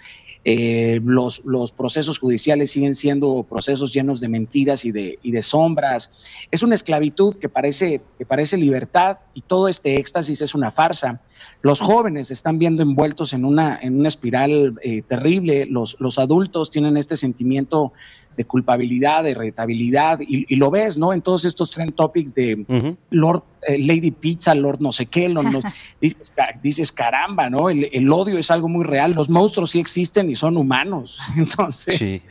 Eh, 0.44 1.00
los, 1.04 1.42
procesos 1.72 2.18
judiciales 2.18 2.70
siguen 2.70 2.94
siendo 2.94 3.44
procesos 3.48 3.92
llenos 3.92 4.20
de 4.20 4.28
mentiras 4.28 4.84
y 4.84 4.92
de, 4.92 5.18
y 5.22 5.32
de 5.32 5.42
sombras. 5.42 6.10
Es 6.50 6.62
una 6.62 6.76
esclavitud 6.76 7.34
que 7.36 7.48
parece, 7.48 8.00
que 8.16 8.24
parece 8.24 8.56
libertad 8.56 9.18
y 9.34 9.42
todo 9.42 9.68
este 9.68 9.96
éxtasis 9.96 10.40
es 10.40 10.54
una 10.54 10.70
farsa. 10.70 11.20
Los 11.60 11.80
jóvenes 11.80 12.30
están 12.30 12.58
viendo 12.58 12.82
envueltos 12.82 13.32
en 13.32 13.44
una, 13.44 13.78
en 13.82 13.98
una 13.98 14.08
espiral 14.08 14.78
eh, 14.82 15.02
terrible, 15.02 15.66
los, 15.66 15.96
los 15.98 16.18
adultos 16.18 16.70
tienen 16.70 16.96
este 16.96 17.16
sentimiento 17.16 17.92
de 18.38 18.44
culpabilidad, 18.44 19.24
de 19.24 19.32
irritabilidad, 19.32 20.20
y, 20.20 20.54
lo 20.54 20.70
ves, 20.70 20.96
¿no? 20.96 21.12
En 21.12 21.20
todos 21.20 21.44
estos 21.44 21.72
trend 21.72 21.92
topics 21.92 22.32
de 22.32 22.96
Lord 23.10 23.42
eh, 23.66 23.84
Lady 23.84 24.12
Pizza, 24.12 24.54
Lord 24.54 24.80
no 24.80 24.92
sé 24.92 25.06
qué, 25.06 25.28
dices, 26.62 26.92
caramba, 26.92 27.50
¿no? 27.50 27.68
El, 27.68 28.12
odio 28.12 28.38
es 28.38 28.52
algo 28.52 28.68
muy 28.68 28.84
real, 28.84 29.12
los 29.12 29.28
monstruos 29.28 29.72
sí 29.72 29.80
existen 29.80 30.30
y 30.30 30.36
son 30.36 30.56
humanos. 30.56 31.20
Entonces, 31.36 32.24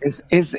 es, 0.00 0.58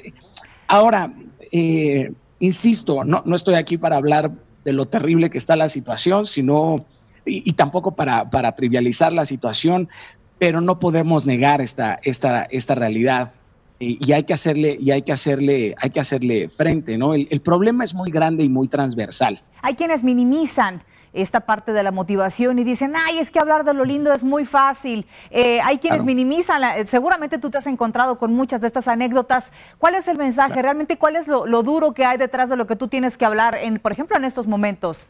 ahora, 0.67 1.11
eh, 1.51 2.11
insisto, 2.37 3.03
no, 3.03 3.23
no 3.25 3.35
estoy 3.35 3.55
aquí 3.55 3.79
para 3.79 3.95
hablar 3.95 4.31
de 4.63 4.73
lo 4.73 4.85
terrible 4.85 5.31
que 5.31 5.39
está 5.39 5.55
la 5.55 5.67
situación, 5.67 6.27
sino, 6.27 6.85
y, 7.25 7.53
tampoco 7.53 7.95
para, 7.95 8.29
para 8.29 8.51
trivializar 8.51 9.11
la 9.11 9.25
situación, 9.25 9.89
pero 10.37 10.61
no 10.61 10.77
podemos 10.77 11.25
negar 11.25 11.59
esta, 11.59 11.99
esta, 12.03 12.43
esta 12.43 12.75
realidad 12.75 13.33
y 13.81 14.11
hay 14.13 14.23
que 14.23 14.33
hacerle, 14.33 14.77
y 14.79 14.91
hay 14.91 15.01
que 15.01 15.11
hacerle, 15.11 15.75
hay 15.79 15.89
que 15.89 15.99
hacerle 15.99 16.49
frente, 16.49 16.97
¿no? 16.97 17.15
El, 17.15 17.41
problema 17.41 17.83
es 17.83 17.95
muy 17.95 18.11
grande 18.11 18.43
y 18.43 18.49
muy 18.49 18.67
transversal. 18.67 19.41
Hay 19.61 19.73
quienes 19.75 20.03
minimizan 20.03 20.83
esta 21.13 21.41
parte 21.41 21.73
de 21.73 21.81
la 21.81 21.91
motivación 21.91 22.59
y 22.59 22.63
dicen, 22.63 22.93
ay, 22.95 23.17
es 23.17 23.31
que 23.31 23.39
hablar 23.39 23.65
de 23.65 23.73
lo 23.73 23.83
lindo 23.83 24.13
es 24.13 24.23
muy 24.23 24.45
fácil. 24.45 25.05
Eh, 25.31 25.59
hay 25.61 25.79
quienes 25.79 26.03
minimizan, 26.03 26.61
la, 26.61 26.85
seguramente 26.85 27.39
tú 27.39 27.49
te 27.49 27.57
has 27.57 27.67
encontrado 27.67 28.17
con 28.17 28.33
muchas 28.33 28.61
de 28.61 28.67
estas 28.67 28.87
anécdotas. 28.87 29.51
¿Cuál 29.77 29.95
es 29.95 30.07
el 30.07 30.17
mensaje? 30.17 30.61
¿Realmente 30.61 30.97
cuál 30.97 31.15
es 31.15 31.27
lo, 31.27 31.45
lo, 31.45 31.63
duro 31.63 31.93
que 31.93 32.05
hay 32.05 32.17
detrás 32.17 32.49
de 32.49 32.55
lo 32.55 32.67
que 32.67 32.75
tú 32.75 32.87
tienes 32.87 33.17
que 33.17 33.25
hablar, 33.25 33.55
en, 33.55 33.79
por 33.79 33.91
ejemplo, 33.91 34.15
en 34.15 34.25
estos 34.25 34.47
momentos? 34.47 35.07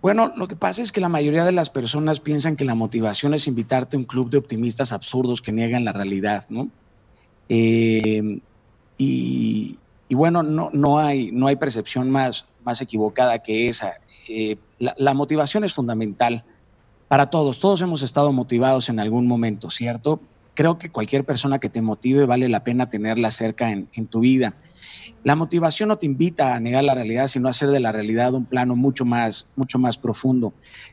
Bueno, 0.00 0.32
lo 0.36 0.48
que 0.48 0.56
pasa 0.56 0.82
es 0.82 0.92
que 0.92 1.00
la 1.00 1.08
mayoría 1.08 1.44
de 1.44 1.52
las 1.52 1.70
personas 1.70 2.20
piensan 2.20 2.56
que 2.56 2.64
la 2.64 2.74
motivación 2.74 3.34
es 3.34 3.46
invitarte 3.46 3.96
a 3.96 4.00
un 4.00 4.04
club 4.04 4.30
de 4.30 4.38
optimistas 4.38 4.92
absurdos 4.92 5.42
que 5.42 5.52
niegan 5.52 5.84
la 5.84 5.92
realidad, 5.92 6.46
¿no? 6.48 6.70
Eh, 7.48 8.40
y, 8.98 9.76
bueno, 10.10 10.42
no, 10.42 10.70
no, 10.72 10.98
hay, 10.98 11.32
no 11.32 11.46
hay 11.46 11.56
percepción 11.56 12.10
más, 12.10 12.46
más 12.64 12.80
equivocada 12.80 13.38
que 13.40 13.68
esa. 13.68 13.94
Eh, 14.28 14.56
la, 14.78 15.14
motivación 15.14 15.64
es 15.64 15.74
fundamental 15.74 16.44
para 17.08 17.30
todos. 17.30 17.58
Todos 17.58 17.80
hemos 17.82 18.02
estado 18.02 18.32
motivados 18.32 18.88
en 18.88 19.00
algún 19.00 19.26
momento, 19.26 19.70
¿cierto? 19.70 20.20
Creo 20.54 20.78
que 20.78 20.90
cualquier 20.90 21.24
persona 21.24 21.58
que 21.58 21.68
te 21.68 21.82
motive 21.82 22.26
vale 22.26 22.48
la 22.48 22.62
pena 22.62 22.88
tenerla 22.88 23.30
cerca 23.30 23.72
en, 23.72 23.88
en 23.94 24.06
tu 24.06 24.20
vida. 24.20 24.54
La 25.24 25.36
motivación 25.36 25.88
no 25.88 25.98
te 25.98 26.06
invita 26.06 26.54
a 26.54 26.60
negar 26.60 26.84
la 26.84 26.94
realidad, 26.94 27.28
sino 27.28 27.46
a 27.46 27.50
hacer 27.50 27.70
de 27.70 27.80
la 27.80 27.92
realidad 27.92 28.34
un 28.34 28.44
plano 28.44 28.74
mucho 28.74 29.04
más, 29.04 29.46
mucho 29.56 29.78
más 29.78 29.96
profundo. 29.96 30.52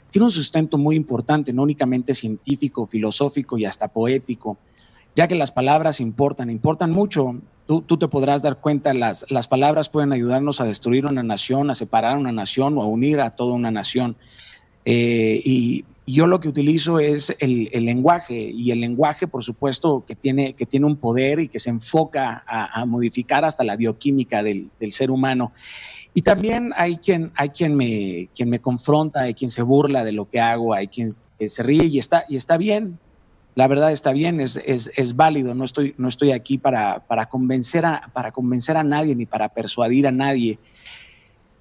Tiene 0.10 0.26
un 0.26 0.32
sustento 0.32 0.78
muy 0.78 0.96
importante, 0.96 1.52
no 1.52 1.64
únicamente 1.64 2.14
científico, 2.14 2.86
filosófico 2.86 3.58
y 3.58 3.66
hasta 3.66 3.88
poético, 3.88 4.58
ya 5.20 5.28
que 5.28 5.36
las 5.36 5.52
palabras 5.52 6.00
importan, 6.00 6.50
importan 6.50 6.92
mucho. 6.92 7.36
Tú, 7.66 7.82
te 7.82 8.08
podrás 8.08 8.42
dar 8.42 8.62
cuenta, 8.62 8.94
las, 8.94 9.26
las 9.28 9.50
palabras 9.50 9.90
pueden 9.90 10.14
ayudarnos 10.14 10.62
a 10.62 10.64
destruir 10.64 11.06
una 11.06 11.24
nación, 11.24 11.70
a 11.70 11.76
separar 11.76 12.18
una 12.18 12.32
nación 12.32 12.78
o 12.78 12.82
a 12.84 12.86
unir 12.86 13.20
a 13.20 13.32
toda 13.32 13.54
una 13.54 13.70
nación. 13.70 14.16
Eh, 14.86 15.42
y, 15.44 15.84
yo 16.08 16.26
lo 16.26 16.40
que 16.40 16.48
utilizo 16.48 17.00
es 17.00 17.36
el, 17.38 17.70
lenguaje 17.74 18.34
y 18.34 18.72
el 18.72 18.80
lenguaje, 18.80 19.28
por 19.28 19.44
supuesto, 19.44 20.06
que 20.08 20.16
tiene, 20.16 20.54
que 20.54 20.66
tiene 20.66 20.86
un 20.86 20.96
poder 20.96 21.42
y 21.42 21.50
que 21.50 21.60
se 21.60 21.70
enfoca 21.70 22.42
a, 22.48 22.86
modificar 22.86 23.44
hasta 23.44 23.66
la 23.66 23.76
bioquímica 23.76 24.42
del, 24.42 24.72
ser 24.90 25.12
humano. 25.12 25.52
Y 26.14 26.22
también 26.22 26.72
hay 26.78 26.96
quien, 26.96 27.32
hay 27.36 27.50
quien 27.50 27.76
me, 27.76 28.30
quien 28.34 28.50
me 28.50 28.60
confronta, 28.60 29.24
hay 29.24 29.34
quien 29.34 29.52
se 29.52 29.64
burla 29.64 30.06
de 30.06 30.14
lo 30.14 30.30
que 30.30 30.40
hago, 30.40 30.74
hay 30.74 30.88
quien 30.88 31.12
se 31.12 31.62
ríe 31.62 31.84
y 31.84 32.00
está, 32.00 32.24
y 32.30 32.38
está 32.38 32.56
bien. 32.56 32.98
La 33.60 33.68
verdad 33.68 33.92
está 33.92 34.14
bien, 34.14 34.40
es, 34.40 34.58
es, 34.64 34.90
es 34.96 35.18
válido. 35.18 35.54
No 35.54 35.66
estoy, 35.66 35.94
no 35.98 36.08
estoy 36.08 36.32
aquí 36.32 36.58
para, 36.58 37.06
para, 37.06 37.26
convencer 37.26 37.86
a, 37.86 38.10
para 38.14 38.32
convencer 38.32 38.78
a 38.78 38.86
nadie 38.86 39.14
ni 39.18 39.26
para 39.26 39.50
persuadir 39.50 40.08
a 40.08 40.14
nadie. 40.14 40.60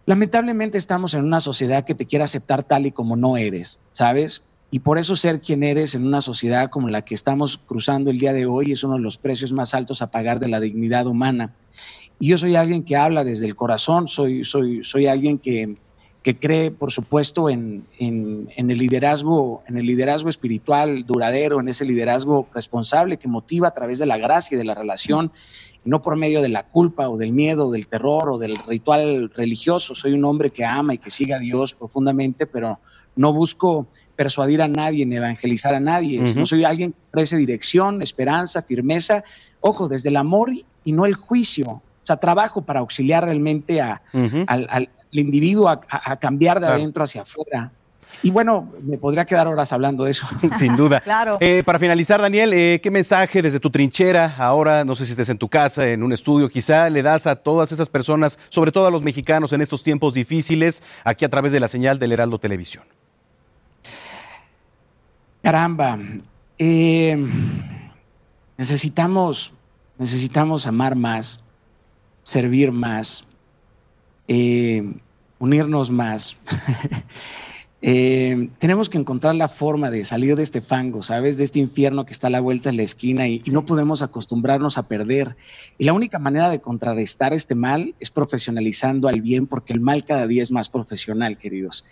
Lamentablemente 0.07 0.79
estamos 0.79 1.15
en 1.15 1.25
una 1.25 1.41
sociedad 1.41 1.85
que 1.85 1.97
te 1.97 2.07
quiere 2.07 2.25
aceptar 2.25 2.63
tal 2.63 2.87
y 2.87 2.93
como 2.93 3.17
no 3.17 3.37
eres, 3.37 3.81
¿sabes? 3.91 4.45
Y 4.71 4.79
por 4.79 5.01
eso 5.01 5.17
ser 5.17 5.41
quien 5.41 5.65
eres 5.65 5.97
en 5.97 6.07
una 6.07 6.23
sociedad 6.23 6.71
como 6.71 6.89
la 6.89 7.03
que 7.03 7.17
estamos 7.17 7.59
cruzando 7.59 8.11
el 8.11 8.21
día 8.21 8.33
de 8.33 8.47
hoy 8.47 8.71
es 8.71 8.85
uno 8.85 8.95
de 8.95 9.01
los 9.01 9.19
precios 9.19 9.53
más 9.53 9.75
altos 9.75 10.01
a 10.01 10.13
pagar 10.13 10.39
de 10.39 10.47
la 10.47 10.61
dignidad 10.61 11.09
humana. 11.09 11.57
Y 12.21 12.29
yo 12.29 12.39
soy 12.39 12.55
alguien 12.55 12.85
que 12.85 12.95
habla 12.95 13.25
desde 13.25 13.47
el 13.47 13.57
corazón, 13.57 14.07
soy, 14.07 14.45
soy, 14.45 14.85
soy 14.85 15.09
alguien 15.09 15.37
que, 15.37 15.75
que 16.29 16.38
cree, 16.38 16.71
por 16.71 16.93
supuesto, 16.93 17.49
en, 17.49 17.87
en, 17.99 18.51
en, 18.55 18.71
el 18.71 18.77
liderazgo, 18.77 19.62
en 19.67 19.79
el 19.79 19.87
liderazgo 19.87 20.29
espiritual 20.29 21.07
duradero, 21.07 21.59
en 21.59 21.71
ese 21.71 21.87
liderazgo 21.87 22.47
responsable 22.53 23.17
que 23.17 23.29
motiva 23.29 23.69
a 23.69 23.71
través 23.71 23.99
de 23.99 24.05
la 24.05 24.19
gracia 24.19 24.55
y 24.55 24.59
de 24.59 24.64
la 24.67 24.75
relación 24.75 25.33
no 25.87 26.03
por 26.03 26.17
medio 26.17 26.43
de 26.43 26.51
la 26.51 26.64
culpa 26.64 27.09
o 27.09 27.17
del 27.17 27.33
miedo, 27.33 27.71
del 27.71 27.87
terror 27.87 28.29
o 28.29 28.37
del 28.37 28.59
ritual 28.59 29.31
religioso. 29.35 29.95
Soy 29.95 30.12
un 30.12 30.23
hombre 30.27 30.51
que 30.51 30.67
ama 30.67 30.93
y 30.93 30.99
que 30.99 31.11
sigue 31.11 31.33
a 31.33 31.38
Dios 31.38 31.73
profundamente, 31.73 32.47
pero 32.47 32.79
no 33.17 33.33
busco 33.33 33.87
persuadir 34.14 34.61
a 34.61 34.69
nadie 34.69 35.07
ni 35.07 35.17
evangelizar 35.17 35.75
a 35.75 35.81
nadie. 35.81 36.21
No 36.35 36.45
soy 36.45 36.64
alguien 36.64 36.93
que 36.93 36.99
ofrece 37.09 37.38
dirección, 37.38 38.03
esperanza, 38.03 38.61
firmeza. 38.61 39.25
Ojo, 39.61 39.88
desde 39.88 40.11
el 40.11 40.17
amor 40.17 40.51
y 40.85 40.93
no 40.93 41.07
el 41.07 41.14
juicio. 41.14 41.67
O 41.71 41.83
sea, 42.03 42.19
trabajo 42.19 42.61
para 42.61 42.81
auxiliar 42.81 43.25
realmente 43.25 43.81
a, 43.81 44.03
al, 44.47 44.91
individuo 45.12 45.68
a, 45.68 46.16
cambiar 46.16 46.61
de 46.61 46.66
adentro 46.66 47.05
hacia 47.05 47.23
afuera. 47.23 47.71
Y 48.23 48.31
bueno, 48.31 48.73
me 48.83 48.99
podría 48.99 49.25
quedar 49.25 49.47
horas 49.47 49.73
hablando 49.73 50.05
de 50.05 50.11
eso. 50.11 50.27
Sin 50.55 50.75
duda. 50.75 51.01
claro. 51.01 51.37
Eh, 51.40 51.62
para 51.64 51.79
finalizar, 51.79 52.21
Daniel, 52.21 52.53
eh, 52.53 52.81
¿qué 52.83 52.90
mensaje 52.90 53.42
desde 53.42 53.61
tu 53.61 53.71
trinchera, 53.71 54.35
ahora, 54.38 54.85
no 54.85 54.94
sé 54.94 55.05
si 55.05 55.12
estés 55.12 55.29
en 55.29 55.38
tu 55.38 55.49
casa, 55.49 55.87
en 55.88 56.03
un 56.03 56.12
estudio, 56.12 56.49
quizá 56.49 56.90
le 56.90 57.03
das 57.03 57.27
a 57.27 57.37
todas 57.37 57.71
esas 57.71 57.88
personas, 57.88 58.38
sobre 58.49 58.73
todo 58.73 58.87
a 58.87 58.90
los 58.90 59.03
mexicanos 59.03 59.53
en 59.53 59.61
estos 59.61 59.83
tiempos 59.83 60.14
difíciles, 60.14 60.83
aquí 61.05 61.25
a 61.25 61.29
través 61.29 61.53
de 61.53 61.61
la 61.61 61.68
señal 61.68 61.99
del 61.99 62.12
Heraldo 62.12 62.38
Televisión? 62.38 62.85
Caramba, 65.42 65.99
eh, 66.59 67.16
necesitamos, 68.57 69.53
necesitamos 69.97 70.66
amar 70.66 70.97
más, 70.97 71.40
servir 72.25 72.73
más, 72.73 73.25
unirnos 75.38 75.91
más. 75.91 76.37
Eh, 77.81 78.49
tenemos 78.59 78.88
que 78.88 78.99
encontrar 78.99 79.37
la 79.37 79.47
forma 79.47 79.88
de 79.88 80.05
salir 80.05 80.35
de 80.35 80.43
este 80.43 80.61
fango, 80.61 81.03
¿sabes? 81.03 81.37
De 81.37 81.45
este 81.45 81.61
infierno 81.61 82.05
que 82.05 82.12
está 82.12 82.27
a 82.27 82.31
la 82.31 82.41
vuelta 82.41 82.71
de 82.71 82.77
la 82.77 82.83
esquina 82.83 83.29
y, 83.29 83.41
no 83.47 83.64
podemos 83.64 84.03
acostumbrarnos 84.03 84.79
a 84.79 84.88
perder. 84.88 85.37
Y 85.79 85.85
la 85.85 85.93
única 85.93 86.19
manera 86.19 86.51
de 86.51 86.61
contrarrestar 86.61 87.33
este 87.33 87.55
mal 87.55 87.95
es 88.01 88.11
profesionalizando 88.11 89.07
al 89.07 89.21
bien, 89.21 89.47
porque 89.47 89.73
el 89.73 89.81
mal 89.81 90.05
cada 90.05 90.27
día 90.27 90.43
es 90.43 90.51
más 90.51 90.69
profesional, 90.69 91.38
queridos. 91.38 91.85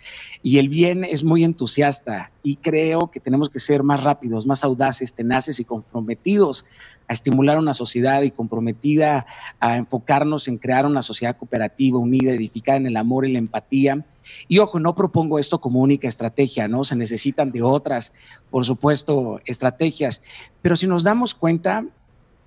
Y 0.43 0.57
el 0.57 0.67
bien 0.67 1.05
es 1.05 1.23
muy 1.23 1.45
entusiasta 1.45 2.31
y 2.47 2.55
creo 2.55 3.11
que 3.11 3.19
tenemos 3.19 3.49
que 3.49 3.59
ser 3.59 3.83
más 3.83 4.01
rápidos, 4.01 4.45
más 4.45 4.63
audaces, 4.63 5.13
tenaces 5.13 5.59
y 5.59 5.65
comprometidos 5.65 6.63
a 7.05 7.13
estimular 7.13 7.57
una 7.57 7.73
sociedad 7.73 8.21
y 8.21 8.31
comprometida 8.31 9.25
a 9.59 9.75
enfocarnos 9.75 10.47
en 10.47 10.57
crear 10.57 10.85
una 10.85 11.01
sociedad 11.01 11.35
cooperativa, 11.35 11.99
unida, 11.99 12.31
edificada 12.31 12.77
en 12.77 12.87
el 12.87 12.95
amor 12.95 13.25
y 13.25 13.33
la 13.33 13.39
empatía. 13.39 14.05
Y 14.47 14.59
ojo, 14.59 14.79
no 14.79 14.95
propongo 14.95 15.39
esto 15.39 15.59
como 15.59 15.81
única 15.81 16.07
estrategia, 16.07 16.69
¿no? 16.69 16.85
Se 16.85 16.95
necesitan 16.95 17.51
de 17.51 17.63
otras, 17.63 18.13
por 18.49 18.63
supuesto, 18.63 19.41
estrategias. 19.43 20.21
Pero 20.61 20.77
si 20.77 20.87
nos 20.87 21.03
damos 21.03 21.35
cuenta, 21.35 21.83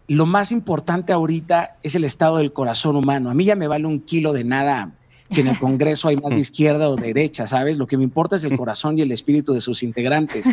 lo 0.08 0.24
más 0.24 0.50
importante 0.50 1.12
ahorita 1.12 1.76
es 1.82 1.94
el 1.94 2.04
estado 2.04 2.38
del 2.38 2.54
corazón 2.54 2.96
humano. 2.96 3.28
A 3.28 3.34
mí 3.34 3.44
ya 3.44 3.54
me 3.54 3.68
vale 3.68 3.86
un 3.86 4.00
kilo 4.00 4.32
de 4.32 4.44
nada 4.44 4.94
si 5.30 5.40
en 5.40 5.46
el 5.46 5.58
Congreso 5.58 6.08
hay 6.08 6.16
más 6.16 6.30
de 6.30 6.40
izquierda 6.40 6.88
o 6.88 6.96
derecha, 6.96 7.46
¿sabes? 7.46 7.78
Lo 7.78 7.86
que 7.86 7.96
me 7.96 8.02
importa 8.02 8.36
es 8.36 8.44
el 8.44 8.56
corazón 8.56 8.98
y 8.98 9.02
el 9.02 9.12
espíritu 9.12 9.52
de 9.52 9.60
sus 9.60 9.82
integrantes. 9.82 10.46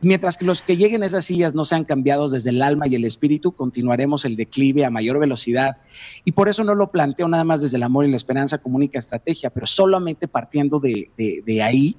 Mientras 0.00 0.36
que 0.36 0.44
los 0.44 0.60
que 0.60 0.76
lleguen 0.76 1.04
a 1.04 1.06
esas 1.06 1.24
sillas 1.24 1.54
no 1.54 1.64
sean 1.64 1.84
cambiados 1.84 2.32
desde 2.32 2.50
el 2.50 2.60
alma 2.60 2.88
y 2.88 2.96
el 2.96 3.04
espíritu, 3.04 3.52
continuaremos 3.52 4.24
el 4.24 4.34
declive 4.34 4.84
a 4.84 4.90
mayor 4.90 5.20
velocidad. 5.20 5.76
Y 6.24 6.32
por 6.32 6.48
eso 6.48 6.64
no 6.64 6.74
lo 6.74 6.90
planteo 6.90 7.28
nada 7.28 7.44
más 7.44 7.62
desde 7.62 7.76
el 7.76 7.84
amor 7.84 8.06
y 8.06 8.10
la 8.10 8.16
esperanza 8.16 8.58
como 8.58 8.76
única 8.76 8.98
estrategia, 8.98 9.50
pero 9.50 9.66
solamente 9.66 10.26
partiendo 10.26 10.80
de, 10.80 11.10
de, 11.16 11.62
ahí 11.62 11.96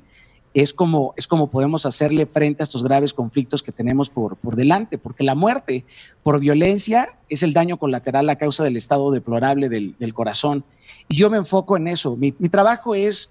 es 0.55 0.73
como, 0.73 1.13
es 1.17 1.27
como 1.27 1.47
podemos 1.47 1.85
hacerle 1.85 2.25
frente 2.25 2.63
a 2.63 2.65
estos 2.65 2.81
graves 2.81 3.13
conflictos 3.13 3.61
que 3.61 3.73
tenemos 3.73 4.09
por, 4.09 4.37
por 4.37 4.55
delante, 4.55 4.97
porque 4.97 5.25
la 5.25 5.35
muerte 5.35 5.83
por 6.23 6.39
violencia 6.39 7.09
es 7.27 7.43
el 7.43 7.51
daño 7.51 7.75
colateral 7.75 8.29
a 8.29 8.37
causa 8.37 8.63
del 8.63 8.77
estado 8.77 9.11
deplorable 9.11 9.67
del, 9.67 9.95
del 9.99 10.13
corazón. 10.13 10.63
Y 11.09 11.17
yo 11.17 11.29
me 11.29 11.35
enfoco 11.35 11.75
en 11.75 11.89
eso. 11.89 12.15
Mi, 12.15 12.33
mi 12.39 12.47
trabajo 12.47 12.95
es 12.95 13.29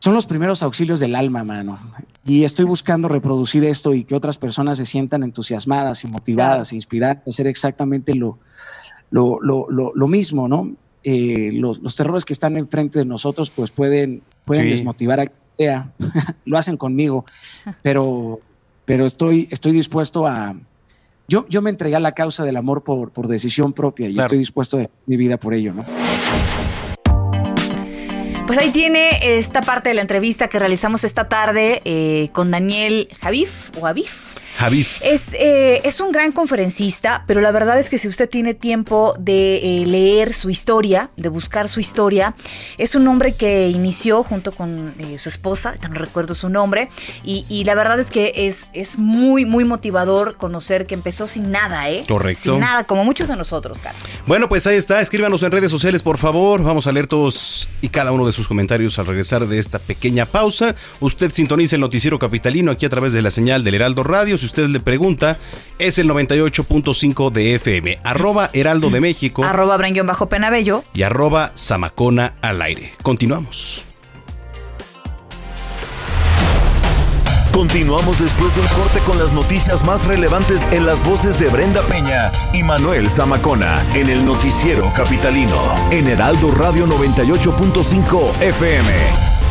son 0.00 0.14
los 0.14 0.26
primeros 0.26 0.62
auxilios 0.64 0.98
del 0.98 1.14
alma, 1.14 1.44
mano. 1.44 1.78
Y 2.24 2.42
estoy 2.42 2.64
buscando 2.64 3.06
reproducir 3.06 3.62
esto 3.64 3.94
y 3.94 4.02
que 4.02 4.16
otras 4.16 4.38
personas 4.38 4.76
se 4.78 4.86
sientan 4.86 5.22
entusiasmadas 5.22 6.02
y 6.02 6.08
motivadas 6.08 6.72
e 6.72 6.74
inspiradas 6.74 7.18
a 7.18 7.30
hacer 7.30 7.46
exactamente 7.46 8.14
lo, 8.14 8.38
lo, 9.10 9.38
lo, 9.40 9.68
lo, 9.70 10.08
mismo, 10.08 10.48
¿no? 10.48 10.72
Eh, 11.04 11.50
los, 11.52 11.80
los, 11.80 11.94
terrores 11.94 12.24
que 12.24 12.32
están 12.32 12.56
enfrente 12.56 12.98
de 12.98 13.04
nosotros, 13.04 13.50
pues 13.50 13.70
pueden, 13.70 14.22
pueden 14.44 14.70
desmotivar 14.70 15.20
a 15.20 15.30
sea. 15.60 15.92
lo 16.46 16.56
hacen 16.56 16.76
conmigo, 16.76 17.24
pero, 17.82 18.40
pero 18.86 19.04
estoy, 19.04 19.48
estoy 19.50 19.72
dispuesto 19.72 20.26
a. 20.26 20.54
Yo, 21.28 21.46
yo 21.48 21.62
me 21.62 21.70
entregué 21.70 21.96
a 21.96 22.00
la 22.00 22.12
causa 22.12 22.44
del 22.44 22.56
amor 22.56 22.82
por, 22.82 23.10
por 23.10 23.28
decisión 23.28 23.72
propia 23.72 24.08
y 24.08 24.18
estoy 24.18 24.38
dispuesto 24.38 24.78
a 24.78 24.88
mi 25.06 25.16
vida 25.16 25.36
por 25.36 25.54
ello, 25.54 25.72
¿no? 25.72 25.84
Pues 28.48 28.58
ahí 28.58 28.70
tiene 28.72 29.38
esta 29.38 29.60
parte 29.60 29.90
de 29.90 29.94
la 29.94 30.00
entrevista 30.00 30.48
que 30.48 30.58
realizamos 30.58 31.04
esta 31.04 31.28
tarde 31.28 31.82
eh, 31.84 32.30
con 32.32 32.50
Daniel 32.50 33.08
Javif 33.20 33.70
o 33.78 33.82
Javif. 33.82 34.39
Javif. 34.60 35.00
Es, 35.02 35.28
eh, 35.32 35.80
es 35.84 36.00
un 36.00 36.12
gran 36.12 36.32
conferencista, 36.32 37.24
pero 37.26 37.40
la 37.40 37.50
verdad 37.50 37.78
es 37.78 37.88
que 37.88 37.96
si 37.96 38.08
usted 38.08 38.28
tiene 38.28 38.52
tiempo 38.52 39.14
de 39.18 39.56
eh, 39.56 39.86
leer 39.86 40.34
su 40.34 40.50
historia, 40.50 41.08
de 41.16 41.30
buscar 41.30 41.70
su 41.70 41.80
historia, 41.80 42.34
es 42.76 42.94
un 42.94 43.08
hombre 43.08 43.32
que 43.32 43.68
inició 43.68 44.22
junto 44.22 44.52
con 44.52 44.94
eh, 44.98 45.18
su 45.18 45.30
esposa, 45.30 45.74
ya 45.80 45.88
no 45.88 45.94
recuerdo 45.94 46.34
su 46.34 46.50
nombre, 46.50 46.90
y, 47.24 47.46
y 47.48 47.64
la 47.64 47.74
verdad 47.74 47.98
es 47.98 48.10
que 48.10 48.32
es, 48.36 48.66
es 48.74 48.98
muy, 48.98 49.46
muy 49.46 49.64
motivador 49.64 50.36
conocer 50.36 50.86
que 50.86 50.94
empezó 50.94 51.26
sin 51.26 51.50
nada, 51.50 51.88
¿eh? 51.88 52.04
Correcto. 52.06 52.52
Sin 52.52 52.60
nada, 52.60 52.84
como 52.84 53.02
muchos 53.02 53.28
de 53.28 53.36
nosotros, 53.36 53.78
Carlos. 53.82 54.02
Bueno, 54.26 54.48
pues 54.50 54.66
ahí 54.66 54.76
está. 54.76 55.00
Escríbanos 55.00 55.42
en 55.42 55.52
redes 55.52 55.70
sociales, 55.70 56.02
por 56.02 56.18
favor. 56.18 56.62
Vamos 56.62 56.86
a 56.86 56.92
leer 56.92 57.06
todos 57.06 57.66
y 57.80 57.88
cada 57.88 58.12
uno 58.12 58.26
de 58.26 58.32
sus 58.32 58.46
comentarios 58.46 58.98
al 58.98 59.06
regresar 59.06 59.46
de 59.48 59.58
esta 59.58 59.78
pequeña 59.78 60.26
pausa. 60.26 60.74
Usted 61.00 61.30
sintoniza 61.30 61.76
el 61.76 61.80
noticiero 61.80 62.18
capitalino 62.18 62.70
aquí 62.70 62.84
a 62.84 62.90
través 62.90 63.14
de 63.14 63.22
la 63.22 63.30
señal 63.30 63.64
del 63.64 63.76
Heraldo 63.76 64.02
Radio. 64.02 64.36
Si 64.36 64.49
usted 64.50 64.66
le 64.66 64.80
pregunta, 64.80 65.38
es 65.78 65.98
el 65.98 66.08
98.5 66.10 67.30
de 67.30 67.54
FM. 67.54 67.98
Arroba 68.04 68.50
Heraldo 68.52 68.90
de 68.90 69.00
México 69.00 69.44
Arroba 69.44 69.78
bajo 70.04 70.28
penabello. 70.28 70.84
y 70.92 71.02
arroba 71.02 71.52
Zamacona 71.56 72.34
al 72.42 72.60
aire. 72.62 72.92
Continuamos. 73.02 73.84
Continuamos 77.52 78.18
después 78.18 78.56
del 78.56 78.66
corte 78.68 79.00
con 79.00 79.18
las 79.18 79.32
noticias 79.32 79.84
más 79.84 80.06
relevantes 80.06 80.62
en 80.70 80.86
las 80.86 81.04
voces 81.04 81.38
de 81.38 81.48
Brenda 81.48 81.82
Peña 81.82 82.32
y 82.52 82.62
Manuel 82.62 83.10
Zamacona 83.10 83.84
en 83.94 84.08
el 84.08 84.24
noticiero 84.24 84.90
capitalino 84.94 85.60
en 85.90 86.06
Heraldo 86.06 86.52
Radio 86.52 86.86
98.5 86.86 88.40
FM. 88.40 89.29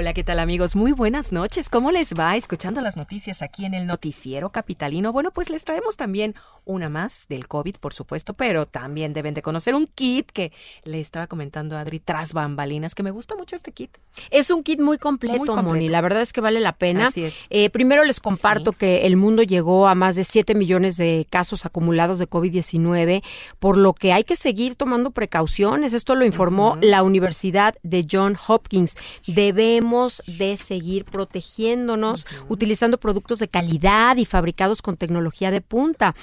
Hola, 0.00 0.14
¿qué 0.14 0.24
tal 0.24 0.38
amigos? 0.38 0.76
Muy 0.76 0.92
buenas 0.92 1.30
noches. 1.30 1.68
¿Cómo 1.68 1.90
les 1.90 2.14
va 2.14 2.34
escuchando 2.34 2.80
las 2.80 2.96
noticias 2.96 3.42
aquí 3.42 3.66
en 3.66 3.74
el 3.74 3.86
noticiero 3.86 4.48
capitalino? 4.48 5.12
Bueno, 5.12 5.30
pues 5.30 5.50
les 5.50 5.62
traemos 5.66 5.98
también 5.98 6.34
una 6.64 6.88
más 6.88 7.26
del 7.28 7.46
COVID, 7.46 7.76
por 7.76 7.92
supuesto, 7.92 8.32
pero 8.32 8.64
también 8.64 9.12
deben 9.12 9.34
de 9.34 9.42
conocer 9.42 9.74
un 9.74 9.86
kit 9.86 10.30
que 10.30 10.52
le 10.84 11.02
estaba 11.02 11.26
comentando 11.26 11.76
a 11.76 11.80
Adri 11.80 12.00
tras 12.00 12.32
bambalinas, 12.32 12.94
que 12.94 13.02
me 13.02 13.10
gusta 13.10 13.36
mucho 13.36 13.54
este 13.54 13.72
kit. 13.72 13.98
Es 14.30 14.50
un 14.50 14.62
kit 14.62 14.80
muy 14.80 14.96
completo, 14.96 15.36
Muy 15.36 15.46
completo. 15.46 15.68
Moni. 15.68 15.88
La 15.88 16.00
verdad 16.00 16.22
es 16.22 16.32
que 16.32 16.40
vale 16.40 16.60
la 16.60 16.72
pena. 16.72 17.08
Así 17.08 17.24
es. 17.24 17.44
Eh, 17.50 17.68
primero 17.68 18.02
les 18.02 18.20
comparto 18.20 18.72
que 18.72 19.06
el 19.06 19.18
mundo 19.18 19.42
llegó 19.42 19.86
a 19.86 19.94
más 19.94 20.16
de 20.16 20.24
7 20.24 20.54
millones 20.54 20.96
de 20.96 21.26
casos 21.28 21.66
acumulados 21.66 22.18
de 22.18 22.26
COVID-19, 22.26 23.22
por 23.58 23.76
lo 23.76 23.92
que 23.92 24.14
hay 24.14 24.24
que 24.24 24.36
seguir 24.36 24.76
tomando 24.76 25.10
precauciones. 25.10 25.92
Esto 25.92 26.14
lo 26.14 26.24
informó 26.24 26.78
la 26.80 27.02
Universidad 27.02 27.74
de 27.82 28.06
John 28.10 28.38
Hopkins. 28.48 28.96
Debemos 29.26 29.89
de 29.90 30.56
seguir 30.56 31.04
protegiéndonos 31.04 32.26
utilizando 32.48 32.98
productos 32.98 33.40
de 33.40 33.48
calidad 33.48 34.16
y 34.16 34.24
fabricados 34.24 34.82
con 34.82 34.96
tecnología 34.96 35.50
de 35.50 35.60
punta. 35.60 36.14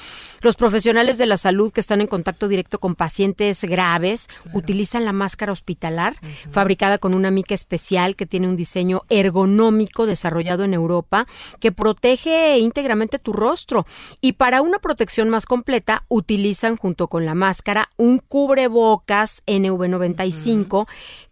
Los 0.41 0.55
profesionales 0.55 1.17
de 1.17 1.25
la 1.25 1.35
salud 1.35 1.71
que 1.71 1.81
están 1.81 1.99
en 1.99 2.07
contacto 2.07 2.47
directo 2.47 2.79
con 2.79 2.95
pacientes 2.95 3.63
graves 3.65 4.29
utilizan 4.53 5.03
la 5.03 5.11
máscara 5.11 5.51
hospitalar 5.51 6.15
fabricada 6.49 6.97
con 6.97 7.13
una 7.13 7.29
mica 7.29 7.55
especial 7.55 8.15
que 8.15 8.25
tiene 8.25 8.47
un 8.47 8.55
diseño 8.55 9.01
ergonómico 9.09 10.05
desarrollado 10.05 10.63
en 10.63 10.73
Europa 10.73 11.27
que 11.59 11.73
protege 11.73 12.57
íntegramente 12.59 13.19
tu 13.19 13.33
rostro. 13.33 13.85
Y 14.21 14.33
para 14.33 14.61
una 14.61 14.79
protección 14.79 15.29
más 15.29 15.45
completa 15.45 16.05
utilizan 16.07 16.77
junto 16.77 17.07
con 17.07 17.25
la 17.25 17.35
máscara 17.35 17.89
un 17.97 18.19
cubrebocas 18.19 19.43
NV95 19.45 20.87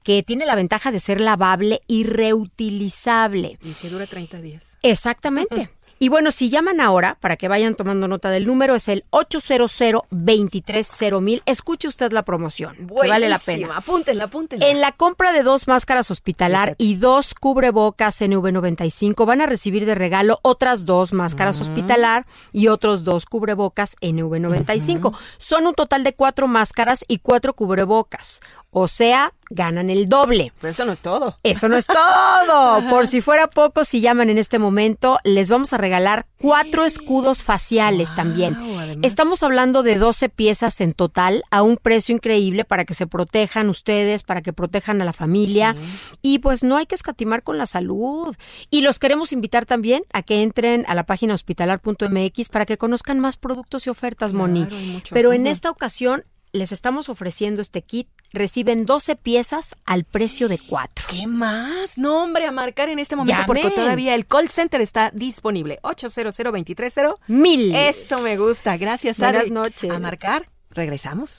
que 0.06 0.24
tiene 0.24 0.46
la 0.46 0.56
ventaja 0.56 0.91
de 0.91 1.00
ser 1.00 1.20
lavable 1.20 1.82
y 1.88 2.04
reutilizable. 2.04 3.58
Y 3.63 3.74
que 3.74 3.89
dura 3.89 4.06
30 4.06 4.39
días. 4.39 4.78
Exactamente. 4.84 5.72
Y 5.98 6.10
bueno, 6.10 6.32
si 6.32 6.50
llaman 6.50 6.82
ahora, 6.82 7.18
para 7.22 7.38
que 7.38 7.48
vayan 7.48 7.74
tomando 7.74 8.10
nota 8.10 8.30
del 8.30 8.46
número, 8.46 8.76
es 8.76 8.89
el 8.89 9.06
800-230-1000. 9.12 11.41
Escuche 11.46 11.88
usted 11.88 12.12
la 12.12 12.24
promoción, 12.24 12.76
que 12.76 13.08
vale 13.08 13.30
la 13.30 13.39
pena. 13.39 13.78
Apúntenla, 13.78 14.26
apúntenla. 14.26 14.68
En 14.68 14.82
la 14.82 14.91
compra 14.91 15.32
de 15.32 15.41
dos 15.41 15.70
máscaras 15.70 16.12
hospitalar 16.12 16.76
y 16.78 16.96
dos 16.96 17.34
cubrebocas 17.34 18.22
NV95 18.22 19.26
van 19.26 19.39
a 19.41 19.46
recibir 19.46 19.86
de 19.86 19.96
regalo 19.96 20.39
otras 20.41 20.86
dos 20.86 21.13
máscaras 21.13 21.62
hospitalar 21.62 22.26
y 22.52 22.68
otros 22.68 23.06
dos 23.06 23.26
cubrebocas 23.26 23.96
NV95. 24.02 25.18
Son 25.38 25.65
un 25.65 25.76
total 25.76 26.04
de 26.04 26.13
cuatro 26.13 26.50
máscaras 26.50 27.06
y 27.08 27.20
cuatro 27.20 27.54
cubrebocas. 27.54 28.41
O 28.78 28.89
sea, 28.89 29.32
ganan 29.50 29.90
el 29.90 30.08
doble. 30.08 30.52
Pero 30.60 30.72
eso 30.72 30.86
no 30.86 30.92
es 30.92 31.02
todo. 31.02 31.38
Eso 31.44 31.70
no 31.70 31.78
es 31.78 31.86
todo. 31.88 32.84
Por 32.90 33.08
si 33.08 33.22
fuera 33.22 33.48
poco, 33.48 33.84
si 33.84 34.02
llaman 34.02 34.30
en 34.30 34.38
este 34.38 34.60
momento, 34.60 35.20
les 35.24 35.50
vamos 35.50 35.74
a 35.74 35.78
regalar 35.78 36.26
cuatro 36.40 36.86
escudos 36.86 37.44
faciales 37.44 38.14
también. 38.16 38.58
Estamos 39.02 39.44
hablando 39.44 39.84
de 39.84 39.96
12 39.96 40.30
piezas 40.30 40.82
en 40.82 40.94
total 40.94 41.44
a 41.52 41.62
un 41.62 41.78
precio 41.78 42.16
increíble 42.16 42.66
para 42.66 42.86
que 42.86 42.94
se 42.94 43.08
protejan 43.08 43.70
ustedes, 43.70 44.24
para 44.24 44.42
que 44.42 44.54
protejan 44.54 45.02
a 45.02 45.06
la 45.06 45.14
familia. 45.14 45.76
Y 46.22 46.40
pues 46.40 46.64
no 46.64 46.78
hay 46.78 46.86
que 46.86 46.96
escatimar 46.96 47.44
con 47.44 47.58
la 47.58 47.66
salud. 47.66 48.36
Y 48.70 48.82
los 48.82 49.00
queremos 49.00 49.32
invitar 49.34 49.66
también 49.66 50.04
a 50.14 50.24
que 50.24 50.42
entren 50.42 50.86
a 50.88 50.96
la 50.96 51.06
página 51.06 51.34
hospitalar.mx 51.34 52.50
para 52.50 52.66
que 52.66 52.78
conozcan 52.78 53.20
más 53.20 53.38
productos 53.38 53.88
y 53.88 53.90
ofertas, 53.90 54.34
Moni. 54.34 54.66
Claro. 54.66 55.02
Pero 55.12 55.34
en 55.34 55.48
esta 55.48 55.70
ocasión 55.70 56.24
les 56.56 56.72
estamos 56.72 57.10
ofreciendo 57.10 57.62
este 57.62 57.82
kit. 57.82 58.08
Reciben 58.34 58.86
12 58.86 59.15
piezas 59.15 59.76
al 59.86 60.04
precio 60.04 60.48
de 60.48 60.58
4. 60.58 61.06
¿Qué 61.10 61.28
más? 61.28 61.98
No, 61.98 62.24
hombre, 62.24 62.46
a 62.46 62.52
marcar 62.52 62.89
en 62.89 63.00
este 63.00 63.15
momento 63.15 63.34
Llamen. 63.34 63.48
porque 63.48 63.70
todavía 63.70 64.15
el 64.15 64.26
call 64.26 64.50
center 64.50 64.82
está 64.82 65.12
disponible. 65.13 65.80
800 65.84 66.36
230 66.36 67.15
Mil. 67.28 67.76
Eso 67.76 68.20
me 68.20 68.38
gusta. 68.38 68.78
Gracias, 68.78 69.18
Buenas 69.20 69.41
Adri. 69.44 69.52
noches. 69.52 69.91
A 69.91 70.00
marcar. 70.00 70.50
Regresamos. 70.72 71.38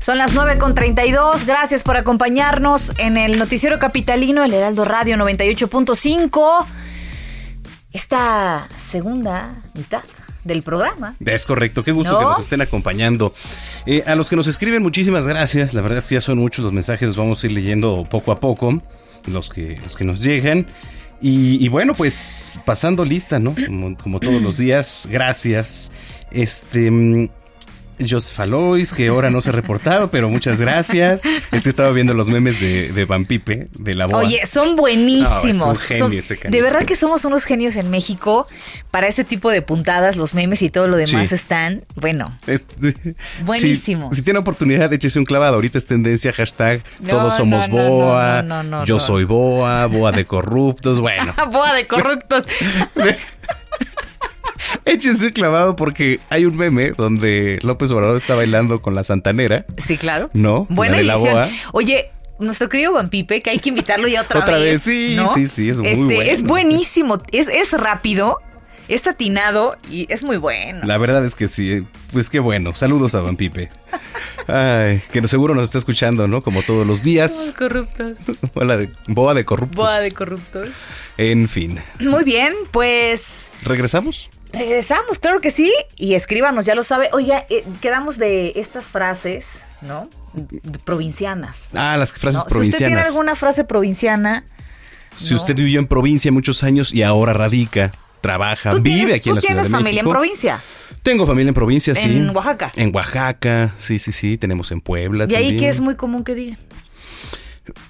Son 0.00 0.18
las 0.18 0.34
9 0.34 0.58
con 0.58 0.74
32. 0.74 1.46
Gracias 1.46 1.82
por 1.82 1.96
acompañarnos 1.96 2.92
en 2.98 3.16
el 3.16 3.38
Noticiero 3.40 3.80
Capitalino, 3.80 4.44
el 4.44 4.54
Heraldo 4.54 4.84
Radio 4.84 5.16
98.5. 5.16 6.64
Esta 7.96 8.68
segunda 8.76 9.62
mitad 9.72 10.02
del 10.44 10.62
programa. 10.62 11.16
Es 11.24 11.46
correcto, 11.46 11.82
qué 11.82 11.92
gusto 11.92 12.12
¿No? 12.12 12.18
que 12.18 12.24
nos 12.26 12.40
estén 12.40 12.60
acompañando. 12.60 13.32
Eh, 13.86 14.04
a 14.06 14.14
los 14.14 14.28
que 14.28 14.36
nos 14.36 14.46
escriben, 14.48 14.82
muchísimas 14.82 15.26
gracias. 15.26 15.72
La 15.72 15.80
verdad 15.80 16.00
es 16.00 16.04
que 16.04 16.16
ya 16.16 16.20
son 16.20 16.36
muchos 16.36 16.62
los 16.62 16.74
mensajes, 16.74 17.06
los 17.06 17.16
vamos 17.16 17.42
a 17.42 17.46
ir 17.46 17.52
leyendo 17.52 18.06
poco 18.10 18.32
a 18.32 18.38
poco, 18.38 18.82
los 19.24 19.48
que, 19.48 19.80
los 19.82 19.96
que 19.96 20.04
nos 20.04 20.22
llegan. 20.22 20.66
Y, 21.22 21.64
y 21.64 21.68
bueno, 21.68 21.94
pues 21.94 22.60
pasando 22.66 23.02
lista, 23.02 23.38
¿no? 23.38 23.54
Como, 23.66 23.96
como 23.96 24.20
todos 24.20 24.42
los 24.42 24.58
días, 24.58 25.08
gracias. 25.10 25.90
Este. 26.32 27.30
Joseph 27.98 28.38
Alois, 28.40 28.92
que 28.92 29.08
ahora 29.08 29.30
no 29.30 29.40
se 29.40 29.48
ha 29.50 29.52
reportado, 29.52 30.10
pero 30.10 30.28
muchas 30.28 30.60
gracias. 30.60 31.22
Es 31.52 31.62
que 31.62 31.68
estaba 31.68 31.90
viendo 31.92 32.14
los 32.14 32.28
memes 32.28 32.60
de, 32.60 32.92
de 32.92 33.04
Van 33.04 33.24
Pipe, 33.24 33.68
de 33.78 33.94
la 33.94 34.06
boa. 34.06 34.18
Oye, 34.18 34.44
son 34.46 34.76
buenísimos. 34.76 35.56
No, 35.56 35.72
es 35.72 35.78
un 35.80 35.86
genio 35.86 36.04
Son- 36.04 36.12
ese 36.12 36.36
canijo. 36.36 36.56
de 36.56 36.62
verdad 36.62 36.84
que 36.86 36.96
somos 36.96 37.24
unos 37.24 37.44
genios 37.44 37.76
en 37.76 37.90
México 37.90 38.46
para 38.90 39.06
ese 39.08 39.24
tipo 39.24 39.50
de 39.50 39.62
puntadas, 39.62 40.16
los 40.16 40.34
memes 40.34 40.62
y 40.62 40.70
todo 40.70 40.88
lo 40.88 40.96
demás 40.96 41.28
Sí. 41.28 41.34
están, 41.34 41.84
bueno, 41.94 42.24
Este, 42.46 42.94
Buenísimo. 43.44 44.10
Si, 44.10 44.16
si 44.16 44.22
tiene 44.22 44.38
oportunidad, 44.38 44.92
échese 44.92 45.18
un 45.18 45.24
clavado. 45.24 45.54
Ahorita 45.54 45.78
es 45.78 45.86
tendencia, 45.86 46.32
hashtag 46.32 46.82
No, 47.00 47.10
todos 47.10 47.36
somos 47.36 47.68
no, 47.68 47.76
no, 47.76 47.82
boa, 47.88 48.42
no, 48.42 48.62
no, 48.62 48.78
no, 48.80 48.84
yo 48.84 48.98
soy 48.98 49.24
boa, 49.24 49.86
boa 49.86 50.12
de 50.12 50.24
corruptos. 50.26 51.00
Bueno, 51.00 51.32
boa 51.50 51.72
de 51.74 51.86
corruptos. 51.86 52.44
échense 54.86 55.26
un 55.26 55.32
clavado 55.32 55.76
porque 55.76 56.20
hay 56.30 56.46
un 56.46 56.56
meme 56.56 56.92
donde 56.96 57.58
López 57.62 57.90
Obrador 57.90 58.16
está 58.16 58.34
bailando 58.34 58.80
con 58.80 58.94
la 58.94 59.04
santanera. 59.04 59.66
Sí, 59.76 59.98
claro. 59.98 60.30
¿No? 60.32 60.66
Buena 60.70 60.92
la 60.94 60.98
de 60.98 61.04
la 61.04 61.12
edición. 61.14 61.32
boa. 61.34 61.48
Oye, 61.72 62.10
nuestro 62.38 62.68
querido 62.68 62.92
Van 62.92 63.08
Pipe, 63.10 63.42
que 63.42 63.50
hay 63.50 63.58
que 63.58 63.68
invitarlo 63.68 64.08
ya 64.08 64.22
otra, 64.22 64.40
Otra 64.40 64.56
vez. 64.56 64.64
vez, 64.72 64.82
sí, 64.82 65.14
¿no? 65.16 65.32
sí, 65.34 65.46
sí, 65.46 65.68
es 65.68 65.78
muy 65.78 65.88
Este, 65.88 66.04
bueno. 66.04 66.22
Es 66.22 66.42
buenísimo, 66.42 67.22
es, 67.32 67.48
es 67.48 67.72
rápido, 67.72 68.38
es 68.88 69.06
atinado 69.06 69.76
y 69.90 70.06
es 70.12 70.22
muy 70.22 70.36
bueno. 70.36 70.80
La 70.84 70.98
verdad 70.98 71.24
es 71.24 71.34
que 71.34 71.48
sí, 71.48 71.86
pues 72.12 72.30
qué 72.30 72.38
bueno. 72.40 72.74
Saludos 72.74 73.14
a 73.14 73.20
Van 73.20 73.36
Pipe. 73.36 73.68
Ay, 74.48 75.02
que 75.10 75.26
seguro 75.26 75.54
nos 75.54 75.64
está 75.64 75.78
escuchando, 75.78 76.28
¿no? 76.28 76.42
Como 76.42 76.62
todos 76.62 76.86
los 76.86 77.02
días. 77.02 77.52
Corruptos. 77.58 78.16
Boa 78.54 78.76
de, 78.76 78.90
boa 79.08 79.34
de 79.34 79.44
corruptos. 79.44 79.76
Boa 79.76 80.00
de 80.00 80.12
corruptos. 80.12 80.68
En 81.16 81.48
fin. 81.48 81.80
Muy 82.00 82.22
bien, 82.22 82.52
pues 82.70 83.50
¿Regresamos? 83.64 84.30
Regresamos, 84.58 85.18
claro 85.18 85.40
que 85.40 85.50
sí. 85.50 85.72
Y 85.96 86.14
escríbanos, 86.14 86.66
ya 86.66 86.74
lo 86.74 86.84
sabe. 86.84 87.08
Oiga, 87.12 87.44
eh, 87.48 87.64
quedamos 87.80 88.18
de 88.18 88.52
estas 88.56 88.86
frases, 88.86 89.60
¿no? 89.82 90.08
De- 90.32 90.60
provincianas. 90.80 91.70
Ah, 91.74 91.96
las 91.96 92.12
frases 92.12 92.42
¿no? 92.44 92.50
Si 92.50 92.56
usted 92.58 92.78
tiene 92.78 92.92
provincianas. 92.92 93.08
alguna 93.08 93.36
frase 93.36 93.64
provinciana, 93.64 94.44
Si 95.16 95.34
usted 95.34 95.54
vivió 95.54 95.78
en 95.80 95.86
provincia 95.86 96.30
muchos 96.30 96.62
años 96.62 96.92
y 96.92 97.02
ahora 97.02 97.32
radica 97.32 97.90
trabaja, 98.20 98.70
¿Tú 98.72 98.80
vive 98.82 98.96
tienes, 98.96 99.14
aquí 99.14 99.28
en 99.28 99.32
tú 99.32 99.34
la 99.36 99.40
Ciudad 99.40 99.54
tienes 99.54 99.70
de 99.70 99.76
familia 99.78 100.00
en 100.02 100.08
provincia? 100.08 100.62
Tengo 101.02 101.26
familia 101.26 101.48
en 101.50 101.54
provincia, 101.54 101.94
sí. 101.94 102.08
En 102.16 102.30
Oaxaca. 102.36 102.72
En 102.76 102.94
Oaxaca, 102.94 103.74
sí, 103.78 103.98
sí, 103.98 104.10
sí. 104.12 104.36
Tenemos 104.36 104.72
en 104.72 104.80
Puebla 104.80 105.26
Y 105.28 105.34
ahí 105.36 105.44
también. 105.44 105.58
que 105.60 105.68
es 105.68 105.80
muy 105.80 105.94
común 105.94 106.24
que 106.24 106.34
digan. 106.34 106.58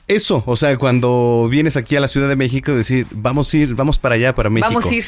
Eso, 0.09 0.43
o 0.47 0.57
sea, 0.57 0.77
cuando 0.77 1.49
vienes 1.51 1.77
aquí 1.77 1.97
a 1.97 2.01
la 2.01 2.09
Ciudad 2.09 2.29
de 2.29 2.37
México, 2.37 2.73
decir, 2.73 3.07
vamos 3.11 3.53
a 3.53 3.57
ir, 3.57 3.75
vamos 3.75 3.99
para 3.99 4.15
allá, 4.15 4.35
para 4.35 4.51
México. 4.51 4.69
Vamos 4.73 4.87
a 4.91 4.95
ir. 4.95 5.05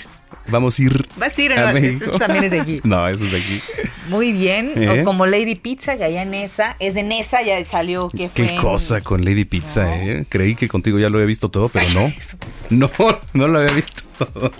Vamos 0.48 0.78
a 0.78 0.83
ir. 0.83 1.07
Vas 1.16 1.38
a 1.38 1.42
ir, 1.42 1.52
a 1.52 1.72
México. 1.72 2.04
esto 2.07 2.18
también 2.18 2.44
es 2.44 2.50
de 2.50 2.61
aquí. 2.61 2.81
no, 2.85 3.07
eso 3.09 3.24
es 3.24 3.33
de 3.33 3.38
aquí. 3.38 3.61
Muy 4.09 4.33
bien. 4.33 4.72
¿Eh? 4.76 5.00
O 5.00 5.04
como 5.04 5.26
Lady 5.26 5.54
Pizza, 5.54 5.96
que 5.96 6.04
allá 6.04 6.22
en 6.22 6.35
esa. 6.35 6.76
Es 6.81 6.94
de 6.94 7.02
Nesa, 7.02 7.42
ya 7.42 7.62
salió. 7.64 8.09
que 8.11 8.28
fue 8.28 8.46
Qué 8.46 8.57
cosa 8.57 9.00
con 9.02 9.24
Lady 9.24 9.44
Pizza, 9.44 9.96
¿eh? 10.02 10.24
Creí 10.28 10.54
que 10.54 10.68
contigo 10.68 10.98
ya 10.98 11.09
lo 11.09 11.16
había 11.18 11.26
visto 11.26 11.50
todo, 11.50 11.68
pero 11.68 11.87
no. 11.94 12.12
No, 12.70 12.90
no 13.33 13.48
lo 13.48 13.61
había 13.61 13.72
visto 13.74 14.02
todo. 14.18 14.50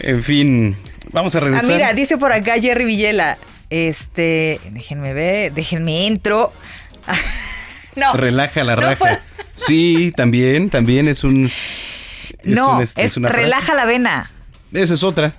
En 0.00 0.22
fin, 0.22 0.76
vamos 1.12 1.34
a 1.34 1.38
Ah, 1.38 1.40
regresar. 1.42 1.70
mira, 1.70 1.92
dice 1.92 2.18
por 2.18 2.32
acá 2.32 2.60
Jerry 2.60 2.84
Villela. 2.84 3.38
Este, 3.70 4.60
déjenme 4.70 5.12
ver, 5.14 5.52
déjenme 5.52 6.06
entro. 6.06 6.52
no. 7.96 8.12
Relaja 8.14 8.64
la 8.64 8.76
raja. 8.76 9.20
Sí, 9.54 10.12
también, 10.16 10.70
también 10.70 11.08
es 11.08 11.24
un. 11.24 11.46
Es 11.46 12.54
no, 12.56 12.76
un, 12.76 12.82
es, 12.82 13.16
una 13.16 13.28
frase. 13.28 13.42
relaja 13.44 13.74
la 13.74 13.84
vena. 13.86 14.30
Esa 14.72 14.94
es 14.94 15.02
otra. 15.02 15.32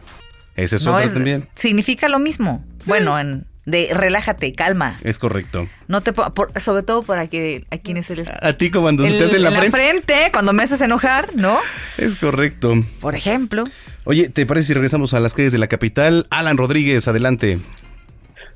Esa 0.55 0.77
es 0.77 0.85
No, 0.85 0.93
otra 0.93 1.05
es- 1.05 1.13
también. 1.13 1.47
Significa 1.55 2.07
lo 2.09 2.17
mismo. 2.19 2.63
Bueno, 2.85 3.19
en, 3.19 3.45
de 3.65 3.89
relájate, 3.93 4.53
calma. 4.53 4.97
Es 5.03 5.19
correcto. 5.19 5.67
No 5.87 6.01
te 6.01 6.13
po- 6.13 6.33
por- 6.33 6.57
sobre 6.61 6.83
todo 6.83 7.03
para 7.03 7.27
que 7.27 7.65
a 7.71 7.77
quienes 7.77 8.05
se 8.05 8.15
les 8.15 8.29
A 8.29 8.53
ti 8.53 8.71
cuando 8.71 9.05
se 9.05 9.17
te 9.17 9.25
hace 9.25 9.35
en 9.35 9.43
la, 9.43 9.49
en 9.49 9.55
frente. 9.55 9.77
frente, 9.77 10.31
cuando 10.31 10.53
me 10.53 10.63
haces 10.63 10.79
enojar, 10.81 11.35
¿no? 11.35 11.57
Es 11.97 12.15
correcto. 12.15 12.73
Por 13.01 13.15
ejemplo. 13.15 13.65
Oye, 14.05 14.29
¿te 14.29 14.45
parece 14.45 14.67
si 14.67 14.73
regresamos 14.73 15.13
a 15.13 15.19
las 15.19 15.33
calles 15.33 15.51
de 15.51 15.57
la 15.57 15.67
capital? 15.67 16.25
Alan 16.29 16.57
Rodríguez, 16.57 17.07
adelante. 17.07 17.57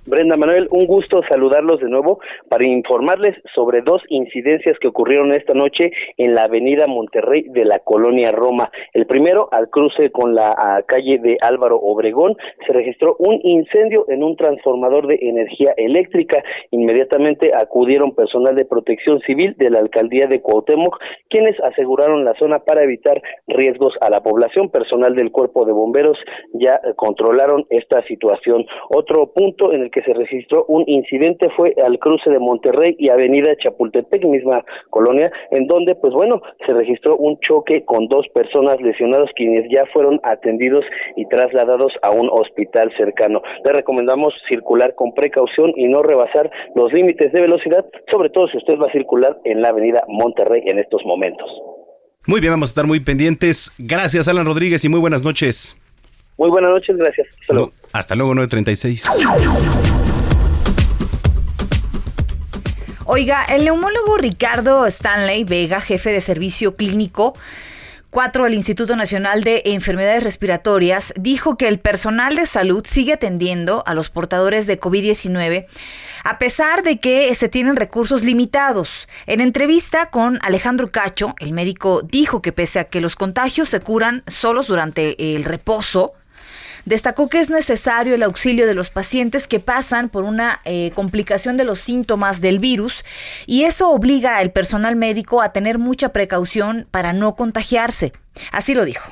Brenda 0.10 0.38
Manuel, 0.38 0.68
un 0.72 0.88
gusto 0.88 1.22
saludarlos 1.30 1.80
de 1.82 1.88
nuevo 1.88 2.20
para 2.50 2.66
informarles 2.66 3.38
sobre 3.54 3.82
dos 3.82 4.02
incidencias 4.10 4.76
que 4.80 4.88
ocurrieron 4.88 5.32
esta 5.34 5.54
noche 5.54 5.92
en 6.18 6.34
la 6.34 6.46
avenida 6.46 6.88
Monterrey 6.88 7.44
de 7.50 7.64
la 7.64 7.78
colonia 7.78 8.32
Roma. 8.32 8.72
El 8.94 9.06
primero, 9.06 9.50
al 9.52 9.70
cruce 9.70 10.10
con 10.10 10.34
la 10.34 10.84
calle 10.88 11.20
de 11.20 11.38
Álvaro 11.42 11.78
Obregón, 11.78 12.36
se 12.66 12.74
registró 12.74 13.18
un 13.20 13.40
incendio 13.44 14.06
en 14.08 14.24
un 14.24 14.36
transformador 14.36 15.06
de 15.06 15.20
energía 15.22 15.76
eléctrica. 15.78 16.44
Inmediatamente 16.72 17.52
acudieron 17.54 18.16
personal 18.16 18.56
de 18.56 18.66
protección 18.66 19.20
civil 19.22 19.54
de 19.58 19.70
la 19.70 19.78
alcaldía 19.78 20.26
de 20.26 20.42
Cuauhtémoc, 20.42 20.98
quienes 21.30 21.56
aseguraron 21.62 22.26
la 22.26 22.34
zona 22.40 22.60
para 22.60 22.84
evitar 22.84 23.22
riesgos 23.46 23.94
a 24.02 24.10
la 24.10 24.24
población. 24.24 24.70
Personal 24.70 25.16
del 25.16 25.32
cuerpo 25.32 25.66
de 25.66 25.72
bomberos 25.72 26.18
ya 26.54 26.82
eh, 26.84 26.94
controlaron 26.96 27.68
esta 27.70 28.02
situación. 28.08 28.66
Otro 28.90 29.32
punto 29.34 29.72
en 29.72 29.84
el 29.84 29.92
que 29.92 29.99
se 30.04 30.14
registró 30.14 30.66
un 30.68 30.84
incidente 30.88 31.50
fue 31.56 31.74
al 31.86 32.00
cruce 32.00 32.30
de 32.30 32.40
Monterrey 32.40 32.96
y 32.98 33.10
Avenida 33.10 33.56
Chapultepec, 33.58 34.26
misma 34.26 34.64
colonia, 34.90 35.32
en 35.52 35.68
donde, 35.68 35.96
pues 35.96 36.14
bueno, 36.14 36.42
se 36.66 36.74
registró 36.74 37.18
un 37.18 37.40
choque 37.40 37.84
con 37.86 38.08
dos 38.08 38.28
personas 38.34 38.80
lesionadas 38.82 39.30
quienes 39.36 39.70
ya 39.72 39.86
fueron 39.94 40.20
atendidos 40.24 40.86
y 41.16 41.26
trasladados 41.28 41.94
a 42.02 42.12
un 42.12 42.30
hospital 42.32 42.92
cercano. 42.98 43.42
Le 43.64 43.72
recomendamos 43.72 44.34
circular 44.48 44.96
con 44.96 45.14
precaución 45.14 45.74
y 45.76 45.88
no 45.88 46.02
rebasar 46.04 46.50
los 46.76 46.92
límites 46.94 47.32
de 47.32 47.42
velocidad, 47.42 47.86
sobre 48.12 48.30
todo 48.30 48.48
si 48.48 48.58
usted 48.58 48.78
va 48.78 48.88
a 48.88 48.92
circular 48.92 49.38
en 49.44 49.62
la 49.62 49.70
Avenida 49.70 50.04
Monterrey 50.08 50.64
en 50.66 50.80
estos 50.80 51.04
momentos. 51.06 51.50
Muy 52.26 52.42
bien, 52.42 52.54
vamos 52.54 52.70
a 52.70 52.72
estar 52.72 52.86
muy 52.86 53.00
pendientes. 53.00 53.74
Gracias, 53.78 54.28
Alan 54.28 54.46
Rodríguez, 54.46 54.84
y 54.86 54.90
muy 54.90 55.00
buenas 55.00 55.24
noches. 55.24 55.76
Muy 56.38 56.50
buenas 56.50 56.72
noches, 56.72 56.96
gracias. 56.96 57.28
Hasta 57.92 58.16
luego, 58.16 58.36
936. 58.36 59.06
Oiga, 63.06 63.44
el 63.46 63.66
neumólogo 63.66 64.18
Ricardo 64.18 64.86
Stanley 64.86 65.44
Vega, 65.44 65.82
jefe 65.82 66.12
de 66.12 66.22
servicio 66.22 66.76
clínico 66.76 67.34
4 68.12 68.46
del 68.46 68.56
Instituto 68.56 68.96
Nacional 68.96 69.44
de 69.44 69.62
Enfermedades 69.66 70.24
Respiratorias, 70.24 71.14
dijo 71.16 71.58
que 71.58 71.68
el 71.68 71.80
personal 71.80 72.36
de 72.36 72.48
salud 72.48 72.86
sigue 72.88 73.14
atendiendo 73.14 73.84
a 73.86 73.94
los 73.94 74.10
portadores 74.10 74.66
de 74.66 74.80
COVID-19 74.80 75.68
a 76.24 76.40
pesar 76.40 76.84
de 76.84 77.00
que 77.00 77.34
se 77.36 77.50
tienen 77.50 77.76
recursos 77.76 78.24
limitados. 78.24 79.08
En 79.26 79.42
entrevista 79.42 80.08
con 80.08 80.40
Alejandro 80.42 80.92
Cacho, 80.92 81.36
el 81.40 81.54
médico 81.54 82.02
dijo 82.04 82.42
que 82.42 82.52
pese 82.52 82.80
a 82.80 82.86
que 82.86 83.02
los 83.02 83.16
contagios 83.16 83.70
se 83.70 83.80
curan 83.80 84.24
solos 84.28 84.68
durante 84.68 85.36
el 85.36 85.44
reposo, 85.44 86.14
Destacó 86.90 87.30
que 87.30 87.38
es 87.38 87.52
necesario 87.52 88.16
el 88.16 88.24
auxilio 88.24 88.66
de 88.66 88.74
los 88.74 88.90
pacientes 88.90 89.48
que 89.48 89.60
pasan 89.60 90.10
por 90.10 90.24
una 90.24 90.60
eh, 90.66 90.90
complicación 90.96 91.56
de 91.56 91.64
los 91.64 91.78
síntomas 91.78 92.42
del 92.42 92.58
virus 92.58 93.06
y 93.46 93.66
eso 93.66 93.92
obliga 93.92 94.38
al 94.38 94.52
personal 94.52 94.96
médico 94.96 95.44
a 95.44 95.54
tener 95.54 95.78
mucha 95.78 96.10
precaución 96.10 96.88
para 96.90 97.14
no 97.14 97.36
contagiarse. 97.36 98.12
Así 98.52 98.74
lo 98.74 98.86
dijo. 98.86 99.12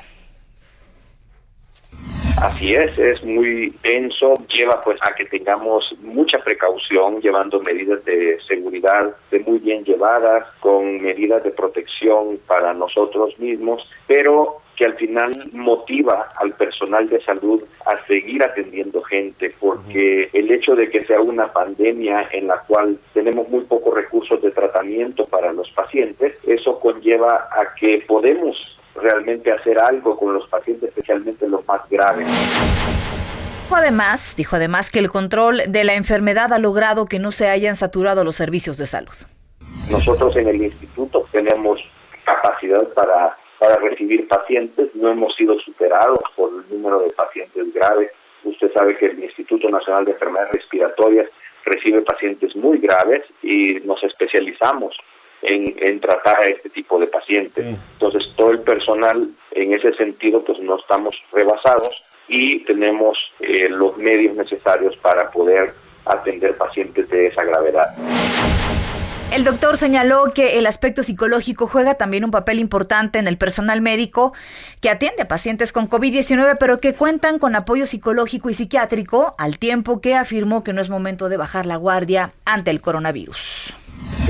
Así 2.42 2.74
es, 2.74 2.98
es 2.98 3.22
muy 3.22 3.72
denso, 3.84 4.34
lleva 4.48 4.80
pues 4.80 4.98
a 5.02 5.14
que 5.14 5.26
tengamos 5.26 5.84
mucha 6.02 6.38
precaución, 6.38 7.20
llevando 7.20 7.60
medidas 7.60 8.04
de 8.04 8.38
seguridad 8.48 9.14
de 9.30 9.38
muy 9.38 9.60
bien 9.60 9.84
llevadas, 9.84 10.48
con 10.58 11.00
medidas 11.00 11.44
de 11.44 11.52
protección 11.52 12.40
para 12.48 12.74
nosotros 12.74 13.38
mismos, 13.38 13.88
pero 14.08 14.62
que 14.78 14.84
al 14.84 14.94
final 14.94 15.32
motiva 15.52 16.28
al 16.36 16.52
personal 16.52 17.08
de 17.08 17.20
salud 17.24 17.62
a 17.84 18.06
seguir 18.06 18.44
atendiendo 18.44 19.02
gente, 19.02 19.52
porque 19.58 20.30
el 20.32 20.50
hecho 20.52 20.76
de 20.76 20.88
que 20.88 21.04
sea 21.04 21.20
una 21.20 21.52
pandemia 21.52 22.28
en 22.32 22.46
la 22.46 22.60
cual 22.60 22.96
tenemos 23.12 23.48
muy 23.48 23.64
pocos 23.64 23.92
recursos 23.92 24.40
de 24.40 24.52
tratamiento 24.52 25.24
para 25.24 25.52
los 25.52 25.68
pacientes, 25.72 26.38
eso 26.46 26.78
conlleva 26.78 27.48
a 27.50 27.74
que 27.74 28.04
podemos 28.06 28.56
realmente 28.94 29.50
hacer 29.50 29.78
algo 29.80 30.16
con 30.16 30.32
los 30.34 30.48
pacientes, 30.48 30.90
especialmente 30.90 31.48
los 31.48 31.66
más 31.66 31.80
graves. 31.90 32.26
Además, 33.70 34.34
dijo 34.36 34.56
además 34.56 34.90
que 34.90 34.98
el 34.98 35.10
control 35.10 35.62
de 35.68 35.84
la 35.84 35.94
enfermedad 35.94 36.52
ha 36.52 36.58
logrado 36.58 37.06
que 37.06 37.18
no 37.18 37.32
se 37.32 37.48
hayan 37.48 37.76
saturado 37.76 38.24
los 38.24 38.36
servicios 38.36 38.78
de 38.78 38.86
salud. 38.86 39.14
Nosotros 39.90 40.36
en 40.36 40.48
el 40.48 40.62
instituto 40.62 41.26
tenemos 41.32 41.80
capacidad 42.24 42.86
para, 42.94 43.36
para 43.58 43.76
recibir 43.76 44.26
pacientes, 44.28 44.94
no 44.94 45.10
hemos 45.10 45.34
sido 45.34 45.58
superados 45.60 46.20
por 46.36 46.50
el 46.52 46.76
número 46.76 47.00
de 47.00 47.10
pacientes 47.10 47.72
graves. 47.74 48.10
Usted 48.44 48.72
sabe 48.72 48.96
que 48.96 49.06
el 49.06 49.22
Instituto 49.22 49.68
Nacional 49.68 50.04
de 50.04 50.12
Enfermedades 50.12 50.52
Respiratorias 50.52 51.28
recibe 51.64 52.02
pacientes 52.02 52.54
muy 52.56 52.78
graves 52.78 53.24
y 53.42 53.80
nos 53.84 54.02
especializamos 54.04 54.96
en, 55.42 55.74
en, 55.78 56.00
tratar 56.00 56.40
a 56.40 56.44
este 56.44 56.70
tipo 56.70 56.98
de 56.98 57.08
pacientes. 57.08 57.64
Entonces, 57.94 58.32
todo 58.36 58.50
el 58.52 58.60
personal 58.60 59.28
en 59.52 59.72
ese 59.74 59.92
sentido, 59.94 60.42
pues 60.44 60.58
no 60.60 60.78
estamos 60.78 61.14
rebasados 61.32 61.90
y 62.28 62.64
tenemos 62.64 63.18
eh, 63.40 63.68
los 63.68 63.96
medios 63.96 64.36
necesarios 64.36 64.96
para 64.98 65.30
poder 65.30 65.72
atender 66.04 66.56
pacientes 66.56 67.08
de 67.08 67.26
esa 67.26 67.44
gravedad. 67.44 67.94
El 69.30 69.44
doctor 69.44 69.76
señaló 69.76 70.32
que 70.34 70.58
el 70.58 70.66
aspecto 70.66 71.02
psicológico 71.02 71.66
juega 71.66 71.96
también 71.96 72.24
un 72.24 72.30
papel 72.30 72.58
importante 72.58 73.18
en 73.18 73.28
el 73.28 73.36
personal 73.36 73.82
médico 73.82 74.32
que 74.80 74.88
atiende 74.88 75.22
a 75.22 75.28
pacientes 75.28 75.70
con 75.70 75.86
COVID-19, 75.86 76.56
pero 76.58 76.80
que 76.80 76.94
cuentan 76.94 77.38
con 77.38 77.54
apoyo 77.54 77.84
psicológico 77.84 78.48
y 78.48 78.54
psiquiátrico, 78.54 79.34
al 79.36 79.58
tiempo 79.58 80.00
que 80.00 80.14
afirmó 80.14 80.64
que 80.64 80.72
no 80.72 80.80
es 80.80 80.88
momento 80.88 81.28
de 81.28 81.36
bajar 81.36 81.66
la 81.66 81.76
guardia 81.76 82.32
ante 82.46 82.70
el 82.70 82.80
coronavirus. 82.80 83.74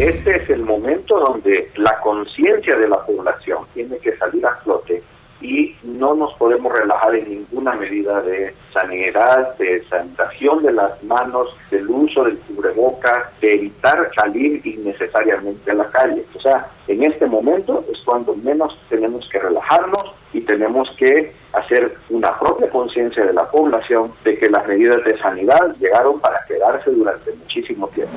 Este 0.00 0.36
es 0.36 0.50
el 0.50 0.62
momento 0.62 1.20
donde 1.20 1.70
la 1.76 2.00
conciencia 2.00 2.76
de 2.76 2.88
la 2.88 3.00
población 3.06 3.66
tiene 3.74 3.98
que 3.98 4.16
salir 4.16 4.44
a 4.46 4.56
flote 4.56 5.00
y 5.40 5.76
no 5.84 6.14
nos 6.14 6.34
podemos 6.34 6.72
relajar 6.72 7.14
en 7.14 7.28
ninguna 7.28 7.72
medida 7.74 8.20
de 8.22 8.54
sanidad, 8.72 9.56
de 9.56 9.84
sanitación 9.88 10.62
de 10.64 10.72
las 10.72 11.02
manos, 11.04 11.48
del 11.70 11.88
uso 11.88 12.24
del 12.24 12.38
cubrebocas, 12.38 13.28
de 13.40 13.54
evitar 13.54 14.10
salir 14.16 14.60
innecesariamente 14.66 15.70
a 15.70 15.74
la 15.74 15.90
calle. 15.90 16.24
O 16.34 16.40
sea, 16.40 16.66
en 16.88 17.04
este 17.04 17.26
momento 17.26 17.84
es 17.92 17.98
cuando 18.04 18.34
menos 18.34 18.76
tenemos 18.88 19.28
que 19.30 19.38
relajarnos 19.38 20.04
y 20.32 20.40
tenemos 20.40 20.88
que 20.98 21.32
hacer 21.52 21.96
una 22.10 22.38
propia 22.38 22.68
conciencia 22.70 23.24
de 23.24 23.32
la 23.32 23.48
población 23.50 24.12
de 24.24 24.38
que 24.38 24.50
las 24.50 24.66
medidas 24.66 25.04
de 25.04 25.18
sanidad 25.18 25.74
llegaron 25.78 26.20
para 26.20 26.40
quedarse 26.48 26.90
durante 26.90 27.32
muchísimo 27.32 27.88
tiempo. 27.88 28.12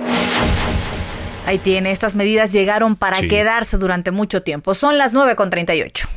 Ahí 1.47 1.57
tiene, 1.57 1.91
estas 1.91 2.15
medidas 2.15 2.51
llegaron 2.53 2.95
para 2.95 3.15
Sí. 3.17 3.27
quedarse 3.27 3.77
durante 3.77 4.11
mucho 4.11 4.43
tiempo. 4.43 4.73
Son 4.75 4.97
las 4.97 5.13
9 5.13 5.35
con 5.35 5.49
38. 5.49 6.07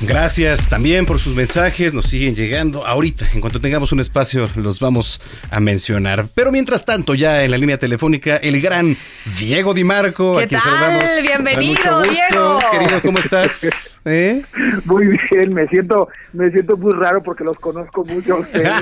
Gracias 0.00 0.68
también 0.68 1.06
por 1.06 1.20
sus 1.20 1.36
mensajes, 1.36 1.94
nos 1.94 2.06
siguen 2.06 2.34
llegando 2.34 2.86
ahorita. 2.86 3.26
En 3.34 3.40
cuanto 3.40 3.60
tengamos 3.60 3.92
un 3.92 4.00
espacio 4.00 4.48
los 4.56 4.80
vamos 4.80 5.20
a 5.50 5.60
mencionar. 5.60 6.26
Pero 6.34 6.50
mientras 6.50 6.84
tanto, 6.84 7.14
ya 7.14 7.44
en 7.44 7.50
la 7.50 7.58
línea 7.58 7.78
telefónica, 7.78 8.36
el 8.36 8.60
gran 8.60 8.96
Diego 9.38 9.72
Di 9.72 9.84
Marco, 9.84 10.36
¿Qué 10.38 10.48
tal? 10.48 11.22
Bienvenido, 11.22 12.02
Diego. 12.02 12.58
Querido, 12.72 13.02
¿cómo 13.02 13.18
estás? 13.18 14.00
¿Eh? 14.04 14.42
Muy 14.84 15.16
bien, 15.30 15.54
me 15.54 15.66
siento, 15.68 16.08
me 16.32 16.50
siento 16.50 16.76
muy 16.76 16.92
raro 16.92 17.22
porque 17.22 17.44
los 17.44 17.56
conozco 17.58 18.04
mucho 18.04 18.34
a 18.34 18.40
ustedes. 18.40 18.72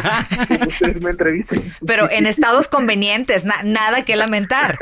ustedes 0.66 1.00
me 1.00 1.10
entrevistan. 1.10 1.62
Pero 1.86 2.10
en 2.10 2.26
estados 2.26 2.68
convenientes, 2.68 3.44
nada 3.44 4.02
que 4.04 4.16
lamentar. 4.16 4.78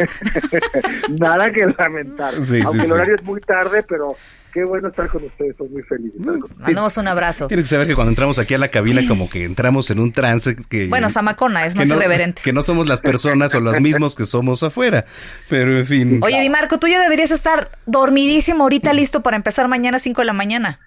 nada 1.10 1.52
que 1.52 1.66
lamentar. 1.66 2.34
Aunque 2.34 2.84
el 2.84 2.92
horario 2.92 3.16
es 3.16 3.22
muy 3.24 3.40
tarde, 3.40 3.82
pero 3.82 4.16
Qué 4.52 4.64
bueno 4.64 4.88
estar 4.88 5.08
con 5.08 5.24
ustedes, 5.24 5.52
estoy 5.52 5.68
muy 5.68 5.82
feliz. 5.82 6.12
Mandamos 6.58 6.96
un 6.96 7.08
abrazo. 7.08 7.46
Tienes 7.46 7.66
que 7.66 7.70
saber 7.70 7.86
que 7.86 7.94
cuando 7.94 8.10
entramos 8.10 8.38
aquí 8.38 8.54
a 8.54 8.58
la 8.58 8.68
cabina 8.68 9.02
como 9.06 9.30
que 9.30 9.44
entramos 9.44 9.90
en 9.90 10.00
un 10.00 10.12
trance 10.12 10.56
que... 10.56 10.88
Bueno, 10.88 11.08
Samacona 11.08 11.64
es 11.66 11.76
más 11.76 11.88
irreverente. 11.88 12.42
Que 12.42 12.52
no 12.52 12.62
somos 12.62 12.88
las 12.88 13.00
personas 13.00 13.54
o 13.54 13.60
los 13.60 13.80
mismos 13.80 14.16
que 14.16 14.24
somos 14.24 14.62
afuera, 14.62 15.04
pero 15.48 15.78
en 15.78 15.86
fin. 15.86 16.20
Oye, 16.22 16.40
Di 16.40 16.50
Marco, 16.50 16.78
tú 16.78 16.88
ya 16.88 17.00
deberías 17.00 17.30
estar 17.30 17.70
dormidísimo 17.86 18.64
ahorita 18.64 18.92
listo 18.92 19.22
para 19.22 19.36
empezar 19.36 19.68
mañana 19.68 19.98
a 19.98 20.00
5 20.00 20.20
de 20.20 20.26
la 20.26 20.32
mañana. 20.32 20.80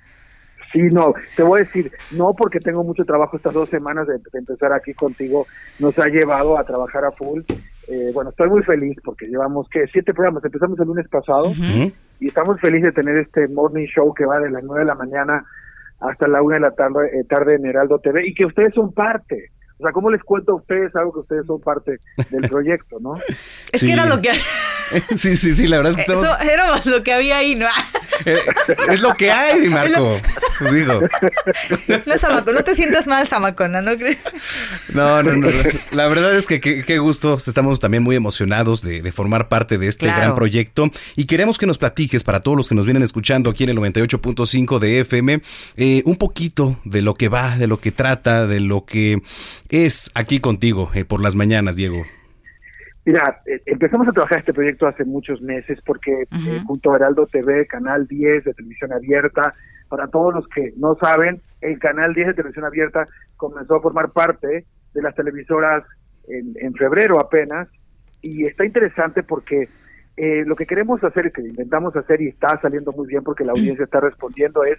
Sí, 0.73 0.81
no, 0.91 1.13
te 1.35 1.43
voy 1.43 1.61
a 1.61 1.63
decir, 1.65 1.91
no 2.11 2.33
porque 2.33 2.59
tengo 2.59 2.83
mucho 2.83 3.05
trabajo 3.05 3.37
estas 3.37 3.53
dos 3.53 3.69
semanas 3.69 4.07
de, 4.07 4.19
empezar 4.33 4.73
aquí 4.73 4.93
contigo, 4.95 5.45
nos 5.77 5.97
ha 5.99 6.07
llevado 6.07 6.57
a 6.57 6.63
trabajar 6.63 7.05
a 7.05 7.11
full. 7.11 7.41
Eh, 7.87 8.09
bueno, 8.11 8.31
estoy 8.31 8.49
muy 8.49 8.63
feliz 8.63 8.97
porque 9.03 9.27
llevamos, 9.27 9.67
que 9.69 9.85
Siete 9.91 10.13
programas, 10.13 10.43
empezamos 10.43 10.79
el 10.79 10.87
lunes 10.87 11.07
pasado 11.09 11.51
y 12.19 12.27
estamos 12.27 12.59
felices 12.59 12.93
de 12.93 13.01
tener 13.01 13.17
este 13.17 13.47
morning 13.49 13.85
show 13.85 14.13
que 14.13 14.25
va 14.25 14.39
de 14.39 14.49
las 14.49 14.63
nueve 14.63 14.81
de 14.81 14.87
la 14.87 14.95
mañana 14.95 15.45
hasta 15.99 16.27
la 16.27 16.41
una 16.41 16.55
de 16.55 16.61
la 16.61 16.71
tarde, 16.71 17.19
eh, 17.19 17.23
tarde 17.23 17.55
en 17.55 17.65
Heraldo 17.65 17.99
TV 17.99 18.27
y 18.27 18.33
que 18.33 18.45
ustedes 18.45 18.73
son 18.73 18.93
parte. 18.93 19.51
O 19.83 19.85
sea, 19.85 19.91
¿cómo 19.91 20.09
les 20.09 20.23
cuento 20.23 20.53
a 20.53 20.55
ustedes 20.55 20.95
algo 20.95 21.11
que 21.11 21.19
ustedes 21.19 21.45
son 21.45 21.59
parte 21.59 21.97
del 22.29 22.47
proyecto, 22.47 22.99
no? 23.01 23.15
Es 23.69 23.81
que 23.81 23.91
era 23.91 24.05
lo 24.05 24.21
que... 24.21 24.31
sí, 25.17 25.35
sí, 25.35 25.53
sí, 25.53 25.67
la 25.67 25.75
verdad 25.75 25.91
es 25.91 25.97
que 25.97 26.01
estamos... 26.03 26.23
Eso 26.23 26.39
era 26.39 26.81
lo 26.85 27.03
que 27.03 27.11
había 27.11 27.39
ahí, 27.39 27.55
¿no? 27.55 27.67
Eh, 28.25 28.37
es 28.89 29.01
lo 29.01 29.13
que 29.15 29.31
hay, 29.31 29.67
Marco. 29.67 30.15
Digo. 30.71 31.01
No, 32.05 32.17
Samacona, 32.17 32.59
no 32.59 32.63
te 32.63 32.75
sientas 32.75 33.07
mal, 33.07 33.27
Samacona, 33.27 33.81
¿no 33.81 33.97
crees? 33.97 34.19
No, 34.93 35.21
no, 35.23 35.35
no. 35.35 35.49
La 35.91 36.07
verdad 36.07 36.33
es 36.33 36.47
que 36.47 36.61
qué 36.61 36.99
gusto. 36.99 37.35
Estamos 37.35 37.81
también 37.81 38.01
muy 38.03 38.15
emocionados 38.15 38.81
de, 38.81 39.11
formar 39.11 39.49
parte 39.49 39.77
de 39.77 39.87
este 39.87 40.05
gran 40.05 40.35
proyecto 40.35 40.89
y 41.15 41.25
queremos 41.25 41.57
que 41.57 41.65
nos 41.65 41.77
platiques 41.77 42.23
para 42.23 42.39
todos 42.39 42.55
los 42.55 42.69
que 42.69 42.75
nos 42.75 42.85
vienen 42.85 43.03
escuchando 43.03 43.49
aquí 43.49 43.63
en 43.65 43.71
el 43.71 43.77
98.5 43.77 44.79
de 44.79 44.99
FM 45.01 45.41
eh, 45.75 46.03
un 46.05 46.15
poquito 46.15 46.79
de 46.85 47.01
lo 47.01 47.15
que 47.15 47.27
va, 47.27 47.57
de 47.57 47.67
lo 47.67 47.79
que 47.79 47.91
trata, 47.91 48.47
de 48.47 48.59
lo 48.59 48.85
que 48.85 49.21
es 49.73 50.11
aquí 50.13 50.39
contigo 50.39 50.91
eh, 50.93 51.03
por 51.03 51.21
las 51.21 51.35
mañanas, 51.35 51.75
Diego. 51.75 52.03
Mira, 53.05 53.41
eh, 53.45 53.61
empezamos 53.65 54.07
a 54.07 54.11
trabajar 54.11 54.39
este 54.39 54.53
proyecto 54.53 54.87
hace 54.87 55.03
muchos 55.03 55.41
meses 55.41 55.79
porque 55.85 56.11
eh, 56.21 56.61
junto 56.65 56.93
a 56.93 56.97
Heraldo 56.97 57.25
TV, 57.25 57.67
Canal 57.67 58.07
10 58.07 58.45
de 58.45 58.53
televisión 58.53 58.93
abierta, 58.93 59.53
para 59.89 60.07
todos 60.07 60.33
los 60.33 60.47
que 60.47 60.73
no 60.77 60.95
saben, 60.95 61.41
el 61.61 61.79
Canal 61.79 62.13
10 62.13 62.27
de 62.27 62.33
televisión 62.35 62.65
abierta 62.65 63.07
comenzó 63.35 63.75
a 63.75 63.81
formar 63.81 64.11
parte 64.11 64.65
de 64.93 65.01
las 65.01 65.15
televisoras 65.15 65.83
en, 66.27 66.73
febrero 66.75 67.19
apenas 67.19 67.67
y 68.21 68.45
está 68.45 68.65
interesante 68.65 69.23
porque 69.23 69.67
eh, 70.15 70.43
lo 70.45 70.55
que 70.55 70.65
queremos 70.65 71.03
hacer, 71.03 71.31
que 71.33 71.41
intentamos 71.41 71.95
hacer 71.97 72.21
y 72.21 72.29
está 72.29 72.59
saliendo 72.61 72.93
muy 72.93 73.07
bien 73.07 73.23
porque 73.23 73.43
la 73.43 73.51
audiencia 73.51 73.83
está 73.83 73.99
respondiendo 73.99 74.63
es 74.63 74.77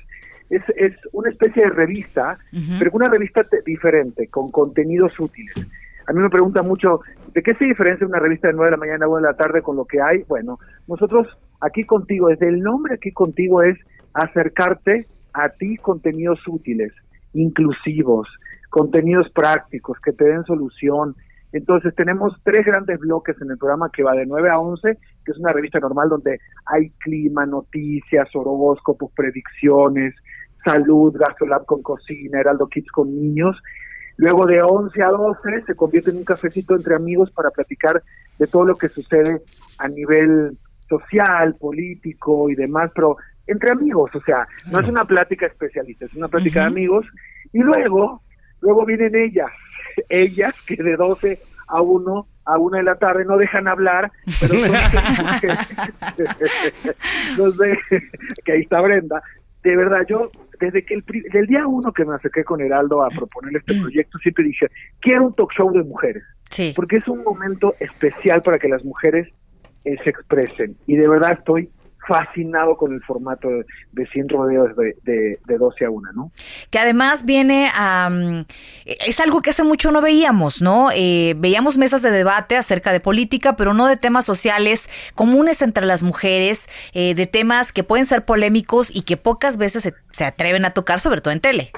es, 0.51 0.63
es 0.77 0.95
una 1.13 1.31
especie 1.31 1.65
de 1.65 1.71
revista, 1.71 2.39
pero 2.79 2.91
una 2.93 3.09
revista 3.09 3.43
diferente, 3.65 4.29
con 4.29 4.51
contenidos 4.51 5.19
útiles. 5.19 5.55
A 6.07 6.13
mí 6.13 6.21
me 6.21 6.31
pregunta 6.31 6.63
mucho, 6.63 7.01
¿de 7.33 7.43
qué 7.43 7.55
se 7.55 7.65
diferencia 7.65 8.07
una 8.07 8.19
revista 8.19 8.49
de 8.49 8.55
9 8.55 8.67
de 8.67 8.71
la 8.73 8.77
mañana 8.77 9.07
a 9.07 9.09
1 9.09 9.17
de 9.17 9.23
la 9.23 9.37
tarde 9.37 9.63
con 9.63 9.77
lo 9.77 9.87
que 9.87 10.01
hay? 10.01 10.23
Bueno, 10.29 10.59
nosotros 10.87 11.27
aquí 11.61 11.85
contigo, 11.85 12.29
desde 12.29 12.49
el 12.49 12.61
nombre 12.61 12.95
aquí 12.95 13.11
contigo 13.13 13.63
es 13.63 13.79
acercarte 14.13 15.07
a 15.33 15.49
ti 15.49 15.77
contenidos 15.79 16.41
útiles, 16.47 16.93
inclusivos, 17.33 18.29
contenidos 18.71 19.31
prácticos, 19.31 19.99
que 20.01 20.13
te 20.13 20.25
den 20.25 20.45
solución. 20.45 21.17
Entonces 21.53 21.95
tenemos 21.95 22.37
tres 22.43 22.67
grandes 22.67 22.99
bloques 22.99 23.41
en 23.41 23.51
el 23.51 23.59
programa 23.59 23.91
que 23.91 24.03
va 24.03 24.13
de 24.13 24.27
9 24.27 24.51
a 24.51 24.59
11, 24.59 24.99
que 25.25 25.33
es 25.33 25.39
una 25.39 25.53
revista 25.53 25.79
normal 25.81 26.09
donde 26.09 26.39
hay 26.67 26.91
clima, 26.99 27.47
noticias, 27.47 28.29
horóscopos, 28.35 29.13
predicciones, 29.13 30.15
salud, 30.65 31.15
GastroLab 31.17 31.67
con 31.67 31.83
cocina, 31.83 32.41
Heraldo 32.41 32.69
Kids 32.69 32.91
con 32.91 33.15
niños 33.15 33.57
Luego 34.17 34.47
de 34.47 34.63
11 34.63 35.03
a 35.03 35.09
12 35.09 35.63
se 35.67 35.75
convierte 35.75 36.11
en 36.11 36.19
un 36.19 36.25
cafecito 36.25 36.77
entre 36.77 36.95
amigos 36.95 37.31
para 37.33 37.51
platicar 37.51 38.01
de 38.39 38.47
todo 38.47 38.65
lo 38.65 38.77
que 38.77 38.89
sucede 38.89 39.43
a 39.79 39.89
nivel 39.89 40.57
social, 40.89 41.57
político 41.57 42.49
y 42.49 42.55
demás, 42.55 42.93
pero 42.95 43.17
entre 43.47 43.73
amigos, 43.73 44.11
o 44.15 44.21
sea, 44.21 44.47
no 44.71 44.79
es 44.81 44.89
una 44.89 45.05
plática 45.05 45.47
especialista, 45.47 46.05
es 46.07 46.15
una 46.15 46.29
plática 46.29 46.61
de 46.61 46.67
amigos. 46.67 47.07
Y 47.53 47.59
luego, 47.59 48.23
luego 48.61 48.87
vienen 48.87 49.17
ellas, 49.17 49.51
ellas 50.09 50.55
que 50.67 50.77
de 50.77 50.97
12 50.97 51.41
a 51.69 51.83
1 51.83 52.29
a 52.47 52.59
una 52.59 52.77
de 52.79 52.85
la 52.85 52.97
tarde 52.97 53.25
no 53.25 53.39
dejan 53.39 53.67
hablar, 53.67 54.13
pero 54.39 54.55
no 57.39 57.53
sé, 57.53 57.79
que 58.45 58.53
ahí 58.53 58.61
está 58.61 58.81
Brenda. 58.83 59.23
De 59.63 59.75
verdad, 59.77 60.01
yo 60.07 60.31
desde 60.61 60.85
que 60.85 60.95
el, 60.95 61.47
día 61.47 61.67
uno 61.67 61.93
que 61.93 62.05
me 62.05 62.15
acerqué 62.15 62.45
con 62.45 62.61
Heraldo 62.61 63.03
a 63.03 63.09
proponer 63.09 63.57
este 63.57 63.81
proyecto, 63.81 64.19
siempre 64.19 64.45
dije, 64.45 64.67
quiero 65.01 65.27
un 65.27 65.35
talk 65.35 65.53
show 65.53 65.71
de 65.73 65.83
mujeres. 65.83 66.23
Sí. 66.51 66.73
Porque 66.75 66.97
es 66.97 67.09
un 67.09 67.23
momento 67.23 67.75
especial 67.81 68.43
para 68.43 68.59
que 68.59 68.69
las 68.69 68.85
mujeres 68.85 69.29
eh, 69.85 69.97
se 70.03 70.11
expresen. 70.11 70.77
Y 70.87 70.97
de 70.97 71.09
verdad 71.09 71.33
estoy 71.39 71.71
fascinado 72.07 72.77
con 72.77 72.93
el 72.93 73.03
formato 73.03 73.49
de, 73.49 73.65
de 73.93 74.07
100 74.07 74.29
rodeos 74.29 74.77
de, 74.77 75.39
de, 75.47 75.59
12 75.59 75.85
a 75.85 75.91
1, 75.91 76.13
¿no? 76.13 76.31
Que 76.71 76.79
además 76.79 77.25
viene 77.25 77.71
a... 77.75 78.11
es 78.85 79.21
algo 79.21 79.41
que 79.41 79.51
hace 79.51 79.65
mucho 79.65 79.91
no 79.91 80.01
veíamos, 80.01 80.63
¿no? 80.63 80.91
Eh, 80.95 81.35
veíamos 81.37 81.79
mesas 81.79 82.03
de 82.03 82.11
debate 82.11 82.57
acerca 82.57 82.93
de 82.93 83.01
política, 83.01 83.57
pero 83.57 83.75
no 83.75 83.87
de 83.87 83.97
temas 83.97 84.25
sociales 84.25 84.89
comunes 85.15 85.63
entre 85.63 85.87
las 85.87 86.03
mujeres, 86.03 86.69
eh, 86.93 87.15
de 87.15 87.27
temas 87.27 87.73
que 87.73 87.85
pueden 87.85 88.07
ser 88.07 88.25
polémicos 88.25 88.95
y 88.95 89.03
que 89.03 89.17
pocas 89.17 89.57
veces 89.57 89.83
se, 89.83 89.95
se 90.11 90.25
atreven 90.25 90.65
a 90.65 90.71
tocar, 90.71 91.01
sobre 91.01 91.21
todo 91.21 91.33
en 91.33 91.41
tele. 91.41 91.71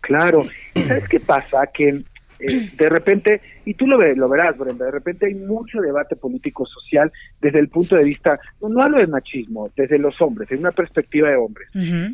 Claro. 0.00 0.44
¿Sabes 0.74 1.08
qué 1.08 1.20
pasa? 1.20 1.66
Que 1.66 2.02
eh, 2.38 2.70
de 2.76 2.88
repente, 2.88 3.40
y 3.64 3.74
tú 3.74 3.86
lo, 3.86 3.98
lo 4.14 4.28
verás, 4.28 4.56
Brenda, 4.56 4.86
de 4.86 4.90
repente 4.90 5.26
hay 5.26 5.34
mucho 5.34 5.80
debate 5.80 6.16
político-social 6.16 7.10
desde 7.40 7.58
el 7.58 7.68
punto 7.68 7.96
de 7.96 8.04
vista, 8.04 8.38
no, 8.60 8.82
hablo 8.82 8.98
de 8.98 9.06
machismo, 9.06 9.70
desde 9.76 9.98
los 9.98 10.20
hombres, 10.20 10.50
en 10.52 10.60
una 10.60 10.72
perspectiva 10.72 11.30
de 11.30 11.36
hombres, 11.36 11.68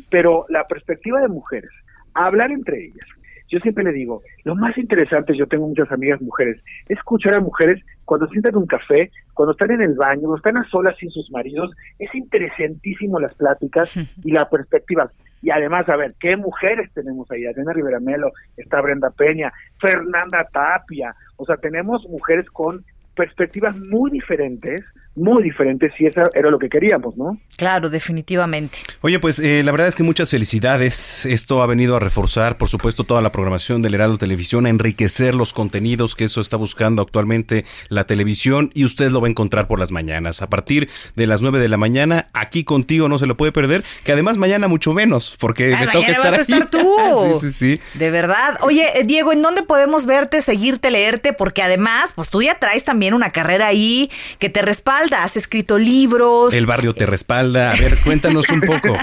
pero 0.09 0.45
la 0.49 0.67
perspectiva 0.67 1.21
de 1.21 1.27
mujeres, 1.27 1.71
hablar 2.13 2.51
entre 2.51 2.85
ellas. 2.85 3.07
Yo 3.49 3.59
siempre 3.59 3.83
le 3.83 3.91
digo, 3.91 4.23
lo 4.45 4.55
más 4.55 4.75
interesante, 4.79 5.37
yo 5.37 5.45
tengo 5.45 5.67
muchas 5.67 5.91
amigas 5.91 6.19
mujeres, 6.21 6.59
es 6.87 6.97
escuchar 6.97 7.35
a 7.35 7.39
mujeres 7.39 7.83
cuando 8.03 8.27
sientan 8.29 8.55
un 8.55 8.65
café, 8.65 9.11
cuando 9.33 9.51
están 9.51 9.71
en 9.71 9.81
el 9.81 9.93
baño, 9.93 10.21
cuando 10.21 10.37
están 10.37 10.57
a 10.57 10.67
solas 10.69 10.97
sin 10.97 11.11
sus 11.11 11.29
maridos, 11.29 11.71
es 11.99 12.13
interesantísimo 12.15 13.19
las 13.19 13.35
pláticas 13.35 13.95
y 14.23 14.31
la 14.31 14.49
perspectiva. 14.49 15.11
Y 15.43 15.51
además, 15.51 15.87
a 15.89 15.97
ver, 15.97 16.13
¿qué 16.21 16.37
mujeres 16.37 16.89
tenemos 16.93 17.29
ahí? 17.29 17.45
Adriana 17.45 17.73
Rivera 17.73 17.99
Melo, 17.99 18.31
está 18.55 18.79
Brenda 18.79 19.09
Peña, 19.11 19.51
Fernanda 19.79 20.47
Tapia. 20.51 21.13
O 21.35 21.45
sea, 21.45 21.57
tenemos 21.57 22.07
mujeres 22.07 22.49
con 22.49 22.83
perspectivas 23.13 23.75
muy 23.89 24.09
diferentes, 24.09 24.81
muy 25.15 25.43
diferentes, 25.43 25.91
y 25.99 26.07
eso 26.07 26.21
era 26.33 26.49
lo 26.49 26.57
que 26.57 26.69
queríamos, 26.69 27.15
¿no? 27.15 27.37
Claro, 27.57 27.89
definitivamente. 27.89 28.79
Oye, 29.01 29.19
pues 29.19 29.37
eh, 29.39 29.61
la 29.63 29.71
verdad 29.71 29.87
es 29.87 29.95
que 29.95 30.03
muchas 30.03 30.31
felicidades. 30.31 31.25
Esto 31.25 31.61
ha 31.61 31.67
venido 31.67 31.95
a 31.95 31.99
reforzar, 31.99 32.57
por 32.57 32.69
supuesto, 32.69 33.03
toda 33.03 33.21
la 33.21 33.31
programación 33.31 33.81
del 33.81 33.93
Heraldo 33.93 34.17
Televisión, 34.17 34.65
a 34.65 34.69
enriquecer 34.69 35.35
los 35.35 35.53
contenidos 35.53 36.15
que 36.15 36.23
eso 36.23 36.41
está 36.41 36.57
buscando 36.57 37.01
actualmente 37.03 37.65
la 37.89 38.05
televisión, 38.05 38.71
y 38.73 38.85
usted 38.85 39.11
lo 39.11 39.21
va 39.21 39.27
a 39.27 39.29
encontrar 39.29 39.67
por 39.67 39.79
las 39.79 39.91
mañanas. 39.91 40.41
A 40.41 40.49
partir 40.49 40.89
de 41.15 41.27
las 41.27 41.41
9 41.41 41.59
de 41.59 41.69
la 41.69 41.77
mañana, 41.77 42.29
aquí 42.33 42.63
contigo 42.63 43.07
no 43.07 43.19
se 43.19 43.27
lo 43.27 43.37
puede 43.37 43.51
perder, 43.51 43.83
que 44.03 44.13
además 44.13 44.37
mañana 44.37 44.67
mucho 44.67 44.93
menos, 44.93 45.37
porque 45.39 45.75
me 45.79 45.87
toca 45.87 46.07
estar, 46.07 46.31
vas 46.31 46.39
a 46.39 46.41
estar 46.41 46.69
tú. 46.69 46.95
sí, 47.39 47.51
sí, 47.51 47.51
sí. 47.51 47.81
De 47.93 48.09
verdad. 48.09 48.57
Oye, 48.61 48.99
eh, 48.99 49.03
Diego, 49.03 49.31
¿en 49.31 49.43
dónde 49.43 49.61
podemos 49.61 50.07
verte, 50.07 50.41
seguirte, 50.41 50.89
leerte? 50.89 51.33
Porque 51.33 51.61
además, 51.61 52.13
pues 52.15 52.29
tú 52.29 52.41
ya 52.41 52.55
traes 52.55 52.83
también 52.83 53.13
una 53.13 53.31
carrera 53.31 53.67
ahí 53.67 54.09
que 54.39 54.49
te 54.49 54.61
respalda, 54.61 55.02
has 55.11 55.37
escrito 55.37 55.77
libros. 55.77 56.53
El 56.53 56.65
barrio 56.65 56.93
te 56.93 57.05
respalda. 57.05 57.71
A 57.71 57.75
ver, 57.75 57.93
cuéntanos 58.03 58.49
un 58.49 58.61
poco. 58.61 58.95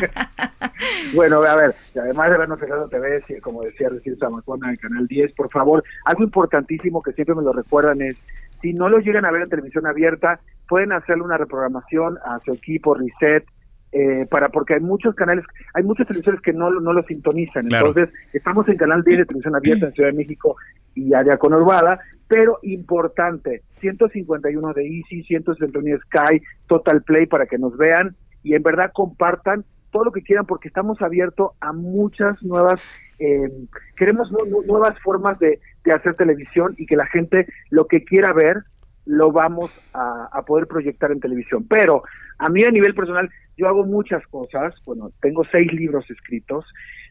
bueno, 1.15 1.43
a 1.43 1.57
ver, 1.57 1.75
además 2.01 2.31
de 2.31 2.39
vernos 2.39 2.59
en 2.63 2.91
TV, 2.91 3.41
como 3.41 3.63
decía 3.63 3.89
recién 3.89 4.19
Samacona 4.19 4.71
en 4.71 4.77
Canal 4.77 5.07
10, 5.07 5.33
por 5.35 5.51
favor, 5.51 5.83
algo 6.05 6.23
importantísimo 6.23 7.03
que 7.03 7.13
siempre 7.13 7.35
me 7.35 7.43
lo 7.43 7.53
recuerdan 7.53 8.01
es, 8.03 8.17
si 8.63 8.73
no 8.73 8.89
lo 8.89 8.99
llegan 8.99 9.25
a 9.25 9.31
ver 9.31 9.43
en 9.43 9.49
televisión 9.49 9.87
abierta, 9.87 10.41
pueden 10.69 10.93
hacerle 10.93 11.25
una 11.25 11.37
reprogramación 11.37 12.19
a 12.25 12.39
su 12.45 12.53
equipo, 12.53 12.95
reset, 12.95 13.45
eh, 13.93 14.27
para 14.31 14.51
porque 14.51 14.75
hay 14.75 14.81
muchos 14.81 15.15
canales, 15.17 15.45
hay 15.75 15.83
muchos 15.83 16.07
televisores 16.07 16.41
que 16.41 16.53
no, 16.53 16.71
no 16.71 16.93
lo 16.93 17.03
sintonizan. 17.03 17.65
Entonces, 17.65 18.09
estamos 18.33 18.69
en 18.69 18.77
Canal 18.77 19.03
10 19.03 19.19
de 19.19 19.27
Televisión 19.27 19.57
Abierta 19.57 19.87
en 19.87 19.93
Ciudad 19.93 20.11
de 20.11 20.17
México 20.17 20.57
y 20.95 21.13
área 21.13 21.39
conurbada, 21.39 21.99
pero 22.31 22.61
importante, 22.63 23.63
151 23.81 24.73
de 24.73 24.87
Easy, 24.87 25.25
161 25.25 25.85
de 25.85 25.99
Sky, 25.99 26.41
Total 26.69 27.03
Play 27.03 27.27
para 27.27 27.47
que 27.47 27.59
nos 27.59 27.77
vean 27.77 28.15
y 28.45 28.55
en 28.55 28.63
verdad 28.63 28.93
compartan 28.95 29.65
todo 29.91 30.05
lo 30.05 30.13
que 30.13 30.23
quieran 30.23 30.47
porque 30.47 30.69
estamos 30.69 31.03
abiertos 31.03 31.51
a 31.61 31.73
muchas 31.73 32.41
nuevas, 32.45 32.81
eh, 33.19 33.51
queremos 33.97 34.31
nuevas 34.65 34.97
formas 35.01 35.41
de, 35.41 35.59
hacer 35.93 36.15
televisión 36.15 36.77
y 36.79 36.87
que 36.87 36.95
la 36.95 37.07
gente 37.07 37.49
lo 37.71 37.89
que 37.89 38.05
quiera 38.05 38.33
ver 38.33 38.59
lo 39.07 39.33
vamos 39.33 39.73
a, 39.93 40.29
a, 40.31 40.43
poder 40.45 40.69
proyectar 40.69 41.11
en 41.11 41.19
televisión. 41.19 41.67
Pero 41.69 42.05
a 42.39 42.49
mí 42.49 42.63
a 42.63 42.71
nivel 42.71 42.95
personal, 42.95 43.29
yo 43.57 43.67
hago 43.67 43.85
muchas 43.85 44.25
cosas, 44.29 44.73
bueno, 44.85 45.11
tengo 45.21 45.43
seis 45.51 45.73
libros 45.73 46.09
escritos, 46.09 46.65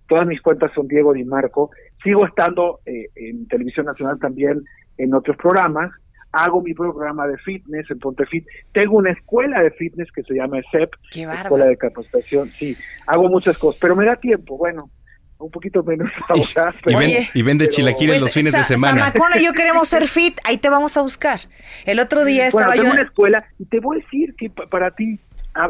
todas 0.08 0.26
mis 0.26 0.42
cuentas 0.42 0.72
son 0.74 0.88
Diego 0.88 1.14
Di 1.14 1.26
Marco, 1.26 1.72
sigo 2.02 2.26
estando 2.26 2.80
eh, 2.86 3.10
en 3.16 3.48
Televisión 3.50 3.86
Nacional 3.86 4.18
también 4.18 4.64
en 5.00 5.14
otros 5.14 5.36
programas, 5.38 5.92
hago 6.32 6.62
mi 6.62 6.74
programa 6.74 7.26
de 7.28 7.38
fitness 7.38 7.90
en 7.90 8.00
Ponte 8.00 8.26
Fit, 8.28 8.46
tengo 8.72 8.98
una 8.98 9.12
escuela 9.12 9.62
de 9.62 9.72
fitness 9.72 10.12
que 10.12 10.22
se 10.24 10.36
llama 10.36 10.60
ESEP, 10.60 10.94
Escuela 11.12 11.66
de 11.66 11.78
Capacitación, 11.78 12.52
sí, 12.60 12.78
hago 13.08 13.30
muchas 13.30 13.58
cosas, 13.58 13.80
pero 13.82 13.96
me 13.96 14.06
da 14.06 14.16
tiempo, 14.16 14.58
bueno, 14.58 14.92
un 15.40 15.50
poquito 15.50 15.82
menos 15.84 16.12
ahora. 16.28 16.74
Y, 17.34 17.42
vende 17.42 17.68
chilaquiles 17.70 18.22
los 18.22 18.34
fines 18.34 18.54
de 18.54 18.64
semana. 18.64 19.06
Samacona, 19.06 19.38
yo 19.38 19.54
queremos 19.54 19.88
ser 19.88 20.08
fit, 20.08 20.38
ahí 20.46 20.58
te 20.58 20.70
vamos 20.70 20.98
a 20.98 21.02
buscar. 21.02 21.40
El 21.86 22.00
otro 22.00 22.26
día 22.26 22.48
estaba 22.48 22.68
bueno, 22.68 22.82
tengo 22.82 22.94
una 22.94 23.04
escuela 23.04 23.46
y 23.58 23.66
te 23.66 23.80
voy 23.80 24.00
a 24.00 24.04
decir 24.04 24.36
que 24.36 24.50
para 24.50 24.92
ti, 24.92 25.20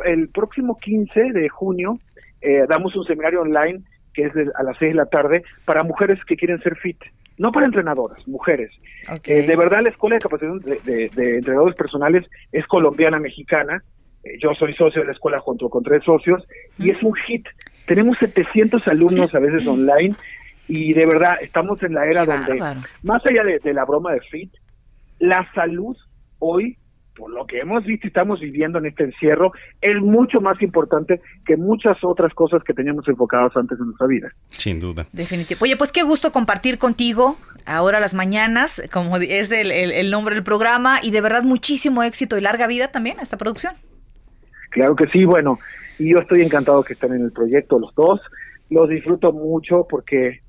el 0.05 0.29
próximo 0.29 0.77
15 0.77 1.31
de 1.33 1.49
junio, 1.49 1.99
eh, 2.41 2.65
damos 2.67 2.95
un 2.95 3.05
seminario 3.05 3.41
online 3.41 3.83
que 4.13 4.23
es 4.23 4.33
a 4.55 4.63
las 4.63 4.77
6 4.79 4.91
de 4.91 4.95
la 4.95 5.05
tarde 5.05 5.43
para 5.65 5.83
mujeres 5.83 6.19
que 6.25 6.35
quieren 6.35 6.59
ser 6.61 6.75
fit. 6.77 6.97
No 7.39 7.51
para 7.51 7.65
entrenadoras, 7.65 8.27
mujeres. 8.27 8.71
Eh, 9.25 9.47
de 9.47 9.55
verdad, 9.55 9.81
la 9.81 9.89
Escuela 9.89 10.17
de 10.17 10.21
Capacitación 10.21 10.59
de, 10.59 11.35
Entrenadores 11.37 11.75
Personales 11.75 12.27
es 12.51 12.67
colombiana-mexicana. 12.67 13.81
Eh, 14.23 14.37
yo 14.39 14.53
soy 14.53 14.75
socio 14.75 15.01
de 15.01 15.07
la 15.07 15.13
escuela 15.13 15.39
junto 15.39 15.69
con 15.69 15.81
tres 15.81 16.03
socios 16.03 16.45
y 16.77 16.91
es 16.91 17.01
un 17.01 17.15
hit 17.15 17.47
tenemos 17.89 18.19
700 18.19 18.87
alumnos 18.87 19.33
a 19.33 19.39
veces 19.39 19.65
online 19.65 20.13
y 20.67 20.93
de 20.93 21.07
verdad 21.07 21.37
estamos 21.41 21.81
en 21.81 21.95
la 21.95 22.05
era 22.05 22.23
donde, 22.23 22.59
más 23.01 23.23
allá 23.25 23.43
de, 23.43 23.73
la 23.73 23.83
broma 23.83 24.13
de 24.13 24.21
FIT, 24.21 24.53
la 25.17 25.51
salud 25.55 25.97
hoy, 26.37 26.77
por 27.19 27.29
lo 27.31 27.45
que 27.45 27.59
hemos 27.59 27.83
visto 27.83 28.07
y 28.07 28.09
estamos 28.09 28.39
viviendo 28.39 28.79
en 28.79 28.85
este 28.85 29.03
encierro, 29.03 29.51
es 29.81 29.97
mucho 29.97 30.39
más 30.39 30.59
importante 30.61 31.19
que 31.45 31.57
muchas 31.57 31.97
otras 32.01 32.33
cosas 32.33 32.63
que 32.63 32.73
teníamos 32.73 33.05
enfocadas 33.09 33.51
antes 33.57 33.77
en 33.77 33.87
nuestra 33.87 34.07
vida. 34.07 34.29
Sin 34.47 34.79
duda. 34.79 35.05
Definitivo. 35.11 35.59
Oye, 35.63 35.75
pues 35.75 35.91
qué 35.91 36.03
gusto 36.03 36.31
compartir 36.31 36.77
contigo 36.77 37.37
ahora 37.65 37.99
las 37.99 38.13
mañanas, 38.13 38.81
como 38.93 39.17
es 39.17 39.51
el, 39.51 39.69
el 39.71 40.09
nombre 40.09 40.33
del 40.33 40.45
programa, 40.45 40.99
y 41.03 41.11
de 41.11 41.19
verdad 41.19 41.43
muchísimo 41.43 42.03
éxito 42.03 42.37
y 42.37 42.41
larga 42.41 42.67
vida 42.67 42.87
también 42.87 43.19
a 43.19 43.21
esta 43.21 43.37
producción. 43.37 43.73
Claro 44.69 44.95
que 44.95 45.07
sí, 45.07 45.25
bueno, 45.25 45.59
y 45.97 46.13
yo 46.13 46.19
estoy 46.19 46.41
encantado 46.41 46.83
que 46.83 46.93
estén 46.93 47.13
en 47.13 47.23
el 47.23 47.31
proyecto 47.33 47.77
los 47.77 47.93
dos. 47.95 48.21
Los 48.69 48.87
disfruto 48.87 49.33
mucho 49.33 49.85
porque 49.89 50.39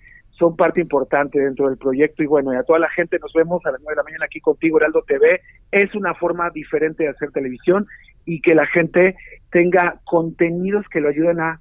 son 0.40 0.56
parte 0.56 0.80
importante 0.80 1.38
dentro 1.38 1.68
del 1.68 1.76
proyecto 1.76 2.22
y 2.22 2.26
bueno, 2.26 2.52
y 2.52 2.56
a 2.56 2.62
toda 2.62 2.78
la 2.78 2.88
gente 2.88 3.18
nos 3.20 3.32
vemos 3.34 3.64
a 3.66 3.70
las 3.70 3.80
nueve 3.82 3.92
de 3.92 3.96
la 3.96 4.02
mañana 4.04 4.24
aquí 4.24 4.40
contigo, 4.40 4.78
Heraldo 4.78 5.04
TV. 5.06 5.42
Es 5.70 5.94
una 5.94 6.14
forma 6.14 6.48
diferente 6.50 7.04
de 7.04 7.10
hacer 7.10 7.30
televisión 7.30 7.86
y 8.24 8.40
que 8.40 8.54
la 8.54 8.66
gente 8.66 9.16
tenga 9.52 10.00
contenidos 10.04 10.86
que 10.90 11.00
lo 11.00 11.10
ayuden 11.10 11.40
a 11.40 11.60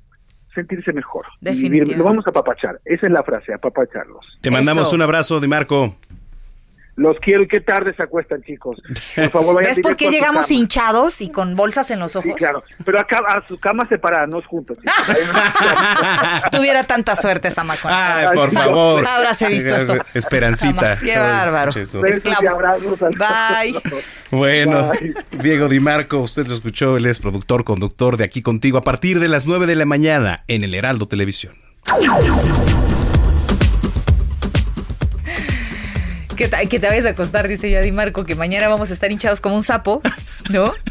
sentirse 0.56 0.94
mejor. 0.94 1.26
Lo 1.42 2.04
vamos 2.06 2.26
a 2.26 2.30
apapachar. 2.30 2.80
Esa 2.86 3.06
es 3.06 3.12
la 3.12 3.22
frase, 3.22 3.54
apapacharlos. 3.54 4.40
Te 4.42 4.50
mandamos 4.50 4.94
un 4.94 5.02
abrazo, 5.02 5.42
Di 5.42 5.48
Marco. 5.48 5.96
Los 7.00 7.16
quiero 7.22 7.44
y 7.44 7.48
qué 7.48 7.62
tarde 7.62 7.94
se 7.96 8.04
acuestan, 8.04 8.44
chicos. 8.44 8.76
Por 9.16 9.30
favor, 9.30 9.56
vayan 9.56 9.72
¿Ves 9.72 9.80
por 9.80 9.96
qué 9.96 10.10
llegamos 10.10 10.52
hinchados 10.52 11.22
y 11.22 11.30
con 11.30 11.56
bolsas 11.56 11.90
en 11.92 12.00
los 12.00 12.18
ojos? 12.18 12.32
Sí, 12.32 12.36
claro. 12.36 12.62
Pero 12.84 13.00
acá 13.00 13.24
a 13.26 13.48
su 13.48 13.58
cama 13.58 13.88
separadas, 13.88 14.28
no 14.28 14.42
juntos. 14.42 14.78
Tuviera 16.52 16.84
tanta 16.84 17.16
suerte, 17.16 17.52
Samacón. 17.52 17.90
Ay, 17.94 18.28
por 18.34 18.52
favor. 18.52 19.08
Ahora 19.08 19.34
se 19.34 19.46
ha 19.46 19.50
visto 19.50 19.78
esto. 19.78 19.96
Esperancita. 20.14 21.00
Qué 21.00 21.18
bárbaro. 21.18 21.72
Esclavo. 21.72 22.98
Bye. 23.18 23.82
Bueno, 24.32 24.92
Diego 25.32 25.70
Di 25.70 25.80
Marco, 25.80 26.18
usted 26.20 26.48
lo 26.48 26.56
escuchó, 26.56 26.98
él 26.98 27.06
es 27.06 27.20
productor, 27.20 27.64
conductor 27.64 28.18
de 28.18 28.26
Aquí 28.26 28.42
Contigo 28.42 28.78
a 28.78 28.84
partir 28.84 29.22
de 29.22 29.30
las 29.30 29.46
9 29.46 29.68
de 29.68 29.76
la 29.76 29.86
mañana 29.86 30.44
en 30.50 30.64
el 30.66 30.76
Heraldo 30.76 31.08
Televisión. 31.08 31.54
Que, 36.48 36.80
te 36.80 36.88
vayas 36.88 37.06
a 37.06 37.10
acostar, 37.10 37.48
dice 37.48 37.70
ya 37.70 37.82
Di 37.82 37.92
Marco, 37.92 38.26
que 38.26 38.36
mañana 38.36 38.70
vamos 38.70 38.90
a 38.92 38.94
estar 38.94 39.12
hinchados 39.12 39.42
como 39.42 39.56
un 39.56 39.64
sapo, 39.64 40.02
¿no? 40.50 40.74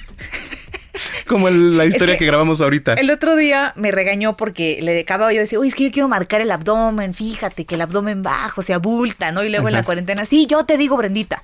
Como 1.28 1.48
la 1.48 1.84
historia 1.84 2.18
que, 2.18 2.26
grabamos 2.26 2.60
ahorita. 2.60 2.94
El 2.94 3.10
otro 3.10 3.36
día 3.36 3.72
me 3.76 3.92
regañó 3.92 4.36
porque 4.36 4.78
le 4.82 4.98
acababa 4.98 5.30
yo 5.32 5.36
de 5.36 5.42
decir, 5.42 5.58
uy, 5.58 5.68
es 5.68 5.74
que 5.76 5.84
yo 5.84 5.92
quiero 5.92 6.08
marcar 6.08 6.40
el 6.40 6.50
abdomen, 6.50 7.14
fíjate 7.14 7.66
que 7.66 7.76
el 7.76 7.82
abdomen 7.82 8.22
bajo 8.22 8.62
se 8.62 8.74
abulta, 8.74 9.30
¿no? 9.30 9.44
Y 9.44 9.48
luego 9.48 9.68
en 9.68 9.74
la 9.74 9.84
cuarentena, 9.84 10.24
sí, 10.24 10.46
yo 10.46 10.64
te 10.64 10.76
digo, 10.76 10.96
Brendita. 10.96 11.42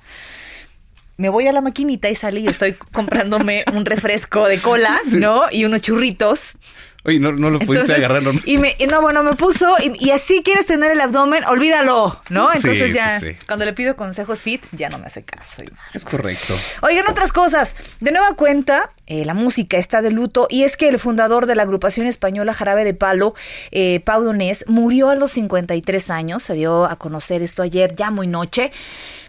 Me 1.17 1.29
voy 1.29 1.47
a 1.47 1.53
la 1.53 1.61
maquinita 1.61 2.09
y 2.09 2.15
salí 2.15 2.41
y 2.41 2.47
estoy 2.47 2.75
comprándome 2.91 3.63
un 3.73 3.85
refresco 3.85 4.45
de 4.49 4.59
cola, 4.59 4.99
¿no? 5.19 5.43
Y 5.51 5.63
unos 5.63 5.81
churritos. 5.81 6.57
Oye, 7.05 7.19
no, 7.19 7.31
no 7.31 7.51
lo 7.51 7.59
pudiste 7.59 7.93
agarrar. 7.93 8.23
No. 8.23 8.33
Y 8.45 8.57
me, 8.57 8.75
no, 8.89 8.99
bueno, 9.01 9.21
me 9.21 9.35
puso, 9.35 9.75
y, 9.79 10.09
así 10.09 10.41
quieres 10.43 10.65
tener 10.65 10.91
el 10.91 10.99
abdomen, 10.99 11.43
olvídalo, 11.45 12.19
¿no? 12.29 12.51
Entonces 12.51 12.93
ya, 12.93 13.19
cuando 13.47 13.63
le 13.63 13.73
pido 13.73 13.95
consejos 13.95 14.41
fit, 14.41 14.63
ya 14.71 14.89
no 14.89 14.97
me 14.97 15.05
hace 15.05 15.23
caso. 15.23 15.61
Es 15.93 16.03
correcto. 16.03 16.57
Oigan, 16.81 17.05
otras 17.07 17.31
cosas. 17.31 17.75
De 17.99 18.11
nueva 18.11 18.33
cuenta, 18.35 18.91
eh, 19.07 19.25
la 19.25 19.33
música 19.33 19.77
está 19.77 20.01
de 20.01 20.11
luto, 20.11 20.47
y 20.49 20.63
es 20.63 20.77
que 20.77 20.87
el 20.87 20.99
fundador 20.99 21.45
de 21.45 21.55
la 21.55 21.63
agrupación 21.63 22.07
española 22.07 22.53
Jarabe 22.53 22.83
de 22.83 22.93
Palo, 22.93 23.35
eh, 23.71 23.99
Pau 24.01 24.23
Donés, 24.23 24.65
murió 24.67 25.09
a 25.09 25.15
los 25.15 25.31
53 25.31 26.09
años. 26.09 26.43
Se 26.43 26.53
dio 26.53 26.85
a 26.85 26.95
conocer 26.95 27.41
esto 27.41 27.63
ayer, 27.63 27.95
ya 27.95 28.11
muy 28.11 28.27
noche 28.27 28.71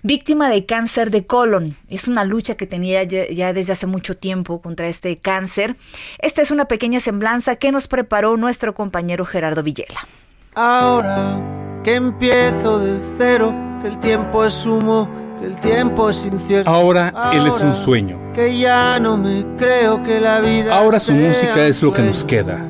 víctima 0.06 0.48
de 0.48 0.64
cáncer 0.64 1.10
de 1.10 1.26
colon. 1.26 1.76
Es 1.88 2.06
una 2.06 2.24
lucha 2.24 2.54
que 2.54 2.66
tenía 2.66 3.02
ya, 3.02 3.52
desde 3.52 3.72
hace 3.72 3.86
mucho 3.86 4.16
tiempo 4.16 4.60
contra 4.62 4.86
este 4.88 5.18
cáncer. 5.18 5.76
Esta 6.18 6.42
es 6.42 6.50
una 6.50 6.66
pequeña 6.66 7.00
semblanza 7.00 7.56
que 7.56 7.72
nos 7.72 7.88
preparó 7.88 8.36
nuestro 8.36 8.74
compañero 8.74 9.26
Gerardo 9.26 9.62
Villela. 9.62 10.06
Ahora 10.54 11.40
que 11.82 11.96
empiezo 11.96 12.78
de 12.78 12.98
cero, 13.18 13.54
que 13.82 13.88
el 13.88 13.98
tiempo 13.98 14.44
es 14.44 14.64
humo, 14.64 15.08
que 15.38 15.46
el 15.46 15.56
tiempo 15.56 16.10
es 16.10 16.24
incierto. 16.24 16.70
Ahora, 16.70 17.12
él 17.32 17.46
es 17.46 17.60
un 17.60 17.74
sueño. 17.74 18.18
Que 18.34 18.58
ya 18.58 18.98
no 19.00 19.16
me 19.16 19.44
creo 19.56 20.02
que 20.02 20.20
la 20.20 20.40
vida. 20.40 20.76
Ahora 20.76 21.00
su 21.00 21.12
música 21.12 21.66
es 21.66 21.82
lo 21.82 21.92
que 21.92 22.02
nos 22.02 22.24
queda. 22.24 22.66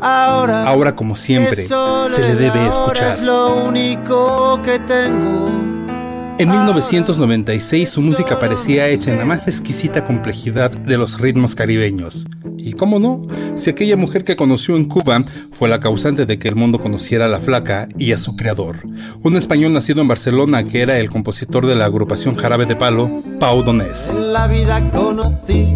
Ahora, 0.00 0.66
ahora 0.66 0.96
como 0.96 1.14
siempre, 1.14 1.56
se 1.56 2.20
le 2.20 2.34
debe 2.34 2.66
escuchar. 2.68 3.12
Es 3.12 3.22
lo 3.22 3.64
único 3.64 4.60
que 4.62 4.78
tengo. 4.78 5.48
En 6.38 6.48
1996 6.48 7.90
su 7.90 8.00
música 8.00 8.40
parecía 8.40 8.88
hecha 8.88 9.12
en 9.12 9.18
la 9.18 9.26
más 9.26 9.46
exquisita 9.46 10.06
complejidad 10.06 10.70
de 10.70 10.96
los 10.96 11.20
ritmos 11.20 11.54
caribeños. 11.54 12.26
Y 12.70 12.72
cómo 12.72 13.00
no, 13.00 13.20
si 13.56 13.68
aquella 13.68 13.96
mujer 13.96 14.22
que 14.22 14.36
conoció 14.36 14.76
en 14.76 14.84
Cuba 14.84 15.24
fue 15.50 15.68
la 15.68 15.80
causante 15.80 16.24
de 16.24 16.38
que 16.38 16.46
el 16.46 16.54
mundo 16.54 16.78
conociera 16.78 17.24
a 17.24 17.28
la 17.28 17.40
flaca 17.40 17.88
y 17.98 18.12
a 18.12 18.16
su 18.16 18.36
creador, 18.36 18.86
un 19.24 19.36
español 19.36 19.72
nacido 19.72 20.02
en 20.02 20.06
Barcelona 20.06 20.62
que 20.62 20.80
era 20.80 21.00
el 21.00 21.10
compositor 21.10 21.66
de 21.66 21.74
la 21.74 21.86
agrupación 21.86 22.36
Jarabe 22.36 22.66
de 22.66 22.76
Palo, 22.76 23.24
Pau 23.40 23.64
Donés. 23.64 24.14
la 24.14 24.46
vida 24.46 24.88
conocí 24.92 25.66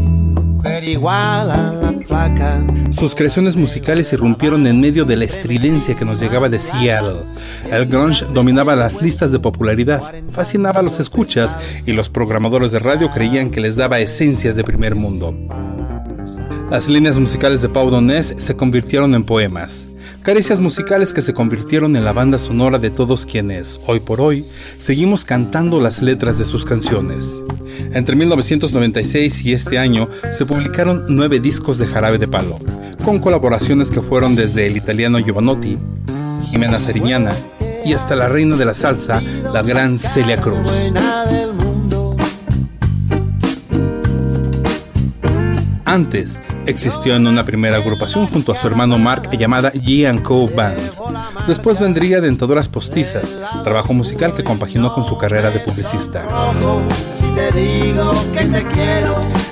igual 0.83 1.51
a 1.51 1.73
la 1.73 1.93
flaca. 2.07 2.63
Sus 2.91 3.15
creaciones 3.15 3.57
musicales 3.57 4.13
irrumpieron 4.13 4.67
en 4.67 4.81
medio 4.81 5.05
de 5.05 5.17
la 5.17 5.25
estridencia 5.25 5.95
que 5.95 6.05
nos 6.05 6.21
llegaba 6.21 6.49
de 6.49 6.61
Seattle. 6.61 7.23
El 7.71 7.87
grunge 7.87 8.25
dominaba 8.33 8.77
las 8.77 9.01
listas 9.01 9.31
de 9.31 9.39
popularidad, 9.39 10.03
fascinaba 10.33 10.81
a 10.81 10.83
los 10.83 11.01
escuchas 11.01 11.57
y 11.87 11.93
los 11.93 12.09
programadores 12.09 12.73
de 12.73 12.79
radio 12.79 13.11
creían 13.11 13.51
que 13.51 13.61
les 13.61 13.77
daba 13.77 14.01
esencias 14.01 14.57
de 14.57 14.65
primer 14.65 14.95
mundo. 14.95 15.35
Las 16.71 16.89
líneas 16.89 17.19
musicales 17.19 17.63
de 17.63 17.69
Pau 17.69 17.91
Donés 17.91 18.35
se 18.39 18.57
convirtieron 18.57 19.15
en 19.15 19.25
poemas 19.25 19.87
caricias 20.25 20.59
musicales 20.59 21.13
que 21.13 21.21
se 21.21 21.35
convirtieron 21.35 21.97
en 21.97 22.05
la 22.05 22.15
banda 22.15 22.39
sonora 22.39 22.79
de 22.79 22.89
todos 22.89 23.27
quienes, 23.27 23.79
hoy 23.87 24.01
por 24.01 24.23
hoy, 24.23 24.47
seguimos 24.79 25.27
cantando 25.27 25.83
las 25.83 26.01
letras 26.01 26.39
de 26.39 26.47
sus 26.47 26.65
canciones. 26.65 27.43
Entre 27.93 28.17
1996 28.17 29.45
y 29.45 29.53
este 29.53 29.79
año 29.79 30.09
se 30.33 30.47
publicaron 30.47 31.05
nueve 31.11 31.41
discos 31.41 31.77
de 31.77 31.87
Jarabe 31.87 32.17
de 32.17 32.27
Palo, 32.27 32.59
con 33.05 33.19
colaboraciones 33.19 33.91
que 33.91 34.01
fueron 34.01 34.35
desde 34.35 34.67
el 34.67 34.79
italiano 34.79 35.19
Giovanotti, 35.19 35.77
Jimena 36.51 36.81
Sariñana 36.81 37.33
y 37.85 37.93
hasta 37.93 38.17
la 38.17 38.31
reina 38.31 38.57
de 38.57 38.65
la 38.65 38.75
salsa, 38.75 39.23
la 39.53 39.61
gran 39.63 39.99
Celia 39.99 40.39
Cruz. 40.39 40.71
Antes, 45.95 46.43
existió 46.67 47.15
en 47.15 47.25
una 47.29 47.45
primera 47.45 47.77
agrupación 47.77 48.27
junto 48.27 48.51
a 48.51 48.57
su 48.57 48.67
hermano 48.67 48.99
Mark 48.99 49.31
llamada 49.39 49.73
G 49.73 50.21
Co 50.23 50.49
Band. 50.49 50.91
Después 51.47 51.79
vendría 51.79 52.21
Dentadoras 52.21 52.69
Postizas, 52.69 53.39
trabajo 53.63 53.95
musical 53.95 54.35
que 54.35 54.43
compaginó 54.43 54.93
con 54.93 55.07
su 55.07 55.17
carrera 55.17 55.53
de 55.53 55.61
publicista. 55.61 56.25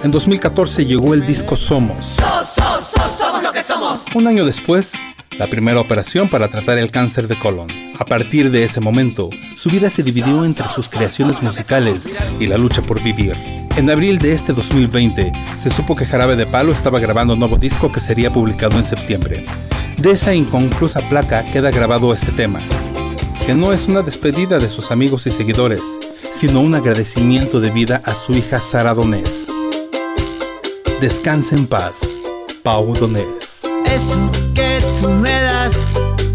En 0.03 0.11
2014 0.11 0.85
llegó 0.85 1.15
el 1.15 1.25
disco 1.25 1.55
somos. 1.55 2.17
Un 4.13 4.27
año 4.27 4.45
después, 4.45 4.95
la 5.39 5.47
primera 5.47 5.79
operación 5.79 6.29
para 6.29 6.49
tratar 6.49 6.77
el 6.79 6.91
cáncer 6.91 7.29
de 7.29 7.39
colon. 7.39 7.69
A 8.01 8.05
partir 8.05 8.51
de 8.51 8.65
ese 8.65 8.81
momento, 8.81 9.31
su 9.55 9.71
vida 9.71 9.91
se 9.91 10.03
dividió 10.03 10.45
entre 10.45 10.69
sus 10.71 10.89
creaciones 10.89 11.41
musicales 11.41 12.09
y 12.41 12.49
la 12.49 12.59
lucha 12.59 12.83
por 12.83 13.01
vivir. 13.01 13.62
En 13.75 13.89
abril 13.89 14.19
de 14.19 14.35
este 14.35 14.53
2020, 14.53 15.33
se 15.57 15.71
supo 15.71 15.97
que 15.97 16.05
Jarabe 16.05 16.37
de 16.37 16.47
Palo 16.47 16.73
estaba 16.73 17.01
grabando 17.01 17.33
un 17.33 17.39
nuevo 17.39 17.57
disco 17.57 17.91
que 17.91 18.01
sería 18.01 18.31
publicado 18.31 18.79
en 18.79 18.85
septiembre. 18.85 19.47
De 19.97 20.11
esa 20.11 20.35
inconclusa 20.35 21.01
placa 21.09 21.43
queda 21.47 21.71
grabado 21.71 22.13
este 22.13 22.33
tema, 22.33 22.61
que 23.47 23.55
no 23.55 23.73
es 23.73 23.89
una 23.89 24.03
despedida 24.03 24.59
de 24.59 24.69
sus 24.69 24.91
amigos 24.91 25.27
y 25.27 25.31
seguidores, 25.31 25.81
sino 26.33 26.61
un 26.61 26.75
agradecimiento 26.75 27.61
de 27.61 27.71
vida 27.71 28.03
a 28.05 28.15
su 28.15 28.33
hija 28.33 28.61
Sara 28.61 28.93
Donés. 28.93 29.49
Descansa 31.01 31.57
en 31.57 31.67
paz, 31.67 32.01
Pau 32.63 32.93
Donés. 32.95 33.63
Eso 33.87 34.31
que 34.55 34.81
tú 35.01 35.09
me 35.09 35.31
das 35.31 35.73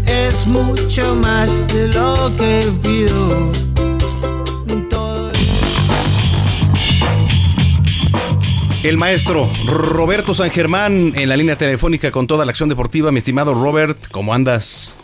es 0.06 0.44
mucho 0.44 1.14
más 1.14 1.50
de 1.72 1.86
lo 1.86 2.32
que 2.36 2.64
pido. 2.82 3.67
El 8.84 8.96
maestro 8.96 9.50
Roberto 9.66 10.34
San 10.34 10.50
Germán 10.50 11.12
en 11.16 11.28
la 11.28 11.36
línea 11.36 11.58
telefónica 11.58 12.12
con 12.12 12.28
toda 12.28 12.44
la 12.44 12.50
acción 12.50 12.68
deportiva. 12.68 13.10
Mi 13.10 13.18
estimado 13.18 13.52
Robert, 13.52 13.98
¿cómo 14.12 14.32
andas? 14.32 14.94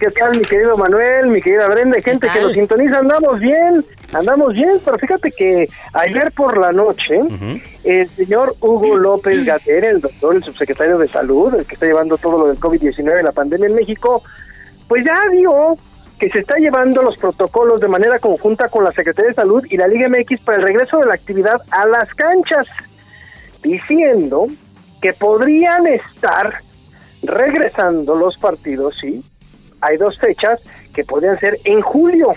¿Qué 0.00 0.10
tal, 0.10 0.36
mi 0.36 0.42
querido 0.42 0.76
Manuel, 0.76 1.28
mi 1.28 1.40
querida 1.40 1.68
Brenda? 1.68 1.96
Gente 2.00 2.28
que 2.28 2.40
nos 2.40 2.54
sintoniza, 2.54 2.98
andamos 2.98 3.38
bien, 3.38 3.84
andamos 4.12 4.52
bien, 4.52 4.80
pero 4.84 4.98
fíjate 4.98 5.30
que 5.30 5.68
ayer 5.92 6.32
por 6.32 6.58
la 6.58 6.72
noche, 6.72 7.20
el 7.84 8.08
señor 8.10 8.56
Hugo 8.60 8.96
López 8.96 9.44
Gater, 9.44 9.84
el 9.84 10.00
doctor, 10.00 10.34
el 10.34 10.42
subsecretario 10.42 10.98
de 10.98 11.06
Salud, 11.06 11.54
el 11.54 11.64
que 11.66 11.74
está 11.74 11.86
llevando 11.86 12.18
todo 12.18 12.36
lo 12.36 12.48
del 12.48 12.58
COVID-19, 12.58 13.22
la 13.22 13.30
pandemia 13.30 13.68
en 13.68 13.76
México, 13.76 14.24
pues 14.88 15.04
ya 15.04 15.16
dio 15.30 15.76
que 16.18 16.30
se 16.30 16.40
está 16.40 16.56
llevando 16.56 17.00
los 17.00 17.16
protocolos 17.16 17.80
de 17.80 17.88
manera 17.88 18.18
conjunta 18.18 18.68
con 18.68 18.82
la 18.82 18.90
Secretaría 18.90 19.28
de 19.28 19.36
Salud 19.36 19.64
y 19.70 19.76
la 19.76 19.86
Liga 19.86 20.08
MX 20.08 20.40
para 20.40 20.58
el 20.58 20.64
regreso 20.64 20.98
de 20.98 21.06
la 21.06 21.14
actividad 21.14 21.62
a 21.70 21.86
las 21.86 22.12
canchas 22.14 22.66
diciendo 23.64 24.46
que 25.02 25.12
podrían 25.12 25.86
estar 25.86 26.60
regresando 27.22 28.14
los 28.14 28.36
partidos, 28.38 28.96
sí. 29.00 29.24
Hay 29.80 29.96
dos 29.96 30.18
fechas 30.18 30.60
que 30.94 31.04
podrían 31.04 31.38
ser 31.40 31.58
en 31.64 31.80
julio, 31.80 32.34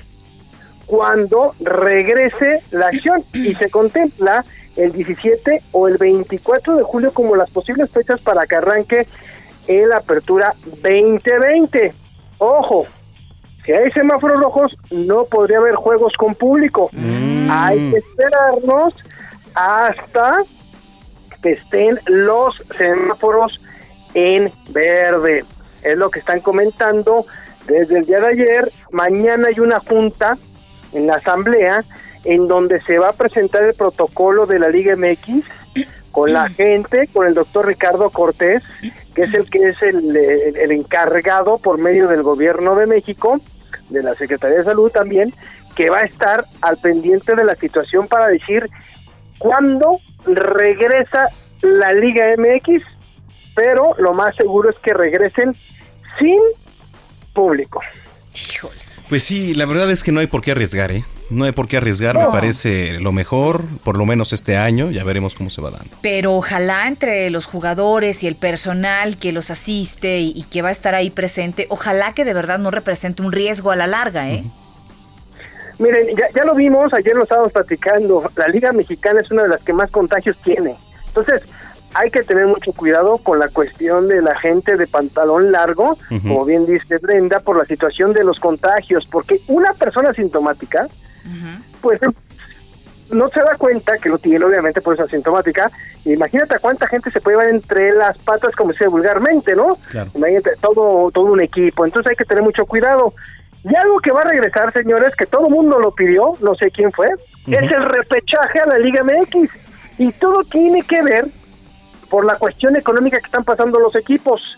cuando 0.87 1.53
regrese 1.59 2.63
la 2.71 2.87
acción 2.87 3.23
y 3.33 3.53
se 3.55 3.69
contempla 3.69 4.43
el 4.77 4.93
17 4.93 5.61
o 5.73 5.87
el 5.87 5.97
24 5.97 6.77
de 6.77 6.83
julio 6.83 7.11
como 7.13 7.35
las 7.35 7.49
posibles 7.49 7.91
fechas 7.91 8.21
para 8.21 8.47
que 8.47 8.55
arranque 8.55 9.07
el 9.67 9.91
Apertura 9.91 10.53
2020. 10.65 11.93
Ojo, 12.37 12.85
si 13.65 13.73
hay 13.73 13.91
semáforos 13.91 14.39
rojos 14.39 14.77
no 14.91 15.25
podría 15.25 15.57
haber 15.57 15.75
juegos 15.75 16.13
con 16.17 16.35
público. 16.35 16.89
Hay 17.49 17.91
que 17.91 17.97
esperarnos 17.97 18.93
hasta 19.53 20.43
estén 21.51 21.99
los 22.05 22.63
semáforos 22.77 23.61
en 24.13 24.51
verde. 24.69 25.43
Es 25.83 25.97
lo 25.97 26.09
que 26.09 26.19
están 26.19 26.39
comentando 26.39 27.25
desde 27.67 27.99
el 27.99 28.05
día 28.05 28.19
de 28.19 28.27
ayer. 28.27 28.71
Mañana 28.91 29.49
hay 29.49 29.59
una 29.59 29.79
junta 29.79 30.37
en 30.93 31.07
la 31.07 31.15
asamblea 31.15 31.83
en 32.23 32.47
donde 32.47 32.79
se 32.81 32.97
va 32.97 33.09
a 33.09 33.13
presentar 33.13 33.63
el 33.63 33.73
protocolo 33.73 34.45
de 34.45 34.59
la 34.59 34.69
Liga 34.69 34.95
MX 34.95 35.45
con 36.11 36.33
la 36.33 36.49
gente, 36.49 37.07
con 37.13 37.27
el 37.27 37.35
doctor 37.35 37.67
Ricardo 37.67 38.09
Cortés, 38.09 38.63
que 39.13 39.21
es 39.21 39.33
el 39.33 39.49
que 39.49 39.69
es 39.69 39.81
el, 39.83 40.15
el 40.15 40.71
encargado 40.71 41.57
por 41.59 41.77
medio 41.77 42.07
del 42.07 42.23
gobierno 42.23 42.75
de 42.75 42.87
México, 42.87 43.39
de 43.89 44.01
la 44.01 44.15
Secretaría 44.15 44.57
de 44.57 44.63
Salud 44.63 44.91
también, 44.91 45.33
que 45.75 45.91
va 45.91 45.99
a 45.99 46.05
estar 46.05 46.45
al 46.61 46.77
pendiente 46.77 47.35
de 47.35 47.43
la 47.43 47.55
situación 47.55 48.07
para 48.07 48.27
decir 48.27 48.67
cuándo 49.37 49.99
regresa 50.25 51.27
la 51.61 51.93
Liga 51.93 52.25
MX, 52.37 52.83
pero 53.55 53.95
lo 53.97 54.13
más 54.13 54.35
seguro 54.35 54.69
es 54.69 54.77
que 54.79 54.93
regresen 54.93 55.55
sin 56.19 56.37
público. 57.33 57.81
Pues 59.09 59.23
sí, 59.23 59.53
la 59.53 59.65
verdad 59.65 59.89
es 59.89 60.03
que 60.03 60.11
no 60.11 60.19
hay 60.19 60.27
por 60.27 60.41
qué 60.41 60.51
arriesgar, 60.51 60.91
¿eh? 60.91 61.03
No 61.29 61.45
hay 61.45 61.51
por 61.51 61.67
qué 61.67 61.77
arriesgar, 61.77 62.17
me 62.17 62.25
parece 62.25 62.99
lo 62.99 63.11
mejor, 63.11 63.65
por 63.83 63.97
lo 63.97 64.05
menos 64.05 64.31
este 64.31 64.55
año, 64.57 64.91
ya 64.91 65.03
veremos 65.03 65.35
cómo 65.35 65.49
se 65.49 65.61
va 65.61 65.71
dando. 65.71 65.89
Pero 66.01 66.33
ojalá 66.33 66.87
entre 66.87 67.29
los 67.29 67.45
jugadores 67.45 68.23
y 68.23 68.27
el 68.27 68.35
personal 68.35 69.17
que 69.17 69.33
los 69.33 69.49
asiste 69.49 70.19
y, 70.19 70.31
y 70.35 70.43
que 70.43 70.61
va 70.61 70.69
a 70.69 70.71
estar 70.71 70.95
ahí 70.95 71.09
presente, 71.09 71.67
ojalá 71.69 72.13
que 72.13 72.23
de 72.25 72.33
verdad 72.33 72.59
no 72.59 72.71
represente 72.71 73.21
un 73.21 73.31
riesgo 73.31 73.71
a 73.71 73.75
la 73.75 73.87
larga, 73.87 74.29
¿eh? 74.29 74.43
Miren, 75.79 76.15
ya, 76.15 76.29
ya 76.33 76.43
lo 76.43 76.55
vimos, 76.55 76.93
ayer 76.93 77.15
lo 77.15 77.23
estábamos 77.23 77.51
platicando, 77.51 78.23
la 78.35 78.47
Liga 78.47 78.71
Mexicana 78.71 79.21
es 79.21 79.29
una 79.29 79.43
de 79.43 79.49
las 79.49 79.61
que 79.61 79.73
más 79.73 79.91
contagios 79.91 80.37
tiene. 80.43 80.75
Entonces, 81.07 81.43
hay 81.93 82.11
que 82.11 82.23
tener 82.23 82.45
mucho 82.47 82.73
cuidado 82.73 83.17
con 83.17 83.39
la 83.39 83.47
cuestión 83.47 84.07
de 84.07 84.21
la 84.21 84.37
gente 84.39 84.75
de 84.75 84.87
pantalón 84.87 85.51
largo, 85.51 85.97
como 86.21 86.45
bien 86.45 86.65
dice 86.65 86.97
Brenda, 86.97 87.39
por 87.39 87.57
la 87.57 87.65
situación 87.65 88.13
de 88.13 88.23
los 88.23 88.39
contagios, 88.39 89.07
porque 89.07 89.41
una 89.47 89.73
persona 89.73 90.13
sintomática, 90.13 90.87
pues 91.81 91.99
no 93.09 93.27
se 93.29 93.39
da 93.39 93.55
cuenta 93.55 93.97
que 93.97 94.09
lo 94.09 94.17
tiene, 94.17 94.45
obviamente, 94.45 94.81
por 94.81 94.93
esa 94.93 95.07
sintomática. 95.07 95.71
Imagínate 96.05 96.55
a 96.55 96.59
cuánta 96.59 96.87
gente 96.87 97.09
se 97.09 97.21
puede 97.21 97.37
llevar 97.37 97.53
entre 97.53 97.93
las 97.93 98.17
patas, 98.19 98.55
como 98.55 98.71
se 98.71 98.79
dice 98.79 98.87
vulgarmente, 98.87 99.55
¿no? 99.55 99.77
Claro. 99.89 100.11
Imagínate, 100.13 100.51
todo, 100.61 101.09
todo 101.11 101.25
un 101.25 101.41
equipo. 101.41 101.85
Entonces 101.85 102.09
hay 102.09 102.15
que 102.15 102.25
tener 102.25 102.43
mucho 102.43 102.65
cuidado. 102.65 103.13
Y 103.69 103.75
algo 103.75 103.99
que 103.99 104.11
va 104.11 104.21
a 104.21 104.29
regresar, 104.29 104.71
señores, 104.71 105.13
que 105.15 105.25
todo 105.25 105.47
el 105.47 105.53
mundo 105.53 105.79
lo 105.79 105.91
pidió, 105.91 106.33
no 106.39 106.55
sé 106.55 106.71
quién 106.71 106.91
fue, 106.91 107.07
es 107.47 107.71
el 107.71 107.83
repechaje 107.83 108.59
a 108.59 108.65
la 108.65 108.77
Liga 108.77 109.03
MX. 109.03 109.49
Y 109.97 110.11
todo 110.13 110.43
tiene 110.43 110.83
que 110.83 111.01
ver 111.01 111.27
por 112.09 112.25
la 112.25 112.35
cuestión 112.35 112.75
económica 112.75 113.19
que 113.19 113.25
están 113.25 113.43
pasando 113.43 113.79
los 113.79 113.95
equipos. 113.95 114.57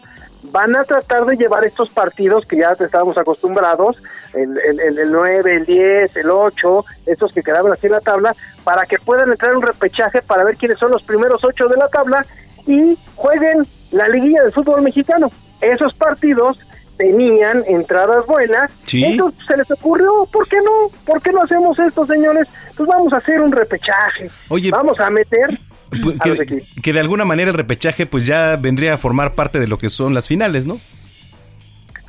Van 0.51 0.75
a 0.75 0.83
tratar 0.83 1.25
de 1.25 1.37
llevar 1.37 1.63
estos 1.65 1.89
partidos 1.89 2.45
que 2.45 2.57
ya 2.57 2.71
estábamos 2.71 3.17
acostumbrados, 3.17 4.01
el, 4.33 4.57
el, 4.59 4.79
el, 4.79 4.99
el 4.99 5.11
9, 5.11 5.55
el 5.55 5.65
10, 5.65 6.15
el 6.15 6.29
8, 6.29 6.85
estos 7.07 7.33
que 7.33 7.41
quedaban 7.41 7.71
así 7.71 7.87
en 7.87 7.93
la 7.93 8.01
tabla, 8.01 8.35
para 8.63 8.85
que 8.85 8.99
puedan 8.99 9.31
entrar 9.31 9.51
en 9.51 9.57
un 9.57 9.63
repechaje 9.63 10.21
para 10.21 10.43
ver 10.43 10.55
quiénes 10.55 10.77
son 10.77 10.91
los 10.91 11.03
primeros 11.03 11.43
ocho 11.43 11.67
de 11.67 11.77
la 11.77 11.87
tabla 11.87 12.25
y 12.67 12.97
jueguen 13.15 13.65
la 13.91 14.07
liguilla 14.07 14.43
del 14.43 14.53
fútbol 14.53 14.81
mexicano. 14.81 15.31
Esos 15.61 15.93
partidos 15.93 16.59
tenían 16.99 17.63
entradas 17.65 18.25
buenas, 18.27 18.69
Sí. 18.85 19.03
entonces 19.05 19.39
se 19.47 19.55
les 19.55 19.71
ocurrió, 19.71 20.27
¿por 20.33 20.45
qué 20.49 20.57
no? 20.57 20.91
¿Por 21.05 21.21
qué 21.21 21.31
no 21.31 21.41
hacemos 21.41 21.79
esto, 21.79 22.05
señores? 22.05 22.45
Pues 22.75 22.89
vamos 22.89 23.13
a 23.13 23.17
hacer 23.17 23.39
un 23.39 23.53
repechaje. 23.53 24.29
Oye, 24.49 24.69
vamos 24.69 24.99
a 24.99 25.09
meter 25.09 25.57
Pues, 25.89 26.17
a 26.19 26.45
que, 26.83 26.93
de 26.93 26.99
alguna 26.99 27.23
manera 27.23 27.51
el 27.51 27.55
repechaje 27.57 28.05
pues 28.05 28.25
ya 28.25 28.57
vendría 28.57 28.95
a 28.95 28.97
formar 28.97 29.33
parte 29.33 29.59
de 29.59 29.67
lo 29.67 29.77
que 29.77 29.89
son 29.89 30.13
las 30.13 30.27
finales, 30.27 30.65
¿no? 30.67 30.77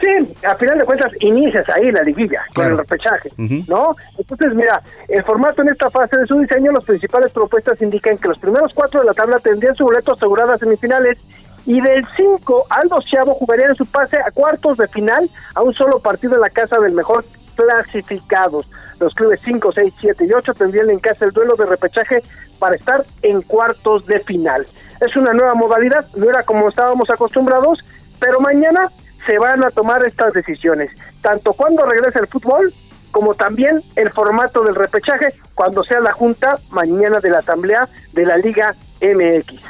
Sí, 0.01 0.09
a 0.45 0.55
final 0.57 0.79
de 0.79 0.85
cuentas 0.85 1.13
inicias 1.21 1.69
ahí 1.69 1.93
la 1.93 2.03
liguilla 2.03 2.43
con 2.55 2.67
el 2.67 2.77
repechaje. 2.79 3.29
¿no? 3.69 3.95
Entonces, 4.19 4.55
mira, 4.55 4.83
el 5.09 5.23
formato 5.25 5.63
en 5.63 5.69
esta 5.69 5.89
fase 5.91 6.17
de 6.17 6.27
su 6.27 6.39
diseño, 6.41 6.73
las 6.73 6.85
principales 6.85 7.31
propuestas 7.33 7.81
indican 7.83 8.17
que 8.19 8.29
los 8.29 8.39
primeros 8.39 8.73
cuatro 8.75 9.01
de 9.01 9.07
la 9.07 9.13
tabla 9.15 9.39
tendrían 9.39 9.77
su 9.77 9.85
boleto 9.85 10.15
asegurado 10.15 10.53
a 10.53 10.59
semifinales 10.59 11.19
y 11.67 11.81
del 11.81 12.07
5 12.17 12.67
al 12.71 12.89
doceavo 12.89 13.35
jugarían 13.35 13.75
su 13.75 13.87
pase 13.87 14.19
a 14.19 14.31
cuartos 14.31 14.79
de 14.79 14.89
final 14.89 15.29
a 15.55 15.63
un 15.63 15.75
solo 15.75 16.01
partido 16.01 16.35
en 16.35 16.41
la 16.41 16.51
casa 16.51 16.79
del 16.79 16.93
mejor 16.93 17.25
clasificados. 17.55 18.69
Los 18.99 19.15
clubes 19.15 19.41
5, 19.45 19.73
6, 19.73 19.95
7 20.01 20.27
y 20.27 20.33
8 20.33 20.55
tendrían 20.55 20.91
en 20.91 20.99
casa 20.99 21.25
el 21.25 21.33
duelo 21.33 21.57
de 21.57 21.67
repechaje 21.67 22.23
para 22.59 22.77
estar 22.77 23.05
en 23.23 23.43
cuartos 23.43 24.07
de 24.07 24.21
final. 24.21 24.67
Es 25.01 25.17
una 25.17 25.33
nueva 25.33 25.55
modalidad, 25.55 26.07
no 26.17 26.29
era 26.29 26.43
como 26.43 26.69
estábamos 26.69 27.09
acostumbrados, 27.11 27.79
pero 28.19 28.41
mañana 28.41 28.91
se 29.27 29.39
van 29.39 29.65
a 29.65 29.71
tomar 29.71 30.05
estas 30.07 30.35
decisiones, 30.35 30.91
tanto 31.23 31.53
cuando 31.53 31.87
regrese 31.87 32.19
el 32.19 32.27
fútbol 32.27 32.73
como 33.11 33.35
también 33.35 33.83
el 33.97 34.11
formato 34.11 34.63
del 34.63 34.75
repechaje 34.75 35.35
cuando 35.55 35.83
sea 35.83 36.01
la 36.01 36.13
junta 36.13 36.59
mañana 36.71 37.21
de 37.21 37.31
la 37.31 37.39
asamblea 37.39 37.89
de 38.13 38.25
la 38.25 38.37
Liga 38.37 38.75
MX. 39.01 39.61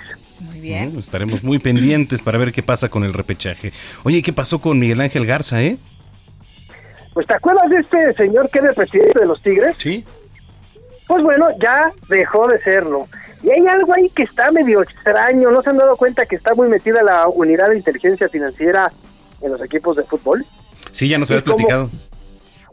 Muy 0.41 0.61
bien. 0.61 0.87
Bueno, 0.87 1.01
estaremos 1.01 1.45
muy 1.45 1.59
pendientes 1.59 2.23
para 2.23 2.39
ver 2.39 2.53
qué 2.53 2.63
pasa 2.63 2.89
con 2.89 3.05
el 3.05 3.13
repechaje. 3.13 3.73
Oye, 4.05 4.23
¿qué 4.23 4.33
pasó 4.33 4.61
con 4.61 4.79
Miguel 4.79 5.01
Ángel 5.01 5.27
Garza, 5.27 5.63
eh? 5.63 5.77
Pues 7.13 7.27
¿te 7.27 7.35
acuerdas 7.35 7.69
de 7.71 7.79
este 7.79 8.13
señor 8.15 8.49
que 8.51 8.61
era 8.61 8.71
el 8.71 8.75
presidente 8.75 9.19
de 9.19 9.27
los 9.27 9.43
Tigres? 9.43 9.75
Sí. 9.79 10.05
Pues 11.07 11.23
bueno, 11.25 11.49
ya 11.61 11.93
dejó 12.09 12.47
de 12.49 12.59
serlo. 12.59 13.07
Y 13.43 13.51
hay 13.51 13.67
algo 13.67 13.93
ahí 13.95 14.09
que 14.11 14.23
está 14.23 14.53
medio 14.53 14.83
extraño, 14.83 15.51
¿no 15.51 15.63
se 15.63 15.71
han 15.71 15.79
dado 15.79 15.97
cuenta 15.97 16.27
que 16.27 16.37
está 16.37 16.55
muy 16.55 16.69
metida 16.69 17.03
la 17.03 17.27
unidad 17.29 17.71
de 17.71 17.79
inteligencia 17.79 18.29
financiera 18.29 18.93
en 19.41 19.53
los 19.53 19.63
equipos 19.63 19.97
de 19.97 20.05
fútbol? 20.05 20.45
Sí, 20.93 21.09
ya 21.09 21.19
nos 21.19 21.31
habías 21.31 21.45
platicado. 21.45 21.91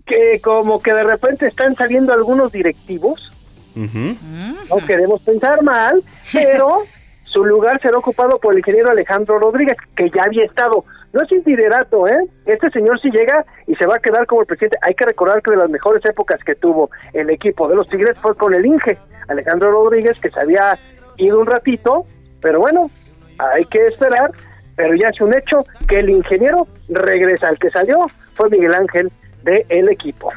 Que 0.06 0.40
como 0.42 0.82
que 0.82 0.94
de 0.94 1.04
repente 1.04 1.48
están 1.48 1.76
saliendo 1.76 2.14
algunos 2.14 2.52
directivos, 2.52 3.32
no 3.76 4.78
queremos 4.86 5.22
pensar 5.22 5.62
mal, 5.64 6.04
pero 6.32 6.84
su 7.38 7.46
lugar 7.46 7.80
será 7.84 8.00
ocupado 8.00 8.40
por 8.40 8.54
el 8.54 8.60
ingeniero 8.60 8.90
Alejandro 8.90 9.38
Rodríguez, 9.38 9.78
que 9.96 10.10
ya 10.10 10.24
había 10.24 10.44
estado. 10.44 10.84
No 11.14 11.22
es 11.22 11.32
insiderato, 11.32 12.08
¿eh? 12.08 12.18
Este 12.48 12.68
señor 12.72 13.00
sí 13.00 13.12
llega 13.12 13.46
y 13.68 13.76
se 13.76 13.86
va 13.86 13.98
a 13.98 14.00
quedar 14.00 14.26
como 14.26 14.42
el 14.42 14.48
presidente. 14.48 14.80
Hay 14.82 14.96
que 14.96 15.06
recordar 15.06 15.44
que 15.44 15.52
de 15.52 15.58
las 15.58 15.70
mejores 15.70 16.04
épocas 16.06 16.44
que 16.44 16.56
tuvo 16.56 16.90
el 17.14 17.30
equipo 17.30 17.70
de 17.70 17.76
los 17.76 17.88
Tigres 17.88 18.18
fue 18.20 18.34
con 18.34 18.56
el 18.56 18.66
Inge, 18.66 18.98
Alejandro 19.28 19.70
Rodríguez, 19.70 20.20
que 20.20 20.32
se 20.32 20.40
había 20.40 20.80
ido 21.18 21.40
un 21.40 21.46
ratito, 21.46 22.08
pero 22.42 22.60
bueno, 22.60 22.90
hay 23.38 23.66
que 23.66 23.86
esperar. 23.86 24.32
Pero 24.76 24.96
ya 24.96 25.10
es 25.10 25.22
un 25.22 25.36
hecho 25.38 25.58
que 25.88 26.00
el 26.00 26.10
ingeniero 26.10 26.68
regresa. 26.90 27.50
El 27.50 27.60
que 27.60 27.70
salió 27.70 28.08
fue 28.34 28.50
Miguel 28.50 28.74
Ángel 28.74 29.12
del 29.44 29.64
el 29.70 29.90
equipo. 29.90 30.32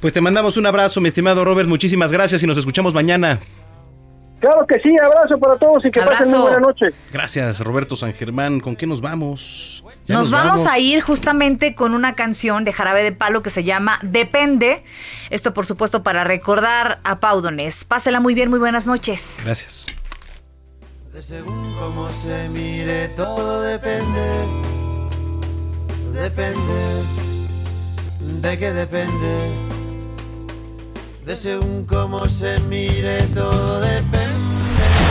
Pues 0.00 0.12
te 0.12 0.20
mandamos 0.20 0.56
un 0.56 0.66
abrazo, 0.66 1.00
mi 1.00 1.06
estimado 1.06 1.44
Robert. 1.44 1.68
Muchísimas 1.68 2.10
gracias 2.10 2.42
y 2.42 2.46
nos 2.48 2.58
escuchamos 2.58 2.92
mañana. 2.92 3.38
Claro 4.44 4.66
que 4.66 4.78
sí, 4.80 4.94
abrazo 5.02 5.38
para 5.38 5.56
todos 5.56 5.82
y 5.86 5.90
que 5.90 6.02
pasen 6.02 6.32
muy 6.32 6.40
buena 6.40 6.58
noche. 6.58 6.92
Gracias, 7.10 7.60
Roberto 7.60 7.96
San 7.96 8.12
Germán. 8.12 8.60
¿Con 8.60 8.76
qué 8.76 8.86
nos 8.86 9.00
vamos? 9.00 9.82
nos, 10.06 10.30
vamos, 10.30 10.66
a 10.66 10.78
ir 10.78 11.00
justamente 11.00 11.74
con 11.74 11.94
una 11.94 12.14
canción 12.14 12.62
de 12.62 12.74
Jarabe 12.74 13.02
de 13.02 13.12
Palo 13.12 13.42
que 13.42 13.48
se 13.48 13.64
llama 13.64 13.98
Depende. 14.02 14.84
Esto, 15.30 15.54
por 15.54 15.64
supuesto, 15.64 16.02
para 16.02 16.24
recordar 16.24 16.98
a 17.04 17.20
Paudones. 17.20 17.86
Pásela 17.86 18.20
muy 18.20 18.34
bien, 18.34 18.50
muy 18.50 18.58
buenas 18.58 18.86
noches. 18.86 19.44
Gracias. 19.46 19.86
De 21.14 21.22
según 21.22 21.74
cómo 21.78 22.12
se 22.12 22.46
mire, 22.50 23.08
todo 23.16 23.62
depende. 23.62 24.44
Depende. 26.12 27.02
¿De 28.42 28.58
qué 28.58 28.72
depende? 28.72 29.74
de 31.24 31.34
según 31.34 31.86
cómo 31.86 32.26
se 32.26 32.58
mire, 32.68 33.22
todo 33.34 33.80
depende. 33.80 34.23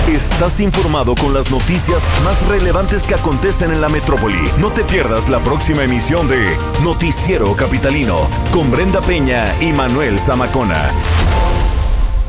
Estás 0.08 0.60
informado 0.60 1.16
con 1.16 1.34
las 1.34 1.50
noticias 1.50 2.04
más 2.26 2.46
relevantes 2.48 3.04
que 3.04 3.16
acontecen 3.16 3.72
en 3.72 3.80
la 3.80 3.88
metrópoli. 3.88 4.52
No 4.58 4.72
te 4.72 4.84
pierdas 4.84 5.30
la 5.30 5.42
próxima 5.42 5.86
emisión 5.86 6.28
de 6.28 6.58
Noticiero 6.84 7.56
Capitalino 7.56 8.30
con 8.52 8.70
Brenda 8.70 9.00
Peña 9.00 9.56
y 9.62 9.72
Manuel 9.72 10.20
Zamacona. 10.20 10.92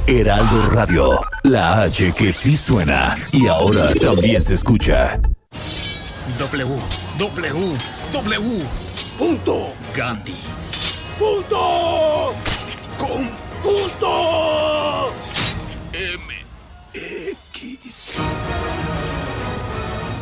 Heraldo 0.06 0.70
Radio, 0.70 1.20
la 1.42 1.82
H 1.82 2.12
que 2.12 2.32
sí 2.32 2.56
suena 2.56 3.16
y 3.32 3.48
ahora 3.48 3.92
también 3.94 4.40
se 4.40 4.54
escucha. 4.54 5.20
W. 6.38 6.78
Punto. 11.18 12.34
Punto 13.62 14.63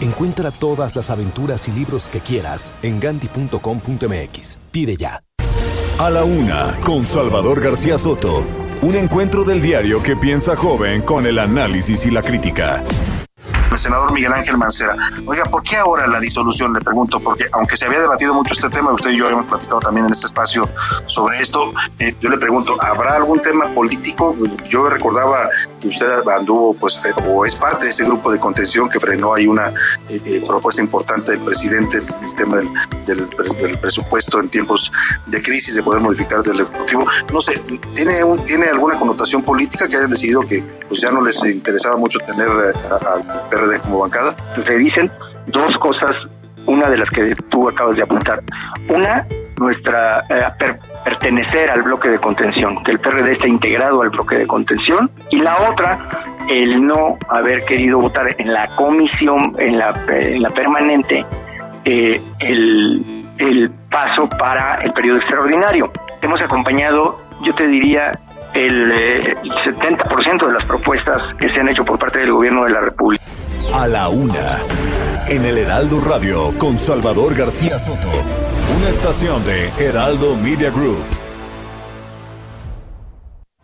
Encuentra 0.03 0.51
todas 0.51 0.97
las 0.97 1.11
aventuras 1.11 1.69
y 1.69 1.71
libros 1.73 2.09
que 2.09 2.19
quieras 2.19 2.73
en 2.83 2.99
ganti.com.mx. 2.99 4.59
Pide 4.73 4.97
ya. 4.97 5.23
A 5.99 6.11
la 6.11 6.25
una, 6.25 6.77
con 6.85 7.07
Salvador 7.07 7.61
García 7.61 7.97
Soto. 7.97 8.45
Un 8.83 8.97
encuentro 8.97 9.45
del 9.45 9.63
diario 9.63 10.03
que 10.03 10.17
piensa 10.17 10.57
joven 10.57 11.03
con 11.03 11.25
el 11.25 11.39
análisis 11.39 12.05
y 12.05 12.11
la 12.11 12.23
crítica 12.23 12.83
el 13.73 13.79
senador 13.79 14.13
Miguel 14.13 14.33
Ángel 14.33 14.57
Mancera. 14.57 14.97
Oiga, 15.27 15.45
¿por 15.45 15.63
qué 15.63 15.77
ahora 15.77 16.07
la 16.07 16.21
disolución? 16.21 16.73
Le 16.73 16.81
pregunto, 16.81 17.21
porque 17.21 17.47
aunque 17.53 17.77
se 17.77 17.87
había 17.87 18.01
debatido 18.01 18.35
mucho 18.35 18.55
este 18.55 18.69
tema, 18.71 18.93
usted 18.93 19.11
y 19.11 19.17
yo 19.17 19.29
hemos 19.29 19.47
platicado 19.47 19.81
también 19.81 20.07
en 20.07 20.13
este 20.13 20.27
espacio 20.27 20.69
sobre 21.07 21.41
esto, 21.41 21.73
eh, 21.99 22.15
yo 22.21 22.29
le 22.29 22.39
pregunto, 22.39 22.77
¿habrá 22.81 23.17
algún 23.17 23.41
tema 23.41 23.73
político? 23.75 24.37
Yo 24.69 24.89
recordaba 24.89 25.49
que 25.81 25.89
usted 25.89 26.07
anduvo, 26.29 26.75
pues, 26.75 27.05
eh, 27.05 27.13
o 27.27 27.45
es 27.45 27.57
parte 27.57 27.85
de 27.85 27.91
este 27.91 28.05
grupo 28.05 28.31
de 28.31 28.39
contención 28.39 28.89
que 28.89 29.01
frenó 29.01 29.35
ahí 29.35 29.47
una 29.47 29.73
eh, 30.09 30.45
propuesta 30.47 30.83
importante 30.83 31.33
del 31.33 31.43
presidente, 31.43 31.99
el 31.99 32.35
tema 32.35 32.59
del, 32.59 32.69
del, 33.07 33.79
presupuesto 33.79 34.41
en 34.41 34.49
tiempos 34.49 34.93
de 35.27 35.43
crisis, 35.43 35.77
de 35.77 35.83
poder 35.83 36.03
modificar 36.03 36.43
del 36.43 36.61
Ejecutivo. 36.61 37.07
No 37.33 37.41
sé, 37.41 37.59
¿tiene, 37.95 38.23
un, 38.25 38.45
¿tiene 38.45 38.67
alguna 38.67 38.99
connotación 38.99 39.43
política 39.43 39.89
que 39.89 39.97
hayan 39.97 40.11
decidido 40.11 40.43
que 40.43 40.63
pues 40.89 41.01
ya 41.01 41.11
no 41.11 41.23
les 41.23 41.43
interesaba 41.45 41.97
mucho 41.97 42.19
tener 42.19 42.49
al 42.49 43.62
PRD 43.63 43.81
como 43.81 44.01
bancada? 44.01 44.35
Se 44.65 44.77
dicen 44.77 45.11
dos 45.47 45.77
cosas, 45.79 46.11
una 46.67 46.89
de 46.89 46.99
las 46.99 47.09
que 47.11 47.35
tú 47.51 47.69
acabas 47.69 47.97
de 47.97 48.03
apuntar. 48.03 48.43
Una, 48.89 49.27
nuestra 49.59 50.25
eh, 50.29 50.77
pertenecer 51.05 51.71
al 51.71 51.83
bloque 51.83 52.09
de 52.09 52.19
contención, 52.19 52.83
que 52.85 52.93
el 52.93 52.99
PRD 52.99 53.33
está 53.33 53.49
integrado 53.49 54.03
al 54.03 54.11
bloque 54.11 54.37
de 54.37 54.47
contención, 54.47 55.11
y 55.31 55.41
la 55.41 55.57
otra, 55.71 56.09
el 56.49 56.85
no 56.85 57.19
haber 57.29 57.65
querido 57.65 58.01
votar 58.01 58.35
en 58.39 58.53
la 58.53 58.69
comisión, 58.77 59.55
en 59.59 59.79
la, 59.79 59.95
en 60.09 60.43
la 60.43 60.51
permanente, 60.51 61.25
eh, 61.85 62.21
el, 62.41 63.27
el 63.39 63.71
paso 63.91 64.29
para 64.29 64.79
el 64.79 64.93
periodo 64.93 65.19
extraordinario. 65.19 65.91
Hemos 66.21 66.41
acompañado, 66.41 67.21
yo 67.43 67.55
te 67.55 67.67
diría, 67.67 68.13
el 68.55 68.93
70% 69.65 70.43
eh, 70.43 70.47
de 70.47 70.53
las 70.53 70.65
propuestas 70.65 71.23
que 71.39 71.49
se 71.49 71.61
han 71.61 71.69
hecho 71.69 71.85
por 71.85 71.99
parte 71.99 72.21
del 72.21 72.33
gobierno 72.33 72.65
de 72.65 72.71
la 72.71 72.81
República. 72.81 73.25
A 73.75 73.87
la 73.87 74.09
una, 74.09 74.59
en 75.29 75.45
el 75.45 75.59
Heraldo 75.59 76.01
Radio 76.01 76.53
con 76.59 76.79
Salvador 76.79 77.35
García 77.35 77.79
Soto, 77.79 78.11
una 78.79 78.89
estación 78.89 79.45
de 79.45 79.69
Heraldo 79.79 80.37
Media 80.37 80.71
Group. 80.71 81.05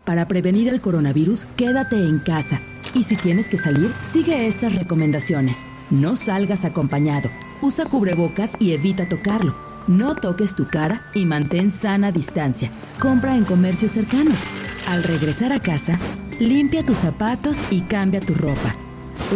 Para 0.03 0.27
prevenir 0.27 0.69
el 0.69 0.81
coronavirus, 0.81 1.45
quédate 1.55 1.95
en 1.95 2.17
casa. 2.17 2.59
Y 2.95 3.03
si 3.03 3.15
tienes 3.15 3.47
que 3.47 3.59
salir, 3.59 3.93
sigue 4.01 4.47
estas 4.47 4.73
recomendaciones. 4.75 5.67
No 5.91 6.15
salgas 6.15 6.65
acompañado. 6.65 7.29
Usa 7.61 7.85
cubrebocas 7.85 8.55
y 8.59 8.71
evita 8.71 9.07
tocarlo. 9.07 9.68
No 9.89 10.13
toques 10.13 10.53
tu 10.53 10.67
cara 10.67 11.01
y 11.15 11.25
mantén 11.25 11.71
sana 11.71 12.11
distancia. 12.11 12.69
Compra 12.99 13.35
en 13.35 13.43
comercios 13.43 13.93
cercanos. 13.93 14.43
Al 14.87 15.01
regresar 15.01 15.51
a 15.51 15.59
casa, 15.59 15.99
limpia 16.39 16.83
tus 16.83 16.99
zapatos 16.99 17.65
y 17.71 17.81
cambia 17.81 18.19
tu 18.19 18.35
ropa. 18.35 18.75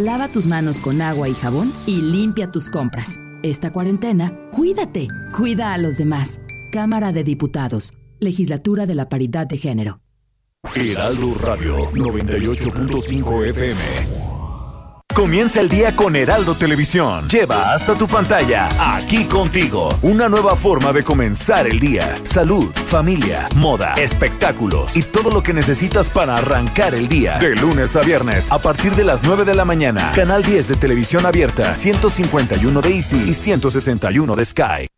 Lava 0.00 0.28
tus 0.28 0.46
manos 0.46 0.80
con 0.80 1.02
agua 1.02 1.28
y 1.28 1.34
jabón 1.34 1.72
y 1.86 2.02
limpia 2.02 2.52
tus 2.52 2.70
compras. 2.70 3.16
Esta 3.42 3.72
cuarentena, 3.72 4.32
cuídate, 4.52 5.08
cuida 5.36 5.72
a 5.72 5.78
los 5.78 5.98
demás. 5.98 6.40
Cámara 6.70 7.10
de 7.10 7.24
Diputados, 7.24 7.92
Legislatura 8.20 8.86
de 8.86 8.94
la 8.94 9.08
Paridad 9.08 9.48
de 9.48 9.58
Género. 9.58 9.98
Radio 10.62 11.90
98.5 11.90 13.48
FM. 13.48 14.13
Comienza 15.14 15.60
el 15.60 15.68
día 15.68 15.94
con 15.94 16.16
Heraldo 16.16 16.56
Televisión. 16.56 17.28
Lleva 17.28 17.72
hasta 17.72 17.94
tu 17.94 18.08
pantalla, 18.08 18.68
aquí 18.96 19.26
contigo, 19.26 19.96
una 20.02 20.28
nueva 20.28 20.56
forma 20.56 20.92
de 20.92 21.04
comenzar 21.04 21.68
el 21.68 21.78
día. 21.78 22.16
Salud, 22.24 22.72
familia, 22.74 23.48
moda, 23.54 23.94
espectáculos 23.94 24.96
y 24.96 25.04
todo 25.04 25.30
lo 25.30 25.40
que 25.40 25.52
necesitas 25.52 26.10
para 26.10 26.34
arrancar 26.34 26.96
el 26.96 27.06
día. 27.06 27.38
De 27.38 27.54
lunes 27.54 27.94
a 27.94 28.00
viernes, 28.00 28.50
a 28.50 28.58
partir 28.58 28.96
de 28.96 29.04
las 29.04 29.22
9 29.22 29.44
de 29.44 29.54
la 29.54 29.64
mañana. 29.64 30.10
Canal 30.16 30.42
10 30.42 30.66
de 30.66 30.74
televisión 30.74 31.26
abierta, 31.26 31.72
151 31.74 32.82
de 32.82 32.96
Easy 32.96 33.30
y 33.30 33.34
161 33.34 34.34
de 34.34 34.44
Sky. 34.44 34.93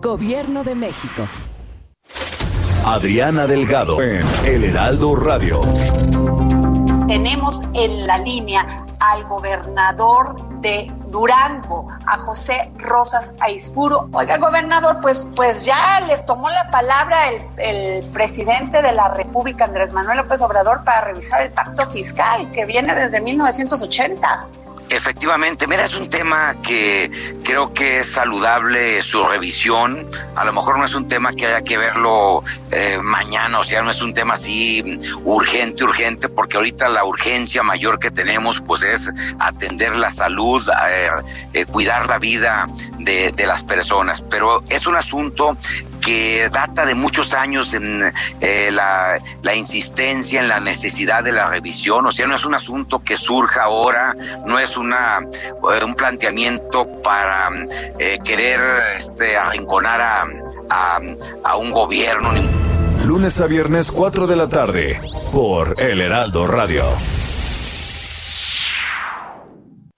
Gobierno 0.00 0.62
de 0.62 0.76
México. 0.76 1.26
Adriana 2.84 3.48
Delgado 3.48 4.00
en 4.00 4.24
El 4.44 4.62
Heraldo 4.62 5.16
Radio. 5.16 5.60
Tenemos 7.08 7.64
en 7.74 8.06
la 8.06 8.18
línea 8.18 8.86
al 9.00 9.24
gobernador 9.24 10.60
de 10.60 10.92
Durango, 11.06 11.88
a 12.06 12.16
José 12.18 12.70
Rosas 12.78 13.34
Aispuro. 13.40 14.08
Oiga, 14.12 14.38
gobernador, 14.38 14.98
pues, 15.02 15.28
pues 15.34 15.64
ya 15.64 16.00
les 16.06 16.24
tomó 16.24 16.48
la 16.48 16.70
palabra 16.70 17.30
el, 17.30 17.42
el, 17.56 18.04
presidente 18.12 18.80
de 18.80 18.92
la 18.92 19.08
República, 19.08 19.64
Andrés 19.64 19.92
Manuel 19.92 20.18
López 20.18 20.40
Obrador, 20.42 20.84
para 20.84 21.00
revisar 21.00 21.42
el 21.42 21.50
pacto 21.50 21.90
fiscal 21.90 22.52
que 22.52 22.66
viene 22.66 22.94
desde 22.94 23.20
1980. 23.20 24.46
Efectivamente, 24.90 25.66
mira, 25.66 25.84
es 25.84 25.94
un 25.94 26.08
tema 26.08 26.56
que 26.62 27.10
creo 27.44 27.74
que 27.74 28.00
es 28.00 28.10
saludable 28.10 29.02
su 29.02 29.22
revisión. 29.22 30.06
A 30.34 30.46
lo 30.46 30.52
mejor 30.54 30.78
no 30.78 30.84
es 30.86 30.94
un 30.94 31.08
tema 31.08 31.34
que 31.34 31.46
haya 31.46 31.62
que 31.62 31.76
verlo 31.76 32.42
eh, 32.70 32.98
mañana, 33.02 33.58
o 33.58 33.64
sea, 33.64 33.82
no 33.82 33.90
es 33.90 34.00
un 34.00 34.14
tema 34.14 34.34
así 34.34 34.98
urgente, 35.24 35.84
urgente, 35.84 36.30
porque 36.30 36.56
ahorita 36.56 36.88
la 36.88 37.04
urgencia 37.04 37.62
mayor 37.62 37.98
que 37.98 38.10
tenemos 38.10 38.62
pues 38.62 38.82
es 38.82 39.10
atender 39.38 39.94
la 39.94 40.10
salud, 40.10 40.66
eh, 40.90 41.10
eh, 41.52 41.66
cuidar 41.66 42.06
la 42.08 42.18
vida 42.18 42.66
de, 42.98 43.30
de 43.32 43.46
las 43.46 43.62
personas. 43.64 44.22
Pero 44.30 44.64
es 44.70 44.86
un 44.86 44.96
asunto 44.96 45.58
que 46.08 46.48
data 46.50 46.86
de 46.86 46.94
muchos 46.94 47.34
años 47.34 47.74
en 47.74 48.02
eh, 48.40 48.70
la, 48.72 49.54
insistencia 49.54 50.40
en 50.40 50.48
la 50.48 50.58
necesidad 50.58 51.22
de 51.22 51.32
la 51.32 51.50
revisión, 51.50 52.06
o 52.06 52.12
sea, 52.12 52.26
no 52.26 52.34
es 52.34 52.46
un 52.46 52.54
asunto 52.54 53.00
que 53.00 53.14
surja 53.14 53.64
ahora, 53.64 54.16
no 54.46 54.58
es 54.58 54.78
una, 54.78 55.18
eh, 55.20 55.84
un 55.84 55.94
planteamiento 55.94 56.88
para 57.02 57.50
eh, 57.98 58.18
querer 58.24 58.58
este, 58.96 59.36
arrinconar 59.36 60.00
a, 60.00 60.26
a, 60.70 61.00
a 61.44 61.56
un 61.58 61.70
gobierno. 61.72 62.30
Lunes 63.04 63.38
a 63.42 63.46
viernes 63.46 63.92
4 63.92 64.26
de 64.26 64.36
la 64.36 64.48
tarde 64.48 64.98
por 65.30 65.78
El 65.78 66.00
Heraldo 66.00 66.46
Radio. 66.46 66.84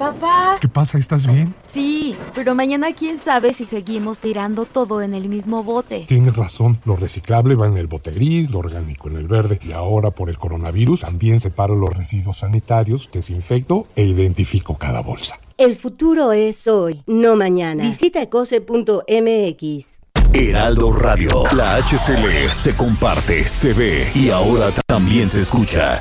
Papá. 0.01 0.57
¿Qué 0.59 0.67
pasa? 0.67 0.97
¿Estás 0.97 1.27
bien? 1.27 1.55
Sí, 1.61 2.17
pero 2.35 2.55
mañana 2.55 2.95
quién 2.95 3.19
sabe 3.19 3.53
si 3.53 3.67
seguimos 3.67 4.19
tirando 4.19 4.65
todo 4.65 5.03
en 5.03 5.13
el 5.13 5.29
mismo 5.29 5.63
bote. 5.63 6.07
Tienes 6.09 6.35
razón, 6.37 6.79
lo 6.87 6.97
reciclable 6.97 7.55
va 7.55 7.67
en 7.67 7.77
el 7.77 7.87
bote 7.87 8.11
gris, 8.11 8.51
lo 8.51 8.61
orgánico 8.61 9.11
en 9.11 9.19
el 9.19 9.29
verde 9.29 9.61
y 9.63 9.73
ahora 9.73 10.11
por 10.11 10.31
el 10.31 10.39
coronavirus 10.39 11.03
también 11.03 11.39
separo 11.39 11.77
los 11.77 11.95
residuos 11.95 12.39
sanitarios, 12.39 13.11
desinfecto 13.13 13.89
e 13.95 14.07
identifico 14.07 14.75
cada 14.79 15.01
bolsa. 15.01 15.39
El 15.59 15.77
futuro 15.77 16.33
es 16.33 16.67
hoy, 16.67 17.03
no 17.07 17.37
mañana. 17.37 17.85
Visita 17.85 18.23
ecose.mx. 18.23 19.99
Heraldo 20.33 20.95
Radio, 20.95 21.43
la 21.55 21.77
HCL 21.77 22.49
se 22.49 22.75
comparte, 22.75 23.45
se 23.45 23.75
ve 23.75 24.13
y 24.15 24.31
ahora 24.31 24.73
también 24.87 25.29
se 25.29 25.41
escucha. 25.41 26.01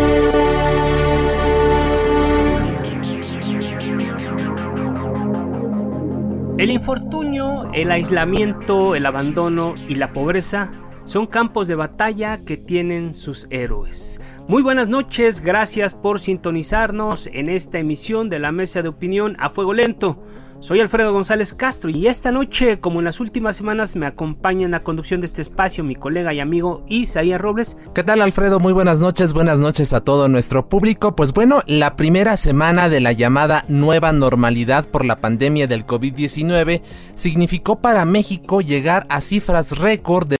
El 6.61 6.69
infortunio, 6.69 7.71
el 7.73 7.89
aislamiento, 7.89 8.93
el 8.93 9.07
abandono 9.07 9.73
y 9.89 9.95
la 9.95 10.13
pobreza 10.13 10.71
son 11.05 11.25
campos 11.25 11.67
de 11.67 11.73
batalla 11.73 12.37
que 12.45 12.55
tienen 12.55 13.15
sus 13.15 13.47
héroes. 13.49 14.21
Muy 14.47 14.61
buenas 14.61 14.87
noches, 14.87 15.41
gracias 15.41 15.95
por 15.95 16.19
sintonizarnos 16.19 17.25
en 17.33 17.49
esta 17.49 17.79
emisión 17.79 18.29
de 18.29 18.37
la 18.37 18.51
Mesa 18.51 18.83
de 18.83 18.89
Opinión 18.89 19.35
a 19.39 19.49
Fuego 19.49 19.73
Lento. 19.73 20.23
Soy 20.61 20.79
Alfredo 20.79 21.11
González 21.11 21.55
Castro 21.55 21.89
y 21.89 22.05
esta 22.05 22.31
noche, 22.31 22.79
como 22.79 22.99
en 22.99 23.05
las 23.05 23.19
últimas 23.19 23.57
semanas, 23.57 23.95
me 23.95 24.05
acompaña 24.05 24.65
en 24.65 24.71
la 24.71 24.83
conducción 24.83 25.19
de 25.19 25.25
este 25.25 25.41
espacio 25.41 25.83
mi 25.83 25.95
colega 25.95 26.35
y 26.35 26.39
amigo 26.39 26.85
Isaías 26.87 27.41
Robles. 27.41 27.77
¿Qué 27.95 28.03
tal 28.03 28.21
Alfredo? 28.21 28.59
Muy 28.59 28.71
buenas 28.71 28.99
noches, 28.99 29.33
buenas 29.33 29.57
noches 29.57 29.91
a 29.91 30.01
todo 30.01 30.27
nuestro 30.27 30.69
público. 30.69 31.15
Pues 31.15 31.33
bueno, 31.33 31.63
la 31.65 31.95
primera 31.95 32.37
semana 32.37 32.89
de 32.89 32.99
la 32.99 33.11
llamada 33.11 33.65
nueva 33.69 34.11
normalidad 34.11 34.85
por 34.87 35.03
la 35.03 35.19
pandemia 35.19 35.65
del 35.65 35.87
COVID-19 35.87 36.83
significó 37.15 37.81
para 37.81 38.05
México 38.05 38.61
llegar 38.61 39.07
a 39.09 39.19
cifras 39.19 39.79
récord 39.79 40.27
de 40.27 40.40